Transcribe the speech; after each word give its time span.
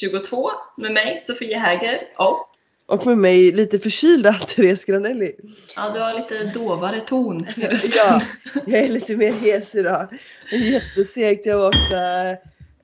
22 0.00 0.50
med 0.76 0.92
mig, 0.92 1.18
Sofia 1.18 1.58
Häger 1.58 2.00
och 2.18 2.46
Och 2.86 3.06
med 3.06 3.18
mig 3.18 3.52
lite 3.52 3.78
förkylda 3.78 4.32
Therese 4.48 4.84
Granelli. 4.84 5.36
ja, 5.76 5.90
du 5.94 6.00
har 6.00 6.14
lite 6.14 6.44
dovare 6.44 7.00
ton 7.00 7.40
i. 7.56 7.68
Ja, 7.96 8.22
jag 8.66 8.80
är 8.80 8.88
lite 8.88 9.16
mer 9.16 9.32
hes 9.32 9.74
idag. 9.74 10.06
Jättesegt 10.52 11.46
jag 11.46 11.58
vaknade. 11.58 12.38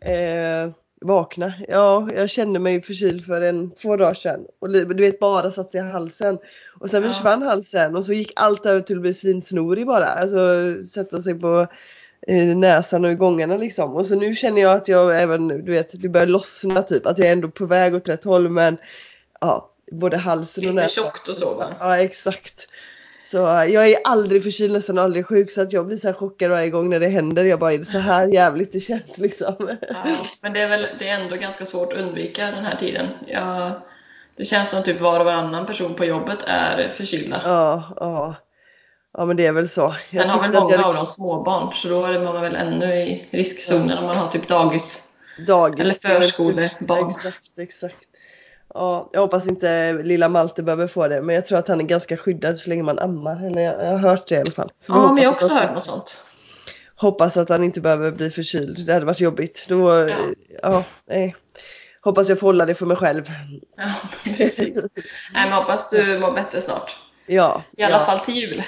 Eh, 0.04 0.70
vakna. 1.02 1.52
Ja, 1.68 2.08
jag 2.14 2.30
kände 2.30 2.58
mig 2.58 2.82
förkyld 2.82 3.24
för 3.24 3.40
en, 3.40 3.70
två 3.74 3.96
dagar 3.96 4.14
sedan. 4.14 4.40
Och 4.60 4.70
du 4.70 4.84
vet 4.94 5.20
bara 5.20 5.50
satt 5.50 5.72
sig 5.72 5.80
i 5.80 5.84
halsen. 5.84 6.38
Och 6.80 6.90
sen 6.90 7.02
Ja. 7.02 7.12
försvann 7.12 7.42
halsen 7.42 7.96
och 7.96 8.04
så 8.04 8.12
gick 8.12 8.32
allt 8.36 8.66
över 8.66 8.80
till 8.80 8.96
att 8.96 9.02
bli 9.02 9.14
svinsnorig 9.14 9.86
bara. 9.86 10.06
Alltså 10.06 10.38
sätta 10.84 11.22
sig 11.22 11.40
på 11.40 11.66
eh, 12.26 12.44
näsan 12.56 13.04
och 13.04 13.10
i 13.10 13.14
gångarna 13.14 13.56
liksom. 13.56 13.96
Och 13.96 14.06
så 14.06 14.14
nu 14.14 14.34
känner 14.34 14.62
jag 14.62 14.72
att 14.76 14.88
jag 14.88 15.22
även, 15.22 15.48
du 15.48 15.72
vet, 15.72 16.02
det 16.02 16.08
börjar 16.08 16.26
lossna 16.26 16.82
typ. 16.82 17.06
Att 17.06 17.18
jag 17.18 17.28
är 17.28 17.32
ändå 17.32 17.48
på 17.48 17.66
väg 17.66 17.94
åt 17.94 18.08
rätt 18.08 18.24
håll 18.24 18.48
men 18.48 18.78
ja, 19.40 19.70
både 19.92 20.16
halsen 20.16 20.64
och 20.68 20.74
Lite 20.74 20.84
näsan. 20.84 21.04
tjockt 21.04 21.28
och 21.28 21.36
så 21.36 21.54
va? 21.54 21.72
Ja, 21.80 21.98
exakt. 21.98 22.68
Så 23.24 23.46
eh, 23.46 23.64
jag 23.64 23.88
är 23.88 23.96
aldrig 24.04 24.42
förkyld, 24.42 24.72
nästan 24.72 24.98
aldrig 24.98 25.26
sjuk 25.26 25.50
så 25.50 25.62
att 25.62 25.72
jag 25.72 25.86
blir 25.86 25.96
så 25.96 26.06
här 26.06 26.14
chockad 26.14 26.50
varje 26.50 26.70
gång 26.70 26.90
när 26.90 27.00
det 27.00 27.08
händer. 27.08 27.44
Jag 27.44 27.58
bara, 27.58 27.72
är 27.72 27.78
det 27.78 27.84
så 27.84 27.98
här 27.98 28.26
jävligt 28.26 28.72
det 28.72 28.80
känns 28.80 29.18
liksom? 29.18 29.54
Ja, 29.88 30.04
men 30.40 30.52
det 30.52 30.60
är 30.60 30.68
väl 30.68 30.86
det 30.98 31.08
är 31.08 31.20
ändå 31.20 31.36
ganska 31.36 31.64
svårt 31.64 31.92
att 31.92 31.98
undvika 31.98 32.46
den 32.46 32.64
här 32.64 32.76
tiden. 32.76 33.06
Jag, 33.26 33.72
det 34.36 34.44
känns 34.44 34.70
som 34.70 34.82
typ 34.82 35.00
var 35.00 35.20
och 35.20 35.26
varannan 35.26 35.66
person 35.66 35.94
på 35.94 36.04
jobbet 36.04 36.38
är 36.46 36.88
förkylda. 36.88 37.40
Ja, 37.44 37.82
ja. 37.96 38.34
Ja 39.12 39.24
men 39.24 39.36
det 39.36 39.46
är 39.46 39.52
väl 39.52 39.68
så. 39.68 39.94
Jag 40.10 40.22
Sen 40.22 40.30
har 40.30 40.40
väl 40.40 40.52
många 40.60 40.74
jag 40.74 40.84
av 40.84 40.94
dem 40.94 41.06
småbarn 41.06 41.72
så 41.72 41.88
då 41.88 42.04
är 42.04 42.20
man 42.20 42.40
väl 42.42 42.56
ännu 42.56 42.94
i 42.94 43.28
riskzonen 43.30 43.98
om 43.98 44.04
man 44.04 44.16
har 44.16 44.28
typ 44.28 44.48
dagis. 44.48 45.02
dagis. 45.46 45.80
eller 45.80 46.20
förskolebarn. 46.20 47.10
Exakt, 47.10 47.58
exakt. 47.58 47.96
Ja, 48.74 49.10
jag 49.12 49.20
hoppas 49.20 49.46
inte 49.46 49.92
lilla 49.92 50.28
Malte 50.28 50.62
behöver 50.62 50.86
få 50.86 51.08
det 51.08 51.22
men 51.22 51.34
jag 51.34 51.44
tror 51.44 51.58
att 51.58 51.68
han 51.68 51.80
är 51.80 51.84
ganska 51.84 52.16
skyddad 52.16 52.58
så 52.58 52.70
länge 52.70 52.82
man 52.82 52.98
ammar. 52.98 53.46
Eller 53.46 53.62
jag, 53.62 53.84
jag 53.84 53.90
har 53.90 53.98
hört 53.98 54.28
det 54.28 54.34
i 54.34 54.38
alla 54.40 54.50
fall. 54.50 54.70
Så 54.86 54.92
Ja, 54.92 55.12
men 55.12 55.22
jag 55.22 55.30
har 55.30 55.34
också 55.34 55.48
hört 55.48 55.74
något 55.74 55.84
sånt. 55.84 56.24
Hoppas 56.96 57.36
att 57.36 57.48
han 57.48 57.64
inte 57.64 57.80
behöver 57.80 58.10
bli 58.10 58.30
förkyld. 58.30 58.86
Det 58.86 58.92
hade 58.92 59.06
varit 59.06 59.20
jobbigt. 59.20 59.64
Då, 59.68 60.08
ja. 60.08 60.16
Ja. 60.62 60.84
nej. 61.08 61.36
Hoppas 62.00 62.28
jag 62.28 62.38
får 62.40 62.46
hålla 62.46 62.66
det 62.66 62.74
för 62.74 62.86
mig 62.86 62.96
själv. 62.96 63.30
Ja, 63.76 63.84
precis. 64.36 64.76
Nej, 65.34 65.44
men 65.44 65.52
hoppas 65.52 65.90
du 65.90 66.18
mår 66.18 66.32
bättre 66.32 66.60
snart. 66.60 66.98
Ja, 67.26 67.62
I 67.76 67.82
alla 67.82 67.98
ja. 67.98 68.04
fall 68.04 68.20
till 68.20 68.34
jul. 68.34 68.62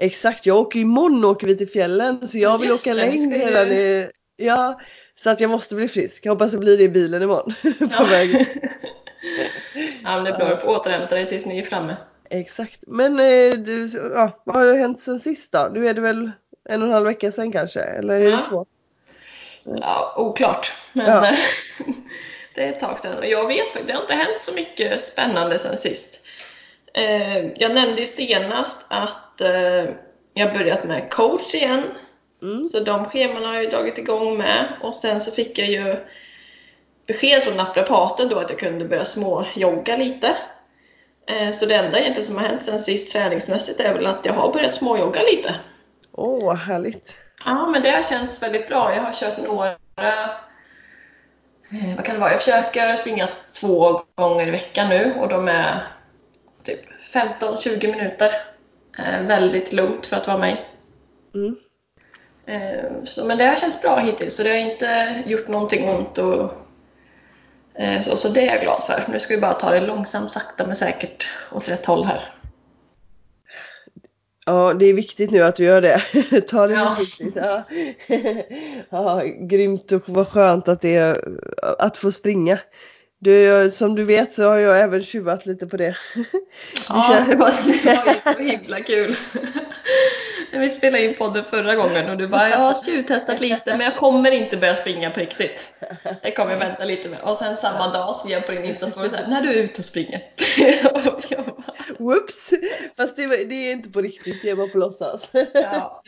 Exakt, 0.00 0.46
jag 0.46 0.56
åker 0.56 0.78
imorgon 0.80 1.24
åker 1.24 1.46
vi 1.46 1.56
till 1.56 1.68
fjällen 1.68 2.28
så 2.28 2.38
jag 2.38 2.58
vill 2.58 2.68
Just 2.68 2.86
åka 2.86 2.94
det, 2.94 3.10
vi 3.10 3.18
längre 3.18 3.46
redan 3.50 3.72
i, 3.72 4.10
Ja, 4.36 4.80
så 5.22 5.30
att 5.30 5.40
jag 5.40 5.50
måste 5.50 5.74
bli 5.74 5.88
frisk. 5.88 6.26
Jag 6.26 6.32
hoppas 6.32 6.52
det 6.52 6.58
blir 6.58 6.78
det 6.78 6.84
i 6.84 6.88
bilen 6.88 7.22
imorgon. 7.22 7.54
På 7.78 7.86
Ja. 7.90 8.04
väg. 8.04 8.46
Ja, 10.04 10.14
men 10.16 10.24
det 10.24 10.30
är 10.30 10.36
bra. 10.36 10.48
Du 10.48 10.56
får 10.56 10.68
återhämta 10.68 11.14
dig 11.14 11.28
tills 11.28 11.44
ni 11.46 11.58
är 11.58 11.64
framme. 11.64 11.96
Exakt, 12.30 12.78
men 12.86 13.12
eh, 13.12 13.52
du, 13.58 13.86
ja, 14.14 14.42
vad 14.44 14.56
har 14.56 14.66
det 14.66 14.74
hänt 14.74 15.02
sen 15.02 15.20
sist 15.20 15.52
då? 15.52 15.70
Nu 15.72 15.88
är 15.88 15.94
det 15.94 16.00
väl 16.00 16.30
en 16.68 16.82
och 16.82 16.88
en 16.88 16.94
halv 16.94 17.06
vecka 17.06 17.32
sedan 17.32 17.52
kanske? 17.52 17.80
Eller 17.80 18.14
är 18.14 18.20
det 18.20 18.28
Ja. 18.30 18.44
två? 18.48 18.66
Ja, 19.64 20.14
oklart. 20.16 20.72
Men 20.92 21.06
Ja. 21.06 21.36
det 22.54 22.64
är 22.64 22.68
ett 22.72 22.80
tag 22.80 23.00
sedan. 23.00 23.18
Och 23.18 23.26
jag 23.26 23.46
vet 23.48 23.64
faktiskt, 23.66 23.86
det 23.88 23.92
har 23.94 24.00
inte 24.02 24.14
hänt 24.14 24.40
så 24.40 24.52
mycket 24.54 25.00
spännande 25.00 25.58
sen 25.58 25.76
sist. 25.76 26.20
Eh, 26.94 27.46
jag 27.46 27.74
nämnde 27.74 28.00
ju 28.00 28.06
senast 28.06 28.86
att 28.88 29.40
eh, 29.40 29.84
jag 30.34 30.52
börjat 30.52 30.84
med 30.84 31.10
coach 31.10 31.54
igen. 31.54 31.82
Mm. 32.42 32.64
Så 32.64 32.80
de 32.80 33.04
scheman 33.04 33.44
har 33.44 33.54
jag 33.54 33.64
ju 33.64 33.70
dragit 33.70 33.98
igång 33.98 34.38
med. 34.38 34.64
Och 34.82 34.94
sen 34.94 35.20
så 35.20 35.30
fick 35.30 35.58
jag 35.58 35.68
ju 35.68 35.96
besked 37.06 37.42
från 37.42 37.56
naprapaten 37.56 38.28
då 38.28 38.38
att 38.38 38.50
jag 38.50 38.58
kunde 38.58 38.84
börja 38.84 39.04
småjogga 39.04 39.96
lite. 39.96 40.36
Eh, 41.26 41.50
Så 41.50 41.66
det 41.66 41.74
enda 41.74 41.98
egentligen 41.98 42.26
som 42.26 42.36
har 42.38 42.44
hänt 42.44 42.64
sen 42.64 42.78
sist 42.78 43.12
träningsmässigt 43.12 43.80
är 43.80 43.94
väl 43.94 44.06
att 44.06 44.26
jag 44.26 44.32
har 44.32 44.52
börjat 44.52 44.74
småjogga 44.74 45.22
lite. 45.22 45.54
Åh, 46.12 46.44
vad 46.44 46.56
härligt. 46.56 47.14
Ja, 47.44 47.66
men 47.66 47.82
det 47.82 48.06
känns 48.08 48.42
väldigt 48.42 48.68
bra. 48.68 48.94
Jag 48.94 49.02
har 49.02 49.12
kört 49.12 49.38
några... 49.38 49.74
Vad 51.96 52.04
kan 52.04 52.14
det 52.14 52.20
vara? 52.20 52.30
Jag 52.30 52.40
försöker 52.42 52.96
springa 52.96 53.28
två 53.60 54.00
gånger 54.14 54.48
i 54.48 54.50
veckan 54.50 54.88
nu 54.88 55.14
och 55.20 55.28
de 55.28 55.48
är 55.48 55.82
typ 56.62 56.80
15-20 57.12 57.90
minuter. 57.90 58.32
Eh, 58.98 59.22
väldigt 59.26 59.72
lugnt 59.72 60.06
för 60.06 60.16
att 60.16 60.26
vara 60.26 60.38
mig. 60.38 60.68
Mm. 61.34 61.56
Eh, 62.46 63.04
så, 63.04 63.24
men 63.24 63.38
det 63.38 63.44
har 63.44 63.56
känts 63.56 63.82
bra 63.82 63.98
hittills 63.98 64.36
så 64.36 64.42
det 64.42 64.48
har 64.48 64.56
inte 64.56 65.22
gjort 65.26 65.48
någonting 65.48 65.88
ont. 65.88 66.18
Och, 66.18 66.52
eh, 67.74 68.00
så, 68.00 68.16
så 68.16 68.28
det 68.28 68.40
är 68.48 68.54
jag 68.54 68.60
glad 68.62 68.82
för. 68.84 69.04
Nu 69.08 69.20
ska 69.20 69.34
vi 69.34 69.40
bara 69.40 69.52
ta 69.54 69.70
det 69.70 69.80
långsamt, 69.80 70.30
sakta 70.30 70.66
men 70.66 70.76
säkert 70.76 71.28
åt 71.52 71.68
rätt 71.68 71.86
håll 71.86 72.04
här. 72.04 72.34
Ja, 74.46 74.74
det 74.74 74.86
är 74.86 74.94
viktigt 74.94 75.30
nu 75.30 75.42
att 75.42 75.56
du 75.56 75.64
gör 75.64 75.80
det. 75.80 76.02
Ta 76.48 76.66
det 76.66 76.72
Ja. 76.72 76.94
försiktigt. 76.98 77.36
Ja. 77.36 77.62
ja, 78.90 79.22
grymt 79.40 79.92
och 79.92 80.02
vad 80.06 80.28
skönt 80.28 80.68
att 80.68 80.80
det 80.80 80.94
är 80.96 81.38
att 81.78 81.98
få 81.98 82.12
springa. 82.12 82.58
Du, 83.20 83.70
som 83.70 83.94
du 83.94 84.04
vet 84.04 84.32
så 84.32 84.42
har 84.42 84.56
jag 84.56 84.80
även 84.80 85.02
tjuvat 85.02 85.46
lite 85.46 85.66
på 85.66 85.76
det. 85.76 85.96
Ja, 86.88 87.24
det 87.28 87.36
var, 87.36 87.52
det 87.84 87.96
var 87.96 88.14
ju 88.14 88.34
så 88.34 88.42
himla 88.42 88.80
kul. 88.80 89.16
När 90.52 90.60
vi 90.60 90.70
spelade 90.70 91.04
in 91.04 91.14
podden 91.14 91.44
förra 91.44 91.74
gången 91.74 92.10
och 92.10 92.16
du 92.16 92.28
bara, 92.28 92.48
jag 92.50 92.58
har 92.58 92.84
tjuvtestat 92.84 93.40
lite 93.40 93.62
men 93.66 93.80
jag 93.80 93.96
kommer 93.96 94.30
inte 94.30 94.56
börja 94.56 94.76
springa 94.76 95.10
på 95.10 95.20
riktigt. 95.20 95.74
Jag 96.22 96.36
kommer 96.36 96.56
vänta 96.56 96.84
lite 96.84 97.08
med. 97.08 97.20
Och 97.20 97.36
sen 97.36 97.56
samma 97.56 97.92
dag 97.92 98.16
ser 98.16 98.30
jag 98.30 98.46
på 98.46 98.52
din 98.52 98.64
Insta-story 98.64 99.28
när 99.28 99.42
du 99.42 99.48
är 99.48 99.62
ute 99.62 99.78
och 99.78 99.84
springer. 99.84 100.22
Och 100.94 101.24
jag 101.30 101.44
bara, 101.44 101.74
Whoops! 101.98 102.50
Fast 102.96 103.16
det, 103.16 103.26
det 103.26 103.54
är 103.54 103.72
inte 103.72 103.90
på 103.90 104.00
riktigt, 104.00 104.42
det 104.42 104.50
är 104.50 104.56
bara 104.56 104.68
på 104.68 104.78
låtsas. 104.78 105.28
ja, 105.52 106.02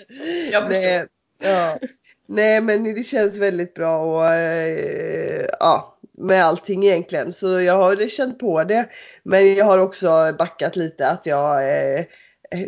jag 0.51 0.67
förstår. 0.67 0.69
Nej, 0.69 1.07
ja. 1.39 1.79
Nej 2.27 2.61
men 2.61 2.95
det 2.95 3.03
känns 3.03 3.37
väldigt 3.37 3.75
bra 3.75 3.99
och 3.99 4.35
eh, 4.35 5.47
ja, 5.61 5.99
med 6.21 6.45
allting 6.45 6.85
egentligen. 6.85 7.33
Så 7.33 7.61
jag 7.61 7.77
har 7.77 8.09
känt 8.09 8.39
på 8.39 8.65
det. 8.65 8.89
Men 9.23 9.55
jag 9.55 9.65
har 9.65 9.79
också 9.79 10.35
backat 10.39 10.77
lite 10.77 11.09
att 11.09 11.27
jag 11.27 11.69
eh, 11.69 12.05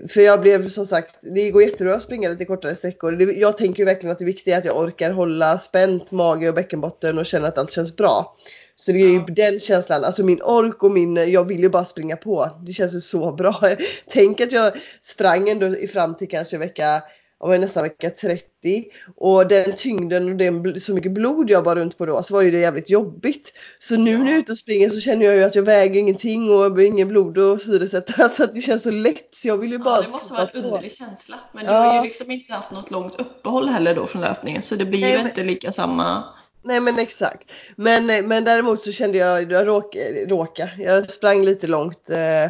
för 0.08 0.20
jag 0.20 0.40
blev 0.40 0.68
som 0.68 0.86
sagt, 0.86 1.14
det 1.20 1.50
går 1.50 1.62
jättebra 1.62 1.94
att 1.94 2.02
springa 2.02 2.28
lite 2.28 2.44
kortare 2.44 2.74
sträckor. 2.74 3.22
Jag 3.22 3.56
tänker 3.56 3.78
ju 3.78 3.84
verkligen 3.84 4.12
att 4.12 4.18
det 4.18 4.24
viktiga 4.24 4.54
är 4.54 4.58
att 4.58 4.64
jag 4.64 4.76
orkar 4.78 5.10
hålla 5.10 5.58
spänt 5.58 6.10
mage 6.10 6.48
och 6.48 6.54
bäckenbotten 6.54 7.18
och 7.18 7.26
känna 7.26 7.48
att 7.48 7.58
allt 7.58 7.72
känns 7.72 7.96
bra. 7.96 8.36
Så 8.76 8.92
det 8.92 8.98
är 8.98 9.08
ju 9.08 9.14
Ja. 9.14 9.24
den 9.28 9.60
känslan, 9.60 10.04
alltså 10.04 10.24
min 10.24 10.42
ork 10.42 10.82
och 10.82 10.90
min, 10.90 11.16
jag 11.16 11.44
vill 11.44 11.60
ju 11.60 11.68
bara 11.68 11.84
springa 11.84 12.16
på. 12.16 12.50
Det 12.66 12.72
känns 12.72 12.94
ju 12.94 13.00
så 13.00 13.32
bra. 13.32 13.60
Tänk 14.10 14.40
att 14.40 14.52
jag 14.52 14.72
sprang 15.00 15.48
ändå 15.48 15.66
i 15.76 15.88
fram 15.88 16.16
till 16.16 16.28
kanske 16.28 16.58
vecka, 16.58 17.02
men 17.48 17.60
nästan 17.60 17.82
vecka 17.82 18.10
30 18.10 18.84
och 19.16 19.48
den 19.48 19.72
tyngden 19.76 20.28
och 20.30 20.36
den, 20.36 20.80
så 20.80 20.94
mycket 20.94 21.12
blod 21.12 21.50
jag 21.50 21.64
bar 21.64 21.76
runt 21.76 21.98
på 21.98 22.06
då 22.06 22.22
så 22.22 22.34
var 22.34 22.42
ju 22.42 22.50
det 22.50 22.58
jävligt 22.58 22.90
jobbigt. 22.90 23.52
Så 23.78 23.96
nu 23.96 24.18
när 24.18 24.26
jag 24.26 24.34
är 24.34 24.38
ute 24.38 24.52
och 24.52 24.58
springer 24.58 24.90
så 24.90 25.00
känner 25.00 25.26
jag 25.26 25.34
ju 25.36 25.42
att 25.44 25.54
jag 25.54 25.62
väger 25.62 26.00
ingenting 26.00 26.50
och 26.50 26.82
ingen 26.82 27.08
blod 27.08 27.38
att 27.38 27.62
syresätta 27.62 28.28
så 28.36 28.44
att 28.44 28.54
det 28.54 28.60
känns 28.60 28.82
så 28.82 28.90
lätt. 28.90 29.28
Så 29.34 29.48
jag 29.48 29.56
vill 29.56 29.70
ju 29.72 29.78
bara 29.78 29.96
Ja, 29.96 30.02
det 30.02 30.08
måste 30.08 30.32
vara 30.32 30.48
en 30.54 30.64
underlig 30.64 30.92
känsla. 30.92 31.36
Men 31.52 31.64
du 31.66 31.70
Ja. 31.72 31.78
har 31.78 31.96
ju 31.96 32.02
liksom 32.02 32.30
inte 32.30 32.52
haft 32.52 32.70
något 32.70 32.90
långt 32.90 33.20
uppehåll 33.20 33.68
heller 33.68 33.94
då 33.94 34.06
från 34.06 34.22
löpningen 34.22 34.62
så 34.62 34.74
det 34.74 34.84
blir 34.84 35.00
Nej, 35.00 35.10
ju 35.10 35.16
men- 35.18 35.26
inte 35.26 35.44
lika 35.44 35.72
samma... 35.72 36.24
Nej 36.64 36.80
men 36.80 36.98
exakt. 36.98 37.52
Men, 37.76 38.10
eh, 38.10 38.22
men 38.22 38.44
däremot 38.44 38.82
så 38.82 38.92
kände 38.92 39.18
jag, 39.18 39.52
jag 39.52 39.66
råk, 39.66 39.96
råka, 40.28 40.70
jag 40.78 41.10
sprang 41.10 41.44
lite 41.44 41.66
långt 41.66 42.10
eh, 42.10 42.44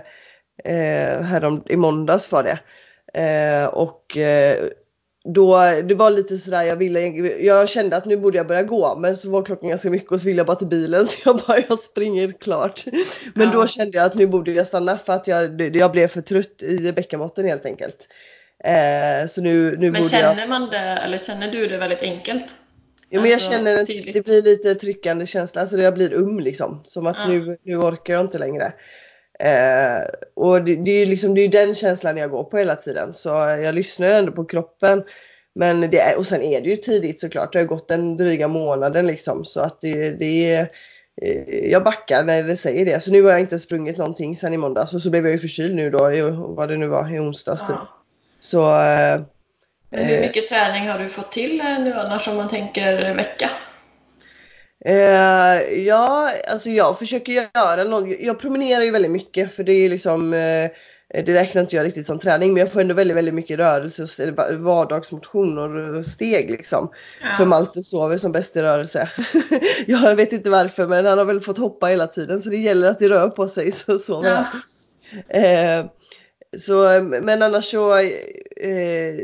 eh, 0.74 1.22
härom, 1.22 1.62
i 1.68 1.76
måndags 1.76 2.32
var 2.32 2.42
det. 2.42 2.58
Eh, 3.20 3.66
och 3.66 4.16
eh, 4.16 4.56
då, 5.24 5.56
det 5.88 5.94
var 5.94 6.10
lite 6.10 6.36
sådär, 6.36 6.62
jag 6.62 6.76
ville, 6.76 7.00
jag 7.44 7.68
kände 7.68 7.96
att 7.96 8.04
nu 8.04 8.16
borde 8.16 8.36
jag 8.36 8.46
börja 8.46 8.62
gå 8.62 8.98
men 8.98 9.16
så 9.16 9.30
var 9.30 9.42
klockan 9.42 9.68
ganska 9.68 9.90
mycket 9.90 10.12
och 10.12 10.20
så 10.20 10.26
ville 10.26 10.38
jag 10.38 10.46
bara 10.46 10.56
till 10.56 10.66
bilen 10.66 11.06
så 11.08 11.18
jag 11.24 11.36
bara, 11.46 11.58
jag 11.68 11.78
springer 11.78 12.32
klart. 12.32 12.84
Men 13.34 13.46
Ja. 13.46 13.52
då 13.52 13.66
kände 13.66 13.96
jag 13.98 14.06
att 14.06 14.14
nu 14.14 14.26
borde 14.26 14.52
jag 14.52 14.66
stanna 14.66 14.98
för 14.98 15.12
att 15.12 15.26
jag, 15.28 15.76
jag 15.76 15.92
blev 15.92 16.08
för 16.08 16.20
trött 16.20 16.62
i 16.62 16.92
bäckenbotten 16.92 17.44
helt 17.48 17.66
enkelt. 17.66 18.08
Eh, 18.64 19.28
så 19.28 19.42
nu, 19.42 19.70
nu 19.70 19.90
Men 19.90 19.92
borde 19.92 19.98
jag... 19.98 20.10
känner 20.10 20.46
man 20.48 20.70
det, 20.70 20.78
eller 20.78 21.18
känner 21.18 21.52
du 21.52 21.66
det 21.66 21.78
väldigt 21.78 22.02
enkelt? 22.02 22.56
Ja, 23.08 23.20
men 23.20 23.30
jag 23.30 23.36
Alltså, 23.36 23.50
känner 23.50 23.80
att 23.82 23.86
det 23.86 24.24
blir 24.24 24.42
lite 24.42 24.74
tryckande 24.74 25.26
känsla, 25.26 25.60
alltså 25.60 25.76
jag 25.78 25.94
blir 25.94 26.12
um 26.14 26.40
liksom. 26.40 26.80
Som 26.84 27.06
att 27.06 27.16
Ja. 27.18 27.28
nu, 27.28 27.56
nu 27.62 27.76
orkar 27.76 28.14
jag 28.14 28.20
inte 28.24 28.38
längre. 28.38 28.72
Eh, 29.44 30.04
och 30.34 30.64
det, 30.64 30.76
det 30.76 30.90
är 30.90 30.98
ju 30.98 31.06
liksom, 31.06 31.34
det 31.34 31.40
är 31.40 31.42
ju 31.42 31.48
den 31.48 31.74
känslan 31.74 32.16
jag 32.16 32.30
går 32.30 32.44
på 32.44 32.58
hela 32.58 32.76
tiden. 32.76 33.14
Så 33.14 33.28
jag 33.28 33.74
lyssnar 33.74 34.08
ändå 34.08 34.32
på 34.32 34.44
kroppen. 34.44 35.02
Men 35.54 35.80
det 35.80 36.00
är, 36.00 36.18
och 36.18 36.26
sen 36.26 36.42
är 36.42 36.60
det 36.60 36.68
ju 36.68 36.76
tidigt 36.76 37.20
såklart, 37.20 37.52
det 37.52 37.58
har 37.58 37.66
gått 37.66 37.90
en 37.90 38.16
dryga 38.16 38.48
månaden 38.48 39.06
liksom. 39.06 39.44
Så 39.44 39.60
att 39.60 39.80
det, 39.80 40.10
det 40.10 40.54
är, 40.54 40.70
eh, 41.22 41.70
jag 41.70 41.84
backar 41.84 42.24
när 42.24 42.42
det 42.42 42.56
säger 42.56 42.84
det. 42.84 43.00
Så 43.00 43.10
nu 43.10 43.22
har 43.22 43.30
jag 43.30 43.40
inte 43.40 43.58
sprungit 43.58 43.98
någonting 43.98 44.36
sen 44.36 44.54
i 44.54 44.56
måndags. 44.56 44.94
Och 44.94 45.02
så 45.02 45.10
blev 45.10 45.24
jag 45.24 45.32
ju 45.32 45.38
förkyld 45.38 45.74
nu 45.74 45.90
då, 45.90 46.12
i, 46.12 46.20
vad 46.30 46.68
det 46.68 46.76
nu 46.76 46.86
var, 46.86 47.14
i 47.14 47.18
onsdags 47.18 47.60
typ. 47.60 47.70
Ja. 47.70 47.88
Så 48.40 48.60
eh, 48.60 49.20
Men 49.90 50.04
hur 50.04 50.14
Eh. 50.16 50.20
mycket 50.20 50.48
träning 50.48 50.88
har 50.88 50.98
du 50.98 51.08
fått 51.08 51.32
till 51.32 51.60
eh, 51.60 51.78
nu 51.80 51.94
annars 51.94 52.28
om 52.28 52.36
man 52.36 52.48
tänker 52.48 53.14
vecka? 53.14 53.50
Eh, 54.84 55.78
ja, 55.78 56.32
alltså 56.48 56.70
jag 56.70 56.98
försöker 56.98 57.32
göra 57.32 57.84
något. 57.84 58.20
Jag 58.20 58.38
promenerar 58.38 58.82
ju 58.82 58.90
väldigt 58.90 59.10
mycket 59.10 59.54
för 59.54 59.64
det 59.64 59.72
är 59.72 59.88
liksom 59.88 60.34
eh, 60.34 60.70
det 61.14 61.34
räknar 61.34 61.62
inte 61.62 61.76
jag 61.76 61.86
riktigt 61.86 62.06
som 62.06 62.18
träning 62.18 62.52
men 62.52 62.60
jag 62.60 62.72
får 62.72 62.80
ändå 62.80 62.94
väldigt, 62.94 63.16
väldigt 63.16 63.34
mycket 63.34 63.58
rörelse 63.58 64.02
och 64.02 64.60
vardagsmotion 64.60 65.58
och 65.98 66.06
steg 66.06 66.50
liksom. 66.50 66.90
För 67.36 67.46
Malte 67.46 67.82
sover 67.82 68.16
som 68.16 68.32
bäst 68.32 68.56
i 68.56 68.62
rörelse. 68.62 69.10
jag 69.86 70.16
vet 70.16 70.32
inte 70.32 70.50
varför 70.50 70.86
men 70.86 71.06
han 71.06 71.18
har 71.18 71.24
väl 71.24 71.40
fått 71.40 71.58
hoppa 71.58 71.86
hela 71.86 72.06
tiden 72.06 72.42
så 72.42 72.50
det 72.50 72.56
gäller 72.56 72.90
att 72.90 72.98
det 72.98 73.08
rör 73.08 73.28
på 73.28 73.48
sig 73.48 73.72
så 73.72 73.98
sover 73.98 74.30
Ja. 74.30 74.36
han. 74.36 74.62
Eh, 75.42 75.86
så, 76.58 77.00
men 77.22 77.42
annars 77.42 77.64
så, 77.64 77.96
eh, 77.96 79.14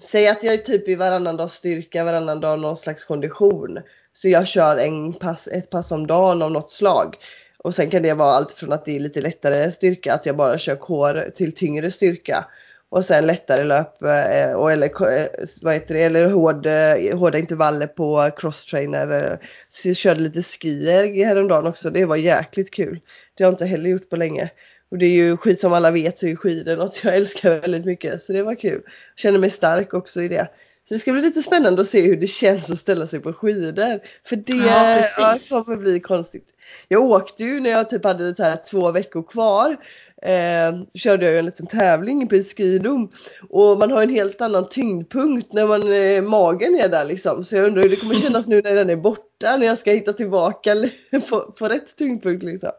säg 0.00 0.28
att 0.28 0.42
jag 0.44 0.54
är 0.54 0.58
typ 0.58 0.88
i 0.88 0.94
varannan 0.94 1.36
dag 1.36 1.50
styrka, 1.50 2.04
varannan 2.04 2.40
dag 2.40 2.60
någon 2.60 2.76
slags 2.76 3.04
kondition. 3.04 3.78
Så 4.16 4.28
jag 4.28 4.46
kör 4.46 4.76
en 4.76 5.12
pass, 5.12 5.48
ett 5.48 5.70
pass 5.70 5.92
om 5.92 6.06
dagen 6.06 6.42
av 6.42 6.50
något 6.50 6.70
slag. 6.70 7.16
Och 7.58 7.74
sen 7.74 7.90
kan 7.90 8.02
det 8.02 8.14
vara 8.14 8.32
allt 8.32 8.52
från 8.52 8.72
att 8.72 8.84
det 8.84 8.96
är 8.96 9.00
lite 9.00 9.20
lättare 9.20 9.70
styrka, 9.70 10.14
att 10.14 10.26
jag 10.26 10.36
bara 10.36 10.58
kör 10.58 10.76
core 10.76 11.30
till 11.30 11.54
tyngre 11.54 11.90
styrka. 11.90 12.44
Och 12.88 13.04
sen 13.04 13.26
lättare 13.26 13.64
löp 13.64 14.02
eh, 14.02 14.52
och 14.52 14.72
eller, 14.72 14.86
eh, 14.86 15.26
vad 15.62 15.74
heter 15.74 15.94
det, 15.94 16.02
eller 16.02 16.28
hård, 16.28 16.66
eh, 16.66 17.18
hårda 17.18 17.38
intervaller 17.38 17.86
på 17.86 18.30
crosstrainer. 18.36 19.38
Så 19.68 19.88
jag 19.88 19.96
körde 19.96 20.20
lite 20.20 20.42
skier 20.42 21.24
häromdagen 21.24 21.66
också, 21.66 21.90
det 21.90 22.04
var 22.04 22.16
jäkligt 22.16 22.70
kul. 22.70 23.00
Det 23.34 23.44
har 23.44 23.50
jag 23.50 23.52
inte 23.52 23.66
heller 23.66 23.90
gjort 23.90 24.10
på 24.10 24.16
länge. 24.16 24.50
Och 24.90 24.98
det 24.98 25.06
är 25.06 25.14
ju 25.14 25.36
skit 25.36 25.60
som 25.60 25.72
alla 25.72 25.90
vet 25.90 26.18
så 26.18 26.26
är 26.26 26.30
ju 26.30 26.36
skidor 26.36 26.76
något 26.76 27.04
jag 27.04 27.16
älskar 27.16 27.60
väldigt 27.60 27.84
mycket. 27.84 28.22
Så 28.22 28.32
det 28.32 28.42
var 28.42 28.54
kul. 28.54 28.82
Jag 28.84 29.18
känner 29.18 29.38
mig 29.38 29.50
stark 29.50 29.94
också 29.94 30.22
i 30.22 30.28
det. 30.28 30.48
Så 30.88 30.94
det 30.94 31.00
ska 31.00 31.12
bli 31.12 31.22
lite 31.22 31.42
spännande 31.42 31.82
att 31.82 31.88
se 31.88 32.00
hur 32.00 32.16
det 32.16 32.26
känns 32.26 32.70
att 32.70 32.78
ställa 32.78 33.06
sig 33.06 33.20
på 33.20 33.32
skidor. 33.32 34.00
För 34.24 34.36
det 34.36 34.52
Ja, 34.52 35.02
ja, 35.18 35.64
kommer 35.64 35.76
bli 35.76 36.00
konstigt. 36.00 36.48
Jag 36.88 37.02
åkte 37.02 37.44
ju 37.44 37.60
när 37.60 37.70
jag 37.70 37.90
typ 37.90 38.04
hade 38.04 38.34
så 38.34 38.42
här 38.42 38.58
två 38.70 38.90
veckor 38.90 39.22
kvar. 39.22 39.76
Eh, 40.22 40.82
körde 40.94 41.26
jag 41.26 41.38
en 41.38 41.44
liten 41.44 41.66
tävling 41.66 42.28
på 42.28 42.36
skidom. 42.36 43.10
Och 43.50 43.78
man 43.78 43.90
har 43.90 44.02
en 44.02 44.10
helt 44.10 44.40
annan 44.40 44.68
tyngdpunkt 44.68 45.52
när 45.52 45.66
man, 45.66 45.92
eh, 45.92 46.22
magen 46.22 46.74
är 46.74 46.88
där 46.88 47.04
liksom. 47.04 47.44
Så 47.44 47.56
jag 47.56 47.66
undrar 47.66 47.82
hur 47.82 47.90
det 47.90 47.96
kommer 47.96 48.14
kännas 48.14 48.46
nu 48.46 48.62
när 48.62 48.74
den 48.74 48.90
är 48.90 48.96
borta. 48.96 49.56
När 49.56 49.66
jag 49.66 49.78
ska 49.78 49.90
hitta 49.90 50.12
tillbaka 50.12 50.74
på, 51.28 51.40
på 51.40 51.68
rätt 51.68 51.96
tyngdpunkt 51.96 52.42
liksom. 52.44 52.72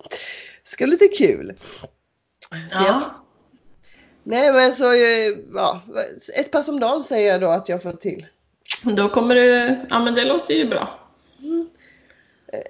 Det 0.64 0.70
ska 0.70 0.86
bli 0.86 0.92
lite 0.92 1.08
kul. 1.08 1.54
Ja. 2.72 3.25
Nej 4.28 4.54
men 4.54 4.74
så, 4.74 4.94
eh, 4.94 5.38
ja, 5.54 5.82
ett 6.38 6.52
pass 6.52 6.70
om 6.70 6.80
dagen 6.80 7.04
säger 7.04 7.32
jag 7.32 7.42
då 7.42 7.48
att 7.48 7.70
jag 7.70 7.84
får 7.84 7.92
till. 7.92 8.26
Då 8.84 9.10
kommer 9.10 9.36
du, 9.36 9.80
ja 9.90 10.00
men 10.00 10.14
det 10.16 10.26
låter 10.26 10.54
ju 10.54 10.70
bra. 10.70 11.00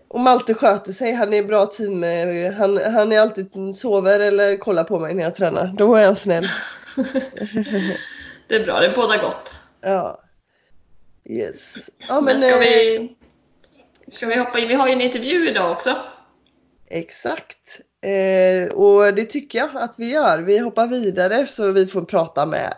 Och 0.07 0.19
Malte 0.19 0.53
sköter 0.53 0.93
sig, 0.93 1.13
han 1.13 1.33
är 1.33 1.43
bra 1.43 1.65
team, 1.65 2.03
eh, 2.03 2.53
han, 2.53 2.77
han 2.93 3.11
är 3.11 3.19
alltid 3.19 3.75
sover 3.75 4.19
eller 4.19 4.57
kollar 4.57 4.83
på 4.83 4.99
mig 4.99 5.13
när 5.13 5.23
jag 5.23 5.35
tränar. 5.35 5.73
Då 5.77 5.95
är 5.95 6.05
han 6.05 6.15
snäll. 6.15 6.47
Det 8.47 8.55
är 8.55 8.65
bra, 8.65 8.79
det 8.79 8.93
båda 8.95 9.17
gott. 9.17 9.55
Ja. 9.81 10.21
Yes. 11.25 11.75
Ja 12.07 12.21
Men 12.21 12.39
men, 12.39 12.41
ska 12.41 12.53
eh, 12.53 12.59
vi, 12.59 13.15
ska 14.11 14.27
vi 14.27 14.35
hoppa 14.35 14.59
in? 14.59 14.67
Vi 14.67 14.73
har 14.73 14.87
ju 14.87 14.93
en 14.93 15.01
intervju 15.01 15.49
idag 15.49 15.71
också. 15.71 15.95
exakt. 16.87 17.81
Eh, 18.01 18.67
och 18.67 19.13
det 19.13 19.23
tycker 19.25 19.59
jag 19.59 19.69
att 19.73 19.95
vi 19.97 20.09
gör. 20.09 20.39
Vi 20.39 20.57
hoppar 20.57 20.87
vidare 20.87 21.47
så 21.47 21.71
vi 21.71 21.87
får 21.87 22.01
prata 22.01 22.45
med 22.45 22.73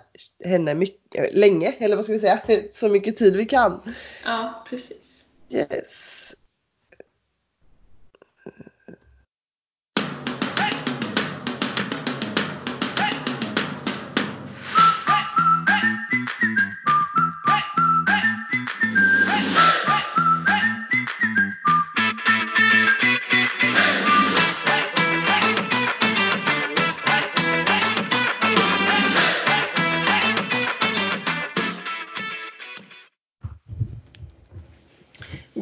henne 0.46 0.74
mycket, 0.74 1.36
länge, 1.36 1.76
eller 1.80 1.96
vad 1.96 2.06
ska 2.06 2.14
vi 2.14 2.20
säga, 2.20 2.40
så 2.72 2.90
mycket 2.90 3.18
tid 3.18 3.36
vi 3.36 3.46
kan. 3.46 3.94
Ja, 4.26 4.66
precis. 4.70 5.24
Yes. 5.50 5.68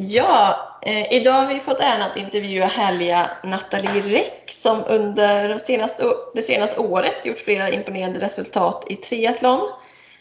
Ja, 0.08 0.56
eh, 0.82 1.12
idag 1.12 1.32
har 1.32 1.54
vi 1.54 1.60
fått 1.60 1.80
äran 1.80 2.02
att 2.02 2.16
intervjua 2.16 2.66
härliga 2.66 3.30
Nathalie 3.44 4.18
Räck 4.18 4.50
som 4.50 4.84
under 4.86 5.48
de 5.48 5.58
senaste, 5.58 6.04
det 6.34 6.42
senaste 6.42 6.80
året 6.80 7.26
gjort 7.26 7.40
flera 7.40 7.70
imponerande 7.70 8.20
resultat 8.20 8.84
i 8.88 8.96
triathlon. 8.96 9.68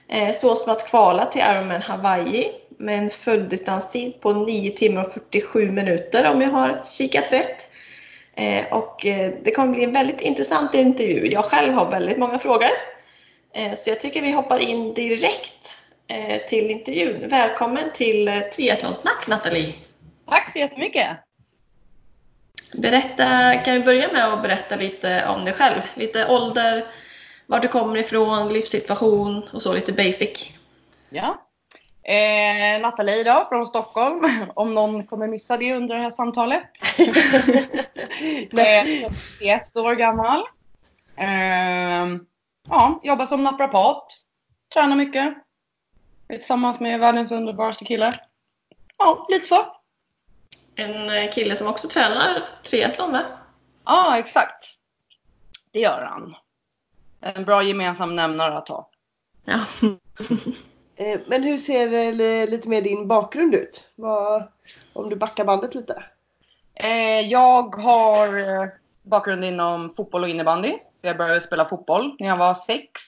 Eh, 0.10 0.36
så 0.36 0.56
som 0.56 0.72
att 0.74 0.90
kvala 0.90 1.26
till 1.26 1.42
Ironman 1.42 1.82
Hawaii 1.82 2.52
med 2.78 2.98
en 2.98 3.10
fulldistanstid 3.10 4.22
på 4.22 4.34
9 4.34 4.72
timmar 4.72 5.06
och 5.06 5.14
47 5.14 5.72
minuter 5.72 6.32
om 6.32 6.42
jag 6.42 6.50
har 6.50 6.82
kikat 6.86 7.32
rätt. 7.32 7.70
Eh, 8.36 8.74
och 8.74 9.06
eh, 9.06 9.32
det 9.44 9.52
kommer 9.52 9.74
bli 9.74 9.84
en 9.84 9.94
väldigt 9.94 10.22
intressant 10.22 10.76
intervju. 10.76 11.28
Jag 11.32 11.46
själv 11.46 11.74
har 11.74 11.92
väldigt 11.92 12.18
många 12.18 12.40
frågor. 12.40 12.70
Eh, 13.54 13.74
Så 13.74 13.90
jag 13.90 14.02
tycker 14.02 14.22
vi 14.22 14.32
hoppar 14.32 14.60
in 14.60 14.94
direkt 14.94 15.85
till 16.50 16.72
intervjun. 16.72 17.30
Välkommen 17.30 17.92
till 17.94 18.28
eh, 18.28 18.40
Triathlonsnack 18.40 19.28
Nathalie! 19.28 19.74
Tack 20.28 20.52
så 20.52 20.60
jättemycket! 20.60 21.08
Berätta, 22.74 23.56
kan 23.56 23.74
vi 23.74 23.80
börja 23.80 24.12
med 24.12 24.34
att 24.34 24.42
berätta 24.42 24.76
lite 24.76 25.28
om 25.28 25.46
dig 25.46 25.54
själv? 25.54 25.82
Lite 25.96 26.28
ålder, 26.28 26.86
var 27.48 27.60
du 27.60 27.68
kommer 27.68 27.98
ifrån, 27.98 28.54
livssituation 28.54 29.44
och 29.54 29.62
så 29.62 29.74
lite 29.74 29.94
basic. 29.94 30.52
Ja. 31.10 31.42
Eh, 32.04 32.82
Nathalie 32.82 33.24
då, 33.24 33.46
från 33.50 33.66
Stockholm, 33.66 34.30
om 34.56 34.74
någon 34.74 35.08
kommer 35.08 35.28
missa 35.28 35.58
det 35.58 35.74
under 35.74 35.96
det 35.96 36.02
här 36.02 36.10
samtalet. 36.10 36.64
Eh, 38.58 39.10
31 39.40 39.78
år 39.78 39.96
gammal. 39.96 40.44
Eh, 41.18 42.18
ja, 42.70 43.00
jobbar 43.04 43.26
som 43.26 43.44
naprapat. 43.44 44.08
Tränar 44.74 44.96
mycket. 44.96 45.45
Är 46.28 46.38
Tillsammans 46.38 46.80
med 46.80 47.00
världens 47.00 47.32
underbaraste 47.32 47.86
kille. 47.86 48.20
Ja, 48.98 49.28
lite 49.30 49.48
så. 49.48 49.66
En 50.76 51.10
eh, 51.10 51.32
kille 51.32 51.56
som 51.56 51.68
också 51.68 51.88
tränar 51.88 52.50
triathlon 52.64 53.12
va? 53.12 53.24
Ja, 53.86 54.18
exakt. 54.18 54.66
Det 55.72 55.80
gör 55.80 56.02
han. 56.02 56.36
En 57.22 57.46
bra 57.46 57.64
gemensam 57.64 58.16
nämnare 58.16 58.58
att 58.58 58.68
ha. 58.70 58.90
Ja. 59.46 59.60
Eh, 60.98 61.20
Men 61.28 61.44
hur 61.44 61.58
ser 61.58 61.94
eh, 61.94 62.14
li- 62.14 62.48
lite 62.48 62.70
mer 62.70 62.82
din 62.82 63.08
bakgrund 63.08 63.56
ut? 63.56 63.84
Vad, 63.96 64.44
om 64.94 65.10
du 65.10 65.16
backar 65.16 65.46
bandet 65.46 65.76
lite. 65.76 66.04
Jag 67.24 67.76
har 67.76 68.72
bakgrund 69.04 69.46
inom 69.46 69.90
fotboll 69.90 70.24
och 70.24 70.30
innebandy. 70.30 70.74
Så 70.96 71.08
jag 71.08 71.18
började 71.18 71.42
spela 71.42 71.66
fotboll 71.66 72.16
när 72.20 72.28
jag 72.28 72.38
var 72.38 72.54
sex. 72.54 73.02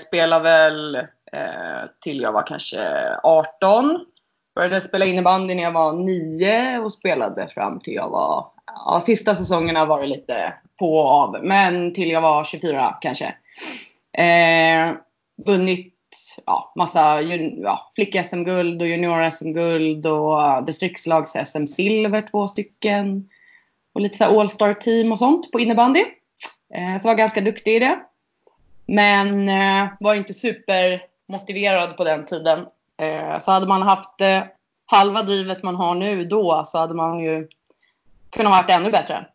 Spelade 0.00 0.42
väl 0.44 1.06
Eh, 1.32 1.90
till 2.00 2.20
jag 2.20 2.32
var 2.32 2.46
kanske 2.46 2.78
18. 3.22 4.06
Började 4.54 4.80
spela 4.80 5.04
innebandy 5.04 5.54
när 5.54 5.62
jag 5.62 5.72
var 5.72 5.92
9 5.92 6.78
och 6.78 6.92
spelade 6.92 7.48
fram 7.48 7.80
till 7.80 7.94
jag 7.94 8.08
var... 8.08 8.46
Ja, 8.66 9.02
sista 9.06 9.34
säsongerna 9.34 9.84
var 9.84 10.00
det 10.00 10.06
lite 10.06 10.54
på 10.78 10.98
och 10.98 11.10
av. 11.10 11.44
Men 11.44 11.94
till 11.94 12.10
jag 12.10 12.20
var 12.20 12.44
24 12.44 12.96
kanske. 13.00 13.34
Eh, 14.12 14.94
vunnit 15.46 15.94
ja, 16.46 16.72
massa 16.76 17.22
ja, 17.22 17.90
flick-SM-guld 17.94 18.82
och 18.82 18.88
junior-SM-guld 18.88 20.06
och 20.06 20.42
eh, 20.42 20.64
distriktslags-SM-silver 20.64 22.30
två 22.30 22.48
stycken. 22.48 23.28
Och 23.92 24.00
lite 24.00 24.16
så 24.16 24.24
här 24.24 24.40
all-star-team 24.40 25.12
och 25.12 25.18
sånt 25.18 25.52
på 25.52 25.60
innebandy. 25.60 26.04
Eh, 26.74 27.02
så 27.02 27.08
var 27.08 27.14
ganska 27.14 27.40
duktig 27.40 27.76
i 27.76 27.78
det. 27.78 27.98
Men 28.86 29.48
eh, 29.48 29.88
var 30.00 30.14
inte 30.14 30.34
super 30.34 31.07
supermotiverad 31.28 31.96
på 31.96 32.04
den 32.04 32.26
tiden. 32.26 32.66
Eh, 32.96 33.38
så 33.38 33.50
hade 33.50 33.66
man 33.66 33.82
haft 33.82 34.20
eh, 34.20 34.42
halva 34.86 35.22
drivet 35.22 35.62
man 35.62 35.76
har 35.76 35.94
nu 35.94 36.24
då 36.24 36.64
så 36.66 36.78
hade 36.78 36.94
man 36.94 37.20
ju 37.20 37.48
kunnat 38.30 38.52
varit 38.52 38.70
ännu 38.70 38.90
bättre. 38.90 39.26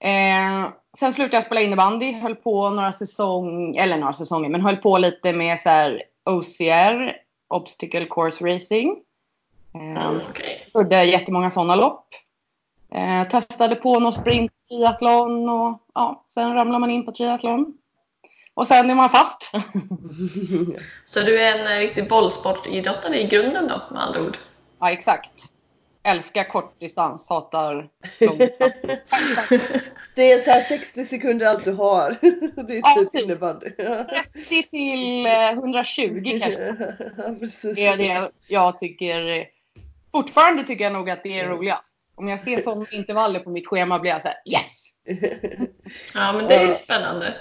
Eh, 0.00 0.70
sen 0.98 1.12
slutade 1.12 1.36
jag 1.36 1.44
spela 1.44 1.60
innebandy, 1.60 2.12
höll 2.12 2.36
på 2.36 2.70
några 2.70 2.92
säsonger, 2.92 3.82
eller 3.82 3.98
några 3.98 4.12
säsonger, 4.12 4.48
men 4.48 4.60
höll 4.60 4.76
på 4.76 4.98
lite 4.98 5.32
med 5.32 5.60
så 5.60 5.68
här 5.68 6.02
OCR, 6.24 7.16
Obstacle 7.48 8.06
Course 8.06 8.44
Racing. 8.44 8.96
Mm, 9.74 10.20
okej. 10.30 10.70
Gjorde 10.74 11.04
jättemånga 11.04 11.50
sådana 11.50 11.74
lopp. 11.74 12.06
Testade 13.30 13.76
på 13.76 13.98
någon 13.98 14.12
sprint, 14.12 14.52
triathlon 14.68 15.48
och 15.48 15.78
ja, 15.94 16.24
sen 16.28 16.54
ramlar 16.54 16.78
man 16.78 16.90
in 16.90 17.04
på 17.04 17.12
triathlon. 17.12 17.78
Och 18.60 18.66
sen 18.66 18.90
är 18.90 18.94
man 18.94 19.10
fast. 19.10 19.50
Så 21.06 21.20
du 21.20 21.40
är 21.40 21.58
en 21.58 21.66
eh, 21.66 21.78
riktig 21.78 22.08
bollsportidrottare 22.08 23.20
i 23.20 23.26
grunden 23.26 23.68
då, 23.68 23.82
med 23.90 24.02
andra 24.02 24.22
ord? 24.22 24.36
ja, 24.80 24.90
exakt. 24.90 25.30
Älskar 26.02 26.44
kortdistans, 26.44 27.28
hatar. 27.28 27.74
Det 30.14 30.32
är 30.32 30.38
så 30.38 30.50
här 30.50 30.60
60 30.60 31.04
sekunder 31.04 31.46
allt 31.46 31.64
du 31.64 31.72
har. 31.72 32.10
Det 32.68 32.78
är 32.78 33.04
typ 33.04 33.14
innebandy. 33.14 33.70
30 33.70 34.62
till 34.62 35.26
eh, 35.26 35.50
120 35.50 36.38
kanske. 36.40 36.74
Ja, 37.16 37.34
precis. 37.40 37.76
Det 37.76 37.86
är 37.86 37.96
det 37.96 38.30
jag 38.48 38.78
tycker. 38.78 39.46
Fortfarande 40.12 40.64
tycker 40.64 40.84
jag 40.84 40.92
nog 40.92 41.10
att 41.10 41.22
det 41.22 41.40
är 41.40 41.48
roligast. 41.48 41.94
Om 42.14 42.28
jag 42.28 42.40
ser 42.40 42.56
sådana 42.56 42.86
intervaller 42.90 43.40
på 43.40 43.50
mitt 43.50 43.66
schema 43.66 43.98
blir 43.98 44.10
jag 44.10 44.22
så 44.22 44.28
här 44.28 44.36
yes! 44.46 44.90
Ja, 46.14 46.32
men 46.32 46.46
det 46.46 46.54
är 46.54 46.74
spännande. 46.74 47.34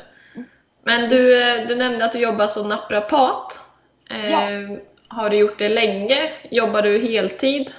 Men 0.83 1.09
du, 1.09 1.41
eh, 1.41 1.67
du 1.67 1.75
nämnde 1.75 2.05
att 2.05 2.11
du 2.11 2.19
jobbar 2.19 2.47
som 2.47 2.69
naprapat. 2.69 3.61
Eh, 4.09 4.31
Ja. 4.31 4.77
Har 5.11 5.29
du 5.29 5.37
gjort 5.37 5.59
det 5.59 5.69
länge? 5.69 6.31
Jobbar 6.51 6.81
du 6.81 6.99
heltid? 6.99 7.71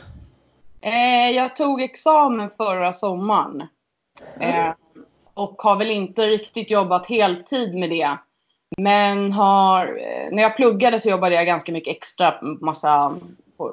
Eh, 0.81 1.31
jag 1.31 1.57
tog 1.57 1.83
examen 1.83 2.51
förra 2.51 2.93
sommaren. 2.93 3.67
Eh, 4.41 4.73
och 5.35 5.63
har 5.63 5.77
väl 5.77 5.91
inte 5.91 6.27
riktigt 6.27 6.71
jobbat 6.71 7.07
heltid 7.07 7.75
med 7.75 7.91
det. 7.91 8.17
Men 8.79 9.33
har, 9.33 9.87
när 10.33 10.43
jag 10.43 10.57
pluggade 10.57 11.01
så 11.01 11.09
jobbade 11.09 11.35
jag 11.35 11.47
ganska 11.47 11.73
mycket 11.73 11.97
extra, 11.97 12.39
massa 12.61 13.17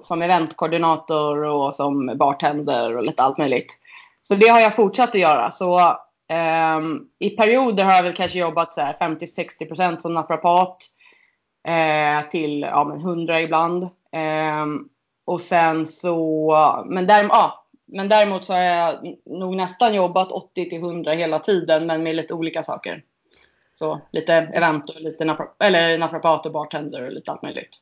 som 0.03 0.21
eventkoordinator 0.21 1.43
och 1.43 1.75
som 1.75 2.17
bartender 2.17 2.97
och 2.97 3.03
lite 3.03 3.23
allt 3.23 3.37
möjligt. 3.37 3.77
Så 4.21 4.35
det 4.35 4.47
har 4.47 4.59
jag 4.59 4.75
fortsatt 4.75 5.09
att 5.09 5.21
göra. 5.21 5.51
Så 5.51 5.97
Um, 6.29 7.09
i 7.19 7.29
perioder 7.29 7.83
har 7.83 7.93
jag 7.93 8.03
väl 8.03 8.13
kanske 8.13 8.39
jobbat 8.39 8.73
så 8.73 8.81
50-60% 8.81 9.97
som 9.97 10.13
naprapat. 10.13 10.77
Uh, 11.67 12.29
till 12.29 12.61
ja, 12.61 12.83
men 12.83 12.97
100 12.97 13.41
ibland. 13.41 13.83
Um, 14.63 14.89
och 15.25 15.41
sen 15.41 15.85
så, 15.85 16.85
men, 16.85 17.07
där, 17.07 17.23
ja, 17.23 17.65
men 17.85 18.09
däremot 18.09 18.45
så 18.45 18.53
har 18.53 18.59
jag 18.59 19.15
nog 19.25 19.55
nästan 19.55 19.93
jobbat 19.93 20.29
80-100 20.55 21.15
hela 21.15 21.39
tiden 21.39 21.85
men 21.85 22.03
med 22.03 22.15
lite 22.15 22.33
olika 22.33 22.63
saker. 22.63 23.03
Så 23.75 24.01
lite 24.11 24.33
event 24.33 24.89
och 24.89 25.01
lite 25.01 25.25
napra, 25.25 25.47
eller 25.59 25.97
naprapat 25.97 26.45
och 26.45 26.51
bartender 26.51 27.03
och 27.03 27.11
lite 27.11 27.31
allt 27.31 27.41
möjligt. 27.41 27.81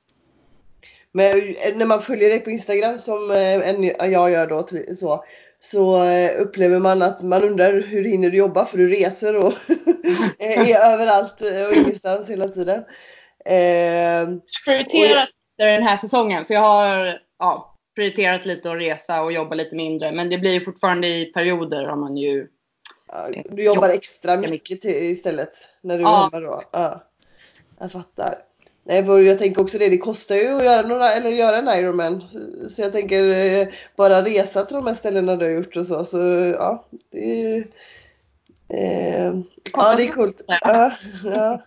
Men 1.11 1.55
eh, 1.55 1.75
när 1.75 1.85
man 1.85 2.01
följer 2.01 2.29
dig 2.29 2.39
på 2.39 2.49
Instagram 2.49 2.99
som 2.99 3.31
eh, 3.31 3.69
en, 3.69 3.83
jag 3.83 4.31
gör 4.31 4.47
då 4.47 4.67
så, 4.95 5.23
så 5.59 6.03
eh, 6.03 6.41
upplever 6.41 6.79
man 6.79 7.01
att 7.01 7.21
man 7.21 7.43
undrar 7.43 7.81
hur 7.81 8.03
hinner 8.03 8.29
du 8.29 8.37
jobba 8.37 8.65
för 8.65 8.77
du 8.77 8.87
reser 8.87 9.35
och 9.35 9.53
är 10.39 10.93
överallt 10.93 11.41
eh, 11.41 11.65
och 11.65 11.73
ingenstans 11.73 12.29
hela 12.29 12.47
tiden. 12.47 12.79
Eh, 13.45 14.37
Prioriterat 14.65 15.29
lite 15.29 15.71
den 15.71 15.83
här 15.83 15.95
säsongen 15.95 16.45
så 16.45 16.53
jag 16.53 16.61
har 16.61 17.19
ja, 17.39 17.75
prioriterat 17.95 18.45
lite 18.45 18.71
att 18.71 18.77
resa 18.77 19.21
och 19.21 19.31
jobba 19.31 19.55
lite 19.55 19.75
mindre. 19.75 20.11
Men 20.11 20.29
det 20.29 20.37
blir 20.37 20.59
fortfarande 20.59 21.07
i 21.07 21.25
perioder 21.25 21.83
har 21.83 21.95
man 21.95 22.17
ju 22.17 22.47
ja, 23.07 23.29
du 23.51 23.63
jobbar 23.63 23.89
extra 23.89 24.37
mycket 24.37 24.85
istället 24.85 25.53
när 25.81 25.97
du 25.97 26.03
är 26.03 26.07
Ja. 26.09 26.29
hemma 26.33 26.47
då. 26.47 26.63
Ja, 26.71 27.03
jag 27.79 27.91
fattar. 27.91 28.35
Nej, 28.87 29.25
jag 29.25 29.39
tänker 29.39 29.61
också 29.61 29.77
det, 29.77 29.89
det 29.89 29.97
kostar 29.97 30.35
ju 30.35 30.57
att 30.57 30.63
göra, 30.63 30.87
några, 30.87 31.13
eller 31.13 31.29
göra 31.29 31.57
en 31.57 31.79
Ironman. 31.79 32.21
Så, 32.69 32.81
jag 32.81 32.91
tänker 32.91 33.25
eh, 33.25 33.67
bara 33.95 34.21
resa 34.21 34.65
till 34.65 34.75
de 34.75 34.87
här 34.87 34.93
ställena 34.93 35.35
du 35.35 35.45
har 35.45 35.51
gjort 35.51 35.77
och 35.77 35.85
så. 35.85 36.05
Så 36.05 36.17
ja, 36.59 36.85
det 37.11 37.41
är 37.41 37.67
eh, 38.69 39.33
Ja, 39.73 39.95
det 39.95 40.03
är 40.03 40.11
coolt. 40.11 40.41
Ja, 40.47 40.91
ja. 41.23 41.61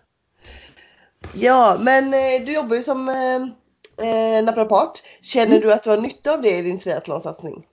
ja 1.32 1.76
men 1.80 2.04
eh, 2.04 2.46
du 2.46 2.52
jobbar 2.52 2.76
ju 2.76 2.82
som 2.82 3.08
eh, 3.08 4.08
eh, 4.08 4.44
naprapat. 4.44 5.02
Känner 5.22 5.60
du 5.60 5.72
att 5.72 5.82
du 5.82 5.90
har 5.90 5.98
nytta 5.98 6.32
av 6.32 6.42
det 6.42 6.58
i 6.58 6.62
din 6.62 6.80
triathlonsatsning? 6.80 7.66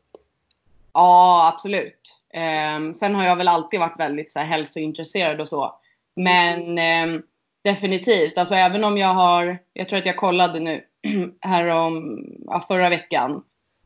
Ja, 0.93 1.51
absolut. 1.53 2.15
Ehm, 2.33 2.93
sen 2.93 3.15
har 3.15 3.25
jag 3.25 3.35
väl 3.35 3.47
alltid 3.47 3.79
varit 3.79 3.99
väldigt 3.99 4.31
så 4.31 4.39
här, 4.39 4.45
hälsointresserad 4.45 5.41
och 5.41 5.49
så. 5.49 5.75
Men 6.15 6.77
ehm, 6.77 7.21
definitivt, 7.65 8.37
alltså 8.37 8.55
även 8.55 8.83
om 8.83 8.97
jag 8.97 9.13
har, 9.13 9.57
jag 9.73 9.89
tror 9.89 9.99
att 9.99 10.05
jag 10.05 10.17
kollade 10.17 10.59
nu 10.59 10.83
här 11.41 11.67
om, 11.67 12.25
ja, 12.47 12.65
förra 12.67 12.89
veckan. 12.89 13.43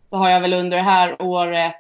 Så 0.10 0.16
har 0.16 0.30
jag 0.30 0.42
väl 0.42 0.54
under 0.54 0.78
det 0.78 0.84
här 0.84 1.22
året 1.22 1.76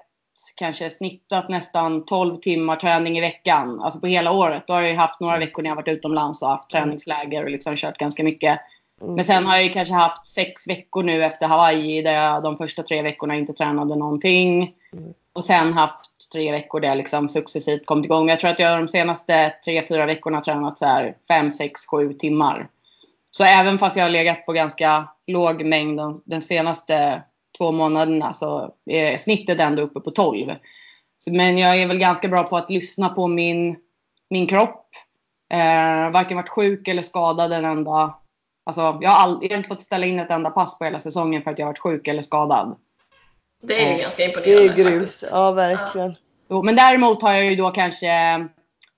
kanske 0.56 0.90
snittat 0.90 1.50
nästan 1.50 2.06
12 2.06 2.38
timmar 2.38 2.76
träning 2.76 3.18
i 3.18 3.22
veckan. 3.22 3.82
Alltså 3.82 4.00
på 4.00 4.08
hela 4.08 4.32
året. 4.32 4.64
Då 4.68 4.74
har 4.74 4.82
jag 4.82 4.96
haft 4.96 5.20
några 5.20 5.38
veckor 5.38 5.64
när 5.64 5.70
jag 5.70 5.76
varit 5.76 5.88
utomlands 5.88 6.42
och 6.42 6.50
haft 6.50 6.70
träningsläger 6.70 7.44
och 7.44 7.50
liksom 7.50 7.76
kört 7.76 7.98
ganska 7.98 8.24
mycket. 8.24 8.60
Men 9.02 9.26
sen 9.26 9.46
har 9.46 9.58
jag 9.58 9.74
kanske 9.74 9.94
haft 9.94 10.30
sex 10.30 10.68
veckor 10.68 11.04
nu 11.04 11.26
efter 11.26 11.48
Hawaii 11.48 12.02
där 12.02 12.14
jag 12.14 12.44
de 12.44 12.58
första 12.58 12.84
tre 12.84 13.02
veckorna 13.02 13.36
inte 13.36 13.54
tränade 13.54 13.96
någonting. 13.96 14.74
Och 15.40 15.46
sen 15.46 15.74
haft 15.74 16.32
tre 16.34 16.52
veckor 16.52 16.80
där 16.80 16.88
jag 16.88 16.98
liksom 16.98 17.30
successivt 17.30 17.86
kommit 17.86 18.06
igång. 18.06 18.30
Jag 18.30 18.40
tror 18.40 18.50
att 18.50 18.60
jag 18.60 18.80
de 18.80 18.88
senaste 18.88 19.54
tre, 19.66 19.88
fyra 19.88 20.06
veckorna 20.06 20.42
tränat 20.42 20.78
så 20.78 20.86
här 20.86 21.18
fem, 21.28 21.52
sex, 21.52 21.86
sju 21.86 22.14
timmar. 22.14 22.70
Så 23.32 23.44
även 23.44 23.80
fast 23.80 23.96
jag 23.96 24.04
har 24.04 24.10
legat 24.10 24.46
på 24.46 24.54
ganska 24.54 25.08
låg 25.28 25.66
mängd 25.66 25.98
de, 25.98 26.22
de 26.26 26.42
senaste 26.42 27.24
två 27.58 27.72
månaderna 27.72 28.34
så 28.34 28.74
är 28.86 29.18
snittet 29.18 29.60
ändå 29.60 29.82
uppe 29.82 30.00
på 30.00 30.12
12. 30.12 30.52
Så, 31.18 31.34
men 31.34 31.58
jag 31.58 31.82
är 31.82 31.88
väl 31.88 32.00
ganska 32.00 32.28
bra 32.28 32.44
på 32.44 32.58
att 32.58 32.70
lyssna 32.70 33.10
på 33.10 33.28
min, 33.28 33.76
min 34.30 34.48
kropp. 34.48 34.86
Eh, 35.54 36.12
varken 36.12 36.38
varit 36.38 36.50
sjuk 36.50 36.88
eller 36.88 37.02
skadad 37.02 37.54
en 37.54 37.66
enda 37.66 38.16
Alltså, 38.66 38.82
jag, 39.02 39.10
har 39.10 39.24
all, 39.24 39.40
jag 39.42 39.50
har 39.50 39.58
inte 39.58 39.70
fått 39.70 39.82
ställa 39.82 40.06
in 40.06 40.20
ett 40.20 40.32
enda 40.32 40.50
pass 40.50 40.80
på 40.80 40.86
hela 40.86 41.00
säsongen 41.00 41.42
för 41.42 41.52
att 41.52 41.60
jag 41.60 41.66
har 41.66 41.72
varit 41.72 41.80
sjuk 41.80 42.08
eller 42.08 42.22
skadad. 42.22 42.78
Det 43.62 43.84
är 43.84 43.90
ju 43.90 43.96
Ja. 43.96 44.02
ganska 44.02 44.24
Det 44.24 44.28
imponerande 44.30 44.74
är 44.74 44.76
grymt. 44.92 45.24
Ja, 45.32 45.52
verkligen. 45.52 46.16
Jo, 46.50 46.64
men 46.64 46.76
däremot 46.76 47.22
har 47.22 47.34
jag 47.34 47.46
ju 47.46 47.56
då 47.56 47.70
kanske, 47.72 48.06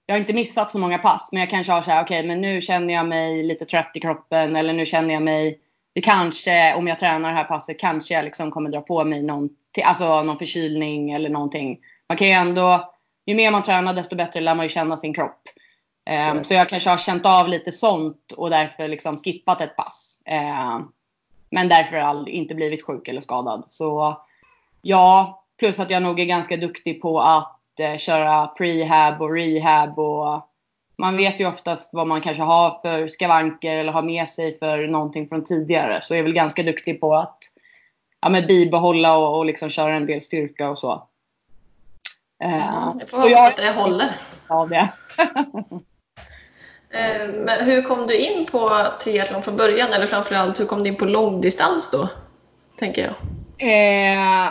jag 0.06 0.16
har 0.16 0.18
inte 0.20 0.34
missat 0.34 0.72
så 0.72 0.80
många 0.80 0.98
pass, 0.98 1.30
men 1.32 1.40
jag 1.40 1.50
kanske 1.50 1.74
har 1.74 1.82
så 1.82 1.92
här, 1.92 2.04
okej, 2.04 2.24
men 2.24 2.42
nu 2.42 2.62
känner 2.62 2.94
jag 2.94 3.06
mig 3.06 3.44
lite 3.44 3.66
trött 3.66 3.92
i 3.96 4.00
kroppen 4.00 4.56
eller 4.56 4.74
nu 4.74 4.86
känner 4.86 5.14
jag 5.14 5.24
mig, 5.24 5.60
det 5.94 6.02
kanske, 6.02 6.74
om 6.76 6.88
jag 6.88 7.00
tränar 7.00 7.30
det 7.30 7.36
här 7.36 7.44
passet, 7.44 7.80
kanske 7.80 8.14
jag 8.14 8.26
liksom 8.26 8.52
kommer 8.52 8.70
dra 8.70 8.82
på 8.82 9.04
mig 9.04 9.22
någon, 9.24 9.50
alltså 9.84 10.24
någon 10.24 10.38
förkylning 10.38 11.12
eller 11.12 11.30
någonting. 11.30 11.80
Man 12.10 12.18
kan 12.18 12.28
ju 12.28 12.34
ändå, 12.34 12.94
ju 13.26 13.36
mer 13.36 13.52
man 13.52 13.64
tränar 13.64 13.94
desto 13.94 14.16
bättre 14.16 14.40
lär 14.42 14.56
man 14.56 14.66
ju 14.66 14.70
känna 14.70 14.98
sin 14.98 15.14
kropp. 15.14 15.42
Ehm, 16.06 16.44
Så. 16.44 16.54
jag 16.54 16.70
kanske 16.70 16.90
har 16.90 16.98
känt 16.98 17.26
av 17.26 17.48
lite 17.48 17.72
sånt 17.72 18.32
och 18.32 18.50
därför 18.50 18.88
liksom 18.88 19.18
skippat 19.18 19.62
ett 19.62 19.76
pass. 19.76 20.22
Ehm, 20.26 20.88
men 21.50 21.70
därför 21.70 21.98
all, 21.98 22.28
inte 22.30 22.56
blivit 22.56 22.86
sjuk 22.86 23.08
eller 23.08 23.22
skadad. 23.22 23.64
Så 23.70 24.18
ja, 24.82 25.44
plus 25.60 25.80
att 25.80 25.90
jag 25.90 26.04
nog 26.04 26.20
är 26.20 26.26
ganska 26.26 26.58
duktig 26.58 27.02
på 27.02 27.22
att 27.22 27.60
eh, 27.80 27.98
köra 27.98 28.48
prehab 28.48 29.22
och 29.22 29.34
rehab 29.36 30.00
och 30.00 30.48
man 30.98 31.18
vet 31.18 31.40
ju 31.40 31.48
oftast 31.48 31.90
vad 31.94 32.08
man 32.08 32.22
kanske 32.22 32.44
har 32.44 32.80
för 32.82 33.08
skavanker 33.08 33.76
eller 33.76 33.92
har 33.92 34.02
med 34.02 34.30
sig 34.30 34.58
för 34.60 34.88
någonting 34.88 35.28
från 35.28 35.44
tidigare. 35.44 36.00
Så 36.02 36.14
jag 36.14 36.20
är 36.20 36.24
väl 36.24 36.34
ganska 36.34 36.64
duktig 36.64 37.00
på 37.02 37.16
att 37.16 37.38
ja, 38.22 38.30
men 38.30 38.48
bibehålla 38.48 39.18
och, 39.18 39.38
och 39.38 39.46
liksom 39.46 39.70
köra 39.70 39.94
en 39.96 40.06
del 40.06 40.22
styrka 40.22 40.70
och 40.70 40.78
så. 40.78 41.08
Eh, 42.44 42.58
Jag 43.00 43.10
får 43.10 43.18
hoppas 43.18 43.32
jag 43.32 43.48
att 43.48 43.58
det 43.58 43.72
håller. 43.72 44.10
av 44.48 44.70
det. 44.70 44.90
Eh, 46.94 47.28
Men 47.28 47.66
hur 47.66 47.82
kom 47.82 48.08
du 48.08 48.18
in 48.18 48.46
på 48.46 48.88
triathlon 49.04 49.44
från 49.44 49.58
början? 49.58 49.94
Eller 49.94 50.06
framförallt, 50.06 50.60
hur 50.60 50.66
kom 50.66 50.84
du 50.84 50.90
in 50.90 50.96
på 50.96 51.06
långdistans 51.06 51.92
då? 51.92 52.10
Tänker 52.80 53.02
jag. 53.06 53.14
Eh, 54.48 54.50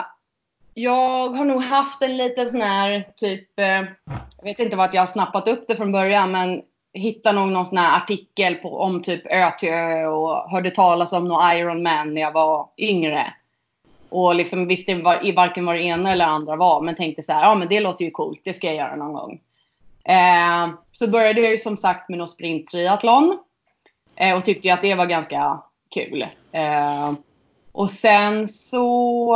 jag 0.73 1.29
har 1.29 1.45
nog 1.45 1.63
haft 1.63 2.01
en 2.01 2.17
liten 2.17 2.47
sån 2.47 2.61
här 2.61 3.07
typ, 3.17 3.59
eh, 3.59 3.83
jag 4.37 4.43
vet 4.43 4.59
inte 4.59 4.77
vart 4.77 4.93
jag 4.93 5.01
har 5.01 5.05
snappat 5.05 5.47
upp 5.47 5.65
det 5.67 5.75
från 5.75 5.91
början 5.91 6.31
men 6.31 6.61
hittade 6.93 7.39
nog 7.39 7.49
någon 7.49 7.65
sån 7.65 7.77
här 7.77 7.97
artikel 7.97 8.55
på, 8.55 8.79
om 8.79 9.01
typ 9.03 9.25
ö 9.25 9.51
till 9.59 9.69
ö 9.69 10.05
och 10.05 10.49
hörde 10.49 10.71
talas 10.71 11.13
om 11.13 11.27
någon 11.27 11.51
Ironman 11.51 12.13
när 12.13 12.21
jag 12.21 12.31
var 12.31 12.69
yngre. 12.77 13.33
Och 14.09 14.35
liksom 14.35 14.67
visste 14.67 14.95
var, 14.95 15.27
i 15.27 15.31
varken 15.31 15.65
vad 15.65 15.75
det 15.75 15.81
ena 15.81 16.11
eller 16.11 16.25
andra 16.25 16.55
var 16.55 16.81
men 16.81 16.95
tänkte 16.95 17.23
så 17.23 17.33
här, 17.33 17.41
ja 17.43 17.55
men 17.55 17.67
det 17.67 17.79
låter 17.79 18.05
ju 18.05 18.11
coolt, 18.11 18.41
det 18.43 18.53
ska 18.53 18.67
jag 18.67 18.75
göra 18.75 18.95
någon 18.95 19.13
gång. 19.13 19.41
Eh, 20.03 20.69
så 20.91 21.07
började 21.07 21.41
jag 21.41 21.51
ju 21.51 21.57
som 21.57 21.77
sagt 21.77 22.09
med 22.09 22.19
någon 22.19 22.27
sprinttriathlon. 22.27 23.39
Eh, 24.15 24.37
och 24.37 24.45
tyckte 24.45 24.67
ju 24.67 24.73
att 24.73 24.81
det 24.81 24.95
var 24.95 25.05
ganska 25.05 25.59
kul. 25.93 26.21
Eh, 26.51 27.11
Och 27.71 27.89
sen 27.89 28.47
så 28.47 29.35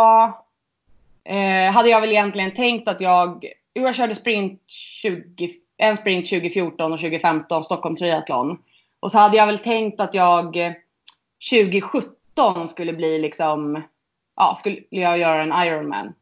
eh, 1.26 1.72
hade 1.72 1.90
jag 1.90 2.02
väl 2.02 2.12
egentligen 2.12 2.54
tänkt 2.54 2.88
att 2.88 3.02
jag, 3.02 3.46
jag 3.74 3.96
körde 3.96 4.16
sprint 4.16 4.62
20, 5.02 5.50
en 5.78 5.98
sprint 5.98 6.30
2014 6.30 6.94
och 6.94 7.00
2015, 7.00 7.64
Stockholm 7.64 7.96
Triathlon. 7.96 8.58
Och 9.00 9.12
så 9.12 9.18
hade 9.18 9.38
jag 9.38 9.48
väl 9.48 9.60
tänkt 9.60 10.00
att 10.00 10.14
jag 10.14 10.76
2017 11.52 12.68
skulle 12.68 12.94
bli 12.94 13.20
liksom, 13.20 13.84
ja, 14.36 14.56
skulle 14.60 14.80
jag 14.90 15.18
göra 15.18 15.44
en 15.44 15.68
Ironman. 15.68 16.14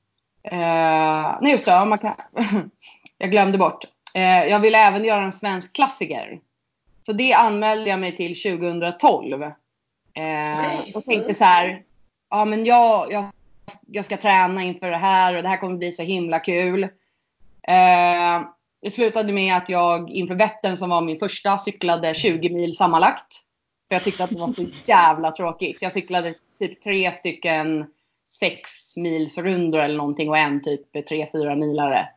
Eh, 0.44 1.38
nej 1.42 1.52
just 1.52 1.66
det, 1.66 1.86
man 1.86 2.00
kan, 2.00 2.16
jag 3.18 3.32
glömde 3.32 3.58
bort. 3.58 3.86
Eh, 4.14 4.44
jag 4.44 4.60
ville 4.60 4.78
även 4.78 5.06
göra 5.06 5.22
en 5.22 5.32
svensk 5.32 5.76
klassiker. 5.76 6.40
Så 7.06 7.14
det 7.14 7.34
anmälde 7.34 7.90
jag 7.90 8.00
mig 8.00 8.16
till 8.16 8.42
2012. 8.60 9.44
Eh, 9.44 9.50
okay. 10.14 10.94
Och 10.94 11.06
tänkte 11.06 11.34
så 11.34 11.44
här, 11.44 11.84
ja 12.30 12.46
men 12.46 12.66
jag, 12.66 13.12
jag, 13.12 13.26
jag 13.88 14.06
ska 14.06 14.18
träna 14.18 14.64
inför 14.64 14.90
det 14.90 14.98
här 14.98 15.36
och 15.36 15.44
det 15.44 15.50
här 15.50 15.58
kommer 15.58 15.78
bli 15.78 15.92
så 15.92 16.04
himla 16.04 16.40
kul. 16.40 16.84
Eh, 17.68 18.42
det 18.82 18.92
slutade 18.92 19.34
med 19.34 19.58
att 19.58 19.70
jag 19.70 20.10
inför 20.10 20.36
Vättern 20.36 20.78
som 20.78 20.90
var 20.90 21.02
min 21.02 21.20
första 21.20 21.58
cyklade 21.58 22.14
20 22.14 22.50
mil 22.50 22.76
sammanlagt. 22.76 23.34
För 23.88 23.96
jag 23.96 24.04
tyckte 24.04 24.24
att 24.24 24.30
det 24.30 24.40
var 24.40 24.52
så 24.52 24.66
jävla 24.86 25.32
tråkigt. 25.32 25.78
Jag 25.82 25.92
cyklade 25.92 26.36
typ 26.60 26.82
tre 26.82 27.12
stycken 27.12 27.86
sex 28.30 28.98
mils 28.98 29.38
rundor 29.38 29.80
eller 29.80 29.98
någonting 29.98 30.30
och 30.30 30.38
en 30.38 30.62
typ 30.62 31.08
tre, 31.08 31.28
fyra 31.32 31.56
milare. 31.56 32.10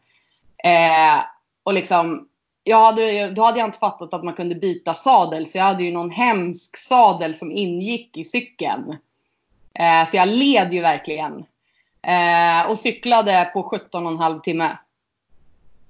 Eh, 0.65 1.25
och 1.63 1.75
liksom, 1.75 2.29
jag 2.65 2.85
hade, 2.85 3.31
då 3.31 3.43
hade 3.43 3.59
jag 3.59 3.69
inte 3.69 3.79
fattat 3.79 4.15
att 4.15 4.25
man 4.25 4.35
kunde 4.35 4.55
byta 4.55 4.95
sadel 4.95 5.47
så 5.47 5.59
jag 5.59 5.65
hade 5.65 5.85
ju 5.85 5.93
någon 5.93 6.11
hemsk 6.11 6.77
sadel 6.77 7.35
som 7.35 7.53
ingick 7.53 8.17
i 8.17 8.25
cykeln. 8.25 8.97
Eh, 9.79 10.09
så 10.09 10.17
jag 10.17 10.29
led 10.29 10.73
ju 10.73 10.81
verkligen. 10.81 11.45
Eh, 12.03 12.71
och 12.71 12.79
cyklade 12.79 13.51
på 13.53 13.63
17 13.63 14.07
och 14.07 14.13
en 14.13 14.19
halv 14.19 14.41
timme. 14.41 14.77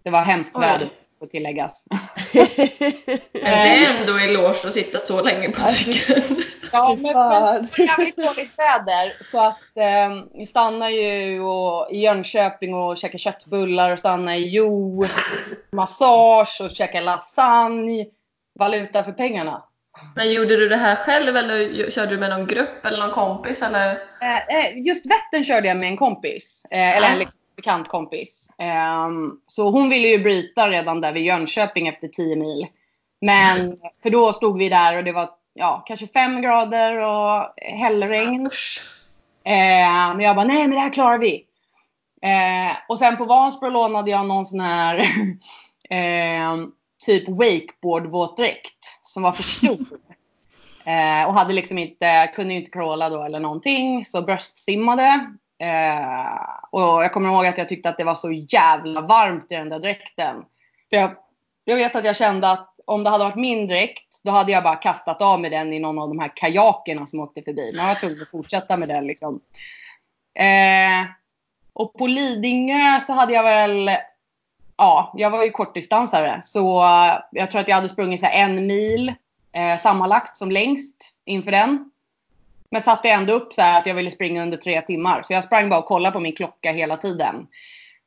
Det 0.02 0.10
var 0.10 0.22
hemskt 0.22 0.58
väder 0.58 0.90
får 1.18 1.26
tilläggas. 1.26 1.84
men 3.32 3.52
det 3.52 3.86
är 3.86 4.00
ändå 4.00 4.18
eloge 4.18 4.48
att 4.48 4.72
sitta 4.72 4.98
så 4.98 5.22
länge 5.22 5.50
på 5.50 5.62
alltså, 5.62 5.92
cykeln. 5.92 6.42
ja, 6.72 6.96
men, 6.98 7.02
det 7.02 7.14
var 7.14 7.68
jävligt 7.78 8.16
dåligt 8.16 8.58
väder 8.58 9.24
så 9.24 9.40
att 9.40 9.76
eh, 9.76 10.38
vi 10.38 10.46
stannade 10.46 10.92
ju 10.92 11.40
och, 11.40 11.90
i 11.90 11.98
Jönköping 11.98 12.74
och 12.74 12.96
käkade 12.96 13.18
köttbullar 13.18 13.90
och 13.90 13.98
stannade 13.98 14.36
i 14.36 14.48
Jo, 14.48 15.06
massage 15.70 16.60
och 16.60 16.70
käkade 16.70 17.04
lasagne. 17.04 18.06
Valuta 18.58 19.04
för 19.04 19.12
pengarna. 19.12 19.62
Men 20.14 20.32
gjorde 20.32 20.56
du 20.56 20.68
det 20.68 20.76
här 20.76 20.96
själv 20.96 21.36
eller 21.36 21.90
körde 21.90 22.10
du 22.10 22.18
med 22.18 22.30
någon 22.30 22.46
grupp 22.46 22.86
eller 22.86 22.98
någon 22.98 23.10
kompis? 23.10 23.62
Eller? 23.62 23.90
Eh, 24.20 24.86
just 24.86 25.06
Vättern 25.06 25.44
körde 25.44 25.68
jag 25.68 25.76
med 25.76 25.88
en 25.88 25.96
kompis. 25.96 26.66
Eh, 26.70 26.96
eller 26.96 27.08
en 27.08 27.18
liksom, 27.18 27.40
bekant 27.56 27.88
kompis. 27.88 28.50
Um, 29.06 29.40
så 29.46 29.70
hon 29.70 29.88
ville 29.88 30.08
ju 30.08 30.18
bryta 30.18 30.68
redan 30.68 31.00
där 31.00 31.12
vid 31.12 31.24
Jönköping 31.24 31.88
efter 31.88 32.08
10 32.08 32.36
mil. 32.36 32.66
Men, 33.20 33.76
för 34.02 34.10
då 34.10 34.32
stod 34.32 34.58
vi 34.58 34.68
där 34.68 34.96
och 34.96 35.04
det 35.04 35.12
var 35.12 35.30
ja, 35.54 35.84
kanske 35.86 36.06
5 36.06 36.42
grader 36.42 36.96
och 36.96 37.54
hällregn. 37.56 38.46
Uh, 38.46 38.50
men 40.16 40.20
jag 40.20 40.36
bara, 40.36 40.46
nej 40.46 40.58
men 40.58 40.70
det 40.70 40.80
här 40.80 40.92
klarar 40.92 41.18
vi. 41.18 41.44
Och 42.88 42.98
sen 42.98 43.16
på 43.16 43.24
Vansbro 43.24 43.70
lånade 43.70 44.10
jag 44.10 44.26
någon 44.26 44.46
sån 44.46 44.60
här 44.60 44.98
uh, 45.92 46.66
typ 47.04 47.28
wakeboard-våtdräkt 47.28 48.98
som 49.02 49.22
var 49.22 49.32
för 49.32 49.42
stor. 49.42 49.86
och 51.26 51.34
hade 51.34 51.52
liksom 51.52 51.78
inte, 51.78 52.32
kunde 52.34 52.54
inte 52.54 52.70
crawla 52.70 53.08
då 53.08 53.22
eller 53.22 53.40
någonting. 53.40 54.06
Så 54.06 54.22
bröstsimmade. 54.22 55.36
Eh, 55.58 56.70
och 56.70 57.04
jag 57.04 57.12
kommer 57.12 57.28
ihåg 57.28 57.46
att 57.46 57.58
jag 57.58 57.68
tyckte 57.68 57.88
att 57.88 57.98
det 57.98 58.04
var 58.04 58.14
så 58.14 58.32
jävla 58.32 59.00
varmt 59.00 59.52
i 59.52 59.54
den 59.54 59.68
där 59.68 59.78
dräkten. 59.78 60.36
För 60.90 60.96
jag, 60.96 61.16
jag 61.64 61.76
vet 61.76 61.96
att 61.96 62.04
jag 62.04 62.16
kände 62.16 62.50
att 62.50 62.72
om 62.84 63.04
det 63.04 63.10
hade 63.10 63.24
varit 63.24 63.36
min 63.36 63.66
dräkt, 63.66 64.20
då 64.24 64.30
hade 64.30 64.52
jag 64.52 64.62
bara 64.62 64.76
kastat 64.76 65.22
av 65.22 65.40
med 65.40 65.52
den 65.52 65.72
i 65.72 65.78
någon 65.78 65.98
av 65.98 66.08
de 66.08 66.18
här 66.18 66.32
kajakerna 66.36 67.06
som 67.06 67.20
åkte 67.20 67.42
förbi. 67.42 67.70
Men 67.72 67.86
jag 67.86 67.94
var 67.94 68.00
tvungen 68.00 68.22
att 68.22 68.30
fortsätta 68.30 68.76
med 68.76 68.88
den 68.88 69.06
liksom. 69.06 69.40
Eh, 70.38 71.06
och 71.72 71.94
på 71.94 72.06
Lidingö 72.06 73.00
så 73.00 73.12
hade 73.12 73.32
jag 73.32 73.42
väl, 73.42 73.90
ja, 74.76 75.12
jag 75.16 75.30
var 75.30 75.44
ju 75.44 75.50
kortdistansare. 75.50 76.40
Så 76.44 76.84
eh, 76.84 77.18
jag 77.30 77.50
tror 77.50 77.60
att 77.60 77.68
jag 77.68 77.76
hade 77.76 77.88
sprungit 77.88 78.20
så 78.20 78.26
en 78.26 78.66
mil 78.66 79.14
eh, 79.52 79.78
sammanlagt 79.78 80.36
som 80.36 80.50
längst 80.50 81.12
inför 81.24 81.50
den. 81.50 81.90
Men 82.70 82.82
satte 82.82 83.08
ändå 83.08 83.32
upp 83.32 83.52
så 83.52 83.62
att 83.62 83.86
jag 83.86 83.94
ville 83.94 84.10
springa 84.10 84.42
under 84.42 84.56
tre 84.56 84.82
timmar. 84.82 85.22
Så 85.22 85.32
jag 85.32 85.44
sprang 85.44 85.68
bara 85.68 85.80
och 85.80 85.86
kollade 85.86 86.12
på 86.12 86.20
min 86.20 86.32
klocka 86.32 86.72
hela 86.72 86.96
tiden. 86.96 87.46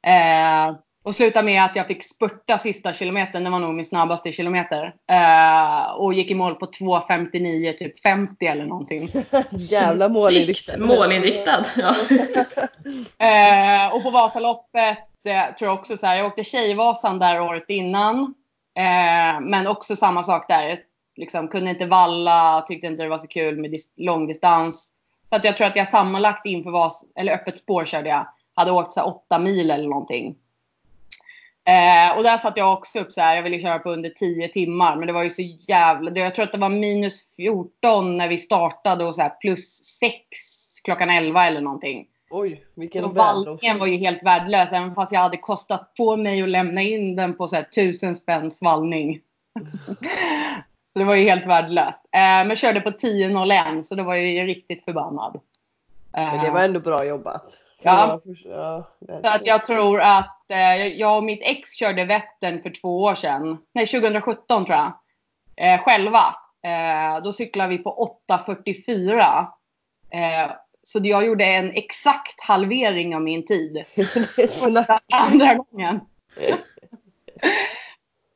Eh, 0.01 0.75
och 1.03 1.15
slutade 1.15 1.45
med 1.45 1.63
att 1.63 1.75
jag 1.75 1.87
fick 1.87 2.03
spurta 2.03 2.57
sista 2.57 2.93
kilometern. 2.93 3.43
Det 3.43 3.49
var 3.49 3.59
nog 3.59 3.73
min 3.73 3.85
snabbaste 3.85 4.31
kilometer. 4.31 4.95
Eh, 5.11 5.91
och 5.91 6.13
gick 6.13 6.31
i 6.31 6.35
mål 6.35 6.55
på 6.55 6.65
2.59, 6.65 7.73
typ 7.73 7.99
50 7.99 8.45
eller 8.45 8.65
någonting. 8.65 9.11
Jävla 9.51 10.09
målinriktad. 10.09 10.77
Målinriktad, 10.77 11.65
ja. 11.77 11.95
eh, 13.27 13.95
och 13.95 14.03
på 14.03 14.09
Vasaloppet 14.09 14.97
eh, 15.25 15.55
tror 15.57 15.69
jag 15.69 15.73
också 15.73 15.97
så 15.97 16.07
här. 16.07 16.17
Jag 16.17 16.25
åkte 16.25 16.43
Tjejvasan 16.43 17.19
där 17.19 17.41
året 17.41 17.65
innan. 17.67 18.33
Eh, 18.77 19.41
men 19.41 19.67
också 19.67 19.95
samma 19.95 20.23
sak 20.23 20.47
där 20.47 20.79
liksom, 21.15 21.47
kunde 21.47 21.69
inte 21.69 21.85
valla, 21.85 22.65
tyckte 22.67 22.87
inte 22.87 23.03
det 23.03 23.09
var 23.09 23.17
så 23.17 23.27
kul 23.27 23.57
med 23.57 23.79
långdistans. 23.97 24.91
Så 25.29 25.35
att 25.35 25.43
jag 25.43 25.57
tror 25.57 25.67
att 25.67 25.75
jag 25.75 25.87
sammanlagt 25.87 26.45
inför 26.45 26.71
Vas 26.71 27.05
eller 27.15 27.33
öppet 27.33 27.57
spår 27.57 27.85
körde 27.85 28.09
jag, 28.09 28.27
hade 28.55 28.71
åkt 28.71 28.93
så 28.93 28.99
här, 28.99 29.07
åtta 29.07 29.39
mil 29.39 29.71
eller 29.71 29.87
någonting. 29.87 30.35
Eh, 31.69 32.17
och 32.17 32.23
där 32.23 32.37
satt 32.37 32.57
jag 32.57 32.73
också 32.73 32.99
upp 32.99 33.11
så 33.11 33.21
här, 33.21 33.35
jag 33.35 33.43
ville 33.43 33.59
köra 33.59 33.79
på 33.79 33.91
under 33.91 34.09
10 34.09 34.47
timmar, 34.47 34.95
men 34.95 35.07
det 35.07 35.13
var 35.13 35.23
ju 35.23 35.29
så 35.29 35.41
jävla... 35.67 36.11
Jag 36.11 36.35
tror 36.35 36.45
att 36.45 36.51
det 36.51 36.57
var 36.57 36.69
minus 36.69 37.35
14 37.35 38.17
när 38.17 38.27
vi 38.27 38.37
startade 38.37 39.05
och 39.05 39.15
så 39.15 39.21
här, 39.21 39.29
plus 39.29 39.83
6 39.99 40.13
klockan 40.83 41.09
11 41.09 41.45
eller 41.45 41.61
någonting. 41.61 42.07
Oj, 42.29 42.65
vilken 42.75 43.03
Så 43.03 43.09
vallningen 43.09 43.79
var 43.79 43.87
ju 43.87 43.97
helt 43.97 44.23
värdelös, 44.23 44.71
även 44.71 44.95
fast 44.95 45.11
jag 45.11 45.19
hade 45.19 45.37
kostat 45.37 45.93
på 45.97 46.17
mig 46.17 46.41
att 46.41 46.49
lämna 46.49 46.81
in 46.81 47.15
den 47.15 47.33
på 47.33 47.47
så 47.47 47.55
här, 47.55 47.63
tusen 47.63 48.15
spänn 48.15 48.51
svallning. 48.51 49.21
Så 50.93 50.99
det 50.99 51.05
var 51.05 51.15
ju 51.15 51.29
helt 51.29 51.47
värdelöst. 51.47 52.05
Eh, 52.11 52.47
men 52.47 52.55
körde 52.55 52.81
på 52.81 52.89
10.01 52.89 53.83
så 53.83 53.95
då 53.95 54.03
var 54.03 54.15
jag 54.15 54.25
ju 54.25 54.45
riktigt 54.45 54.83
förbannad. 54.83 55.39
Eh, 56.17 56.33
men 56.33 56.45
det 56.45 56.51
var 56.51 56.63
ändå 56.63 56.79
bra 56.79 57.05
jobbat. 57.05 57.43
Ja. 57.81 58.21
ja 58.45 58.83
så 58.99 59.27
att 59.27 59.45
jag 59.45 59.65
tror 59.65 60.01
att 60.01 60.38
jag 60.95 61.17
och 61.17 61.23
mitt 61.23 61.41
ex 61.43 61.73
körde 61.73 62.05
Vättern 62.05 62.61
för 62.61 62.69
två 62.69 63.01
år 63.01 63.15
sedan. 63.15 63.57
Nej, 63.73 63.85
2017 63.85 64.65
tror 64.65 64.77
jag. 64.77 64.93
Eh, 65.55 65.81
själva. 65.81 66.35
Eh, 66.63 67.23
då 67.23 67.33
cyklade 67.33 67.69
vi 67.69 67.77
på 67.77 68.17
8.44. 68.29 69.47
Eh, 70.11 70.51
så 70.83 70.99
jag 71.03 71.25
gjorde 71.25 71.45
en 71.45 71.71
exakt 71.71 72.41
halvering 72.41 73.15
av 73.15 73.21
min 73.21 73.45
tid. 73.45 73.85
andra 75.13 75.53
gången. 75.53 75.99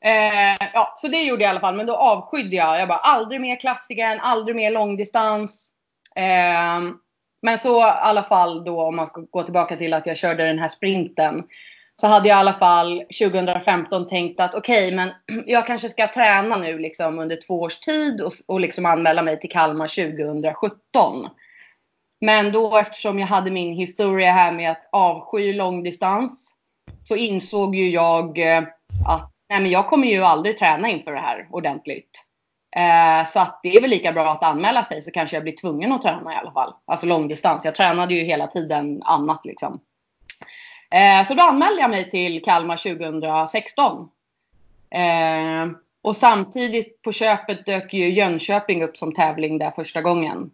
Eh, 0.05 0.67
ja, 0.73 0.93
så 0.97 1.07
det 1.07 1.23
gjorde 1.23 1.43
jag 1.43 1.49
i 1.49 1.51
alla 1.51 1.59
fall. 1.59 1.75
Men 1.75 1.85
då 1.85 1.95
avskydde 1.95 2.55
jag. 2.55 2.79
Jag 2.79 2.87
bara 2.87 2.97
aldrig 2.97 3.41
mer 3.41 3.59
klassikern, 3.59 4.19
aldrig 4.19 4.55
mer 4.55 4.71
långdistans. 4.71 5.71
Eh, 6.15 6.81
men 7.41 7.57
så 7.57 7.79
i 7.79 7.83
alla 7.83 8.23
fall 8.23 8.63
då 8.63 8.81
om 8.81 8.95
man 8.95 9.05
ska 9.05 9.21
gå 9.21 9.43
tillbaka 9.43 9.75
till 9.75 9.93
att 9.93 10.05
jag 10.05 10.17
körde 10.17 10.47
den 10.47 10.59
här 10.59 10.67
sprinten. 10.67 11.43
Så 12.03 12.07
hade 12.07 12.29
jag 12.29 12.35
i 12.35 12.39
alla 12.39 12.53
fall 12.53 13.03
2015 13.19 14.07
tänkt 14.07 14.39
att 14.39 14.55
okej, 14.55 14.85
okay, 14.85 14.95
men 14.95 15.11
jag 15.45 15.67
kanske 15.67 15.89
ska 15.89 16.07
träna 16.07 16.57
nu 16.57 16.79
liksom 16.79 17.19
under 17.19 17.39
två 17.47 17.61
års 17.61 17.79
tid 17.79 18.21
och, 18.21 18.31
och 18.47 18.59
liksom 18.59 18.85
anmäla 18.85 19.21
mig 19.21 19.39
till 19.39 19.49
Kalmar 19.49 19.87
2017. 19.87 21.29
Men 22.21 22.51
då 22.51 22.77
eftersom 22.77 23.19
jag 23.19 23.27
hade 23.27 23.51
min 23.51 23.73
historia 23.73 24.31
här 24.31 24.51
med 24.51 24.71
att 24.71 24.89
avsky 24.91 25.53
långdistans 25.53 26.55
så 27.03 27.15
insåg 27.15 27.75
ju 27.75 27.89
jag 27.89 28.39
eh, 28.39 28.63
att 29.07 29.31
nej 29.49 29.61
men 29.61 29.71
jag 29.71 29.87
kommer 29.87 30.07
ju 30.07 30.23
aldrig 30.23 30.57
träna 30.57 30.89
inför 30.89 31.11
det 31.11 31.19
här 31.19 31.47
ordentligt. 31.51 32.11
Eh, 32.75 33.25
så 33.25 33.39
att 33.39 33.59
det 33.63 33.75
är 33.75 33.81
väl 33.81 33.89
lika 33.89 34.11
bra 34.11 34.31
att 34.31 34.43
anmäla 34.43 34.83
sig 34.83 35.01
så 35.01 35.11
kanske 35.11 35.35
jag 35.35 35.43
blir 35.43 35.55
tvungen 35.61 35.91
att 35.91 36.01
träna 36.01 36.33
i 36.33 36.35
alla 36.35 36.51
fall. 36.51 36.73
Alltså 36.85 37.05
långdistans. 37.05 37.65
Jag 37.65 37.75
tränade 37.75 38.13
ju 38.13 38.23
hela 38.23 38.47
tiden 38.47 39.03
annat 39.03 39.45
liksom. 39.45 39.81
Eh, 40.93 41.27
så 41.27 41.33
då 41.33 41.43
anmälde 41.43 41.81
jag 41.81 41.89
mig 41.89 42.09
till 42.09 42.43
Kalmar 42.43 42.77
2016. 42.77 44.09
Eh, 44.89 45.71
och 46.01 46.15
samtidigt 46.15 47.01
på 47.01 47.11
köpet 47.11 47.65
dök 47.65 47.93
ju 47.93 48.09
Jönköping 48.09 48.83
upp 48.83 48.97
som 48.97 49.13
tävling 49.13 49.57
där 49.57 49.71
första 49.71 50.01
gången. 50.01 50.51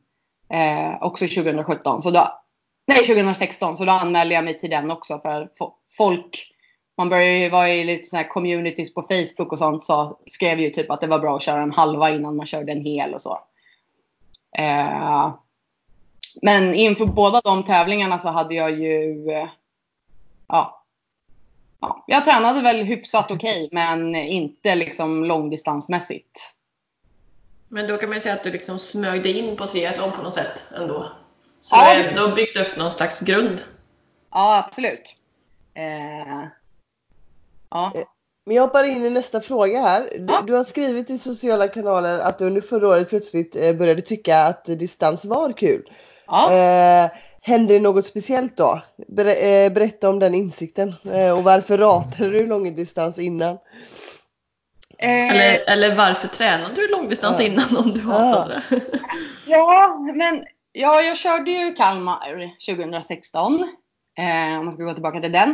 Eh, 0.49 1.03
också 1.03 1.27
2017. 1.27 2.01
Så 2.01 2.11
då, 2.11 2.41
nej, 2.87 2.97
2016. 2.97 3.77
Så 3.77 3.85
då 3.85 3.91
anmälde 3.91 4.33
jag 4.35 4.43
mig 4.43 4.57
till 4.57 4.69
den 4.69 4.91
också 4.91 5.19
för 5.19 5.49
folk 5.97 6.45
man 6.97 7.09
började 7.09 7.37
ju 7.37 7.49
vara 7.49 7.69
i 7.69 7.83
lite 7.83 8.07
sådana 8.07 8.23
här 8.23 8.29
communities 8.29 8.93
på 8.93 9.01
Facebook 9.01 9.51
och 9.51 9.57
sånt. 9.57 9.83
Så 9.83 10.19
skrev 10.27 10.59
ju 10.59 10.69
typ 10.69 10.91
att 10.91 11.01
det 11.01 11.07
var 11.07 11.19
bra 11.19 11.35
att 11.35 11.41
köra 11.41 11.61
en 11.61 11.71
halva 11.71 12.09
innan 12.09 12.35
man 12.35 12.45
körde 12.45 12.71
en 12.71 12.85
hel 12.85 13.13
och 13.13 13.21
så. 13.21 13.39
Eh, 14.57 15.33
Men 16.41 16.75
inför 16.75 17.05
båda 17.05 17.41
de 17.41 17.63
tävlingarna 17.63 18.19
så 18.19 18.29
hade 18.29 18.55
jag 18.55 18.71
ju 18.71 19.25
eh, 20.49 20.55
Ja. 20.55 20.83
ja 21.81 22.03
jag 22.07 22.25
tränade 22.25 22.61
väl 22.61 22.83
hyfsat 22.83 23.31
okej, 23.31 23.69
men 23.71 24.15
inte 24.15 24.75
liksom 24.75 25.23
långdistansmässigt. 25.25 26.53
Men 27.67 27.87
då 27.87 27.97
kan 27.97 28.09
man 28.09 28.15
ju 28.15 28.19
säga 28.19 28.35
att 28.35 28.43
du 28.43 28.51
liksom 28.51 28.79
smög 28.79 29.23
dig 29.23 29.37
in 29.39 29.57
på 29.57 29.67
triathlon 29.67 30.11
på 30.11 30.21
något 30.21 30.33
sätt 30.33 30.63
ändå. 30.75 31.05
Så 31.61 31.75
Ja. 31.75 31.93
du 31.93 32.03
har 32.03 32.09
ändå 32.09 32.35
byggt 32.35 32.57
upp 32.57 32.77
någon 32.77 32.91
slags 32.91 33.19
grund. 33.21 33.61
Ja, 34.31 34.63
absolut. 34.67 35.15
Eh, 35.73 36.43
ja. 37.69 37.91
Men 38.45 38.55
jag 38.55 38.63
hoppar 38.63 38.83
in 38.83 39.05
i 39.05 39.09
nästa 39.09 39.41
fråga 39.41 39.81
här. 39.81 40.01
Du, 40.19 40.33
Ja. 40.33 40.41
du 40.47 40.53
har 40.53 40.63
skrivit 40.63 41.09
i 41.09 41.17
sociala 41.17 41.67
kanaler 41.67 42.19
att 42.19 42.37
du 42.39 42.45
under 42.45 42.61
förra 42.61 42.87
året 42.87 43.09
plötsligt 43.09 43.55
eh, 43.55 43.73
började 43.73 44.01
tycka 44.01 44.37
att 44.39 44.65
distans 44.65 45.25
var 45.25 45.53
kul. 45.53 45.89
ja. 46.27 46.53
Eh, 46.53 47.11
hände 47.41 47.73
det 47.73 47.79
något 47.79 48.05
speciellt 48.05 48.57
då? 48.57 48.81
Ber, 49.07 49.25
eh, 49.25 49.69
berätta 49.73 50.09
om 50.09 50.19
den 50.19 50.33
insikten. 50.35 50.93
Eh, 51.13 51.37
och 51.37 51.43
varför 51.43 51.77
ratade 51.77 52.29
du 52.29 52.47
långdistans 52.47 53.19
innan? 53.19 53.57
Eh, 54.97 55.29
Eller, 55.29 55.69
eller 55.69 55.95
varför 55.95 56.27
tränade 56.27 56.75
du 56.75 56.87
långdistans 56.87 57.39
Ja. 57.39 57.45
innan 57.45 57.77
om 57.77 57.91
du 57.91 58.01
hatade 58.01 58.63
det? 58.69 58.81
Ja, 59.47 59.97
men 60.15 60.45
ja, 60.71 61.01
jag 61.01 61.17
körde 61.17 61.51
ju 61.51 61.73
Kalmar 61.73 62.55
2016. 62.65 63.53
Eh, 64.17 64.59
om 64.59 64.65
man 64.65 64.71
ska 64.71 64.83
gå 64.83 64.93
tillbaka 64.93 65.21
till 65.21 65.31
den. 65.31 65.49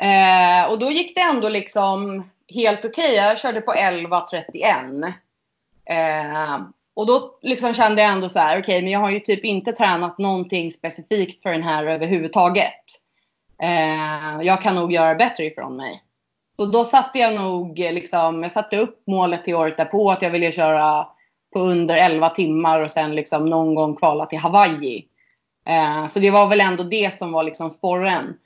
Eh, 0.00 0.70
och 0.70 0.78
då 0.78 0.90
gick 0.90 1.14
det 1.14 1.20
ändå 1.20 1.48
liksom 1.48 2.24
helt 2.54 2.84
okej. 2.84 3.14
Jag 3.14 3.38
körde 3.38 3.60
på 3.60 3.72
11.31. 3.72 5.12
Eh, 5.90 6.60
och 6.94 7.06
då 7.06 7.38
liksom 7.42 7.74
kände 7.74 8.02
jag 8.02 8.10
ändå 8.10 8.28
så 8.28 8.38
här, 8.38 8.60
okej, 8.60 8.82
men 8.82 8.92
jag 8.92 9.00
har 9.00 9.10
ju 9.10 9.20
typ 9.20 9.44
inte 9.44 9.72
tränat 9.72 10.18
någonting 10.18 10.70
specifikt 10.70 11.42
för 11.42 11.52
den 11.52 11.62
här 11.62 11.86
överhuvudtaget. 11.86 12.84
Eh, 13.62 14.42
jag 14.42 14.62
kan 14.62 14.74
nog 14.74 14.92
göra 14.92 15.14
bättre 15.14 15.44
ifrån 15.44 15.76
mig. 15.76 16.02
Så 16.56 16.66
då 16.66 16.84
satte 16.84 17.18
jag 17.18 17.34
nog 17.34 17.80
eh, 17.80 17.92
liksom, 17.92 18.42
jag 18.42 18.52
satte 18.52 18.76
upp 18.76 19.02
målet 19.06 19.44
till 19.44 19.54
året 19.54 19.76
därpå 19.76 20.10
att 20.10 20.22
jag 20.22 20.30
ville 20.30 20.52
köra 20.52 21.06
på 21.52 21.60
under 21.60 21.96
11 21.96 22.30
timmar 22.30 22.80
och 22.80 22.90
sen 22.90 23.14
liksom 23.14 23.46
någon 23.46 23.74
gång 23.74 23.96
kvala 23.96 24.26
till 24.26 24.38
Hawaii. 24.38 25.06
Eh, 25.66 26.06
så 26.06 26.18
det 26.18 26.30
var 26.30 26.48
väl 26.48 26.60
ändå 26.60 26.82
det 26.82 27.14
som 27.14 27.32
var 27.32 27.42
liksom 27.42 27.70
sporren. 27.70 28.38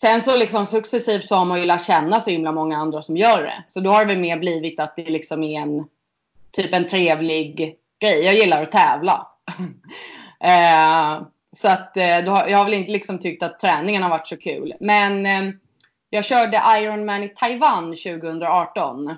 Sen 0.00 0.20
så 0.20 0.36
liksom 0.36 0.66
successivt 0.66 1.24
så 1.24 1.36
har 1.36 1.44
man 1.44 1.58
ju 1.58 1.64
lärt 1.64 1.86
känna 1.86 2.20
så 2.20 2.30
himla 2.30 2.52
många 2.52 2.76
andra 2.76 3.02
som 3.02 3.16
gör 3.16 3.42
det. 3.42 3.64
Så 3.68 3.80
då 3.80 3.90
har 3.90 4.00
det 4.00 4.14
väl 4.14 4.22
mer 4.22 4.38
blivit 4.38 4.80
att 4.80 4.96
det 4.96 5.04
liksom 5.10 5.42
är 5.42 5.60
en 5.60 5.84
typ 6.52 6.74
en 6.74 6.88
trevlig 6.88 7.76
grej. 8.00 8.24
Jag 8.24 8.34
gillar 8.34 8.62
att 8.62 8.72
tävla. 8.72 9.26
eh, 10.40 11.22
så 11.52 11.68
att 11.68 11.96
eh, 11.96 12.18
då 12.18 12.32
har, 12.32 12.48
jag 12.48 12.58
har 12.58 12.64
väl 12.64 12.74
inte 12.74 12.92
liksom 12.92 13.18
tyckt 13.18 13.42
att 13.42 13.60
träningen 13.60 14.02
har 14.02 14.10
varit 14.10 14.28
så 14.28 14.36
kul. 14.36 14.74
Men 14.80 15.26
eh, 15.26 15.54
jag 16.10 16.24
körde 16.24 16.62
Ironman 16.76 17.22
i 17.22 17.28
Taiwan 17.28 17.84
2018. 17.84 19.08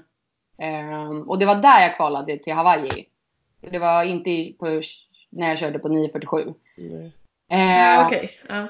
Eh, 0.62 1.10
och 1.26 1.38
det 1.38 1.46
var 1.46 1.54
där 1.54 1.80
jag 1.80 1.96
kvalade 1.96 2.38
till 2.38 2.52
Hawaii. 2.52 3.06
Det 3.70 3.78
var 3.78 4.02
inte 4.04 4.52
på, 4.58 4.82
när 5.30 5.48
jag 5.48 5.58
körde 5.58 5.78
på 5.78 5.88
9.47. 5.88 6.54
Nej. 6.76 7.12
Eh, 7.50 7.76
Ja, 7.76 8.06
okej. 8.06 8.30
Ja. 8.48 8.66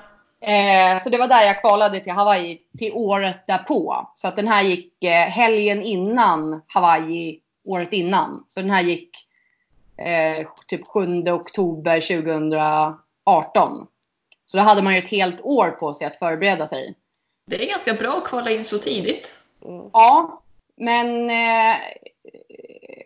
Eh, 0.48 0.98
så 0.98 1.08
det 1.08 1.18
var 1.18 1.28
där 1.28 1.42
jag 1.42 1.60
kvalade 1.60 2.00
till 2.00 2.12
Hawaii 2.12 2.58
till 2.78 2.92
året 2.94 3.46
därpå. 3.46 4.10
Så 4.16 4.28
att 4.28 4.36
den 4.36 4.48
här 4.48 4.62
gick 4.62 5.04
eh, 5.04 5.26
helgen 5.26 5.82
innan 5.82 6.62
Hawaii 6.66 7.40
året 7.70 7.92
innan. 7.92 8.44
Så 8.48 8.60
den 8.60 8.70
här 8.70 8.82
gick 8.82 9.10
eh, 9.96 10.46
typ 10.66 10.86
7 10.86 11.22
oktober 11.28 12.00
2018. 12.00 13.86
Så 14.46 14.56
då 14.56 14.62
hade 14.62 14.82
man 14.82 14.92
ju 14.92 14.98
ett 14.98 15.08
helt 15.08 15.40
år 15.40 15.70
på 15.70 15.94
sig 15.94 16.06
att 16.06 16.16
förbereda 16.16 16.66
sig. 16.66 16.94
Det 17.46 17.64
är 17.64 17.68
ganska 17.68 17.94
bra 17.94 18.16
att 18.16 18.24
kvala 18.28 18.50
in 18.50 18.64
så 18.64 18.78
tidigt. 18.78 19.34
Mm. 19.64 19.90
Ja, 19.92 20.42
men 20.76 21.30
eh, 21.30 21.76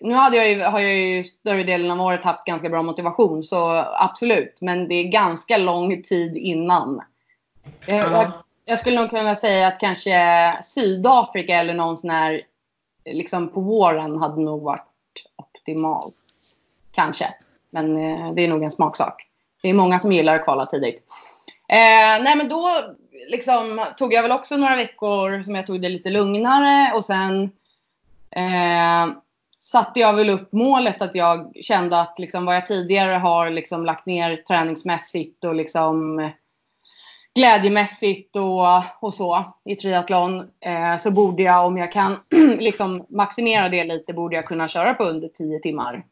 nu 0.00 0.14
hade 0.14 0.36
jag 0.36 0.50
ju, 0.50 0.62
har 0.62 0.80
jag 0.80 0.94
ju 0.94 1.24
större 1.24 1.62
delen 1.62 1.90
av 1.90 2.00
året 2.00 2.24
haft 2.24 2.44
ganska 2.44 2.68
bra 2.68 2.82
motivation, 2.82 3.42
så 3.42 3.84
absolut. 3.98 4.58
Men 4.60 4.88
det 4.88 4.94
är 4.94 5.04
ganska 5.04 5.56
lång 5.56 6.02
tid 6.02 6.36
innan. 6.36 7.02
Jag, 7.86 7.98
jag, 7.98 8.12
Ja. 8.12 8.44
jag 8.64 8.78
skulle 8.78 9.00
nog 9.00 9.10
kunna 9.10 9.36
säga 9.36 9.66
att 9.66 9.80
kanske 9.80 10.58
Sydafrika 10.62 11.54
eller 11.54 11.74
någon 11.74 11.96
sån 11.96 12.10
här, 12.10 12.42
liksom 13.04 13.48
på 13.48 13.60
våren 13.60 14.18
hade 14.18 14.40
nog 14.40 14.62
varit 14.62 14.86
optimalt. 15.36 16.14
Kanske. 16.92 17.34
Men 17.70 17.96
eh, 17.96 18.34
det 18.34 18.44
är 18.44 18.48
nog 18.48 18.62
en 18.62 18.70
smaksak. 18.70 19.28
Det 19.62 19.68
är 19.68 19.74
många 19.74 19.98
som 19.98 20.12
gillar 20.12 20.34
att 20.34 20.44
kvala 20.44 20.66
tidigt. 20.66 21.02
Eh, 21.68 22.22
nej 22.22 22.36
men 22.36 22.48
då 22.48 22.94
liksom, 23.28 23.86
tog 23.98 24.12
jag 24.12 24.22
väl 24.22 24.32
också 24.32 24.56
några 24.56 24.76
veckor 24.76 25.42
som 25.42 25.54
jag 25.54 25.66
tog 25.66 25.82
det 25.82 25.88
lite 25.88 26.10
lugnare 26.10 26.92
och 26.96 27.04
sen 27.04 27.42
eh, 28.30 29.16
satte 29.58 30.00
jag 30.00 30.12
väl 30.12 30.30
upp 30.30 30.52
målet 30.52 31.02
att 31.02 31.14
jag 31.14 31.52
kände 31.62 32.00
att 32.00 32.18
liksom, 32.18 32.44
vad 32.44 32.56
jag 32.56 32.66
tidigare 32.66 33.12
har 33.12 33.50
liksom, 33.50 33.84
lagt 33.84 34.06
ner 34.06 34.36
träningsmässigt 34.36 35.44
och 35.44 35.54
liksom 35.54 36.30
glädjemässigt 37.34 38.36
och, 38.36 38.66
och 39.00 39.14
så 39.14 39.54
i 39.64 39.76
triathlon 39.76 40.50
eh, 40.60 40.96
så 40.96 41.10
borde 41.10 41.42
jag, 41.42 41.66
om 41.66 41.76
jag 41.76 41.92
kan 41.92 42.16
liksom 42.58 43.06
maximera 43.08 43.68
det 43.68 43.84
lite, 43.84 44.12
borde 44.12 44.36
jag 44.36 44.46
kunna 44.46 44.68
köra 44.68 44.94
på 44.94 45.04
under 45.04 45.28
10 45.28 45.58
timmar. 45.58 46.04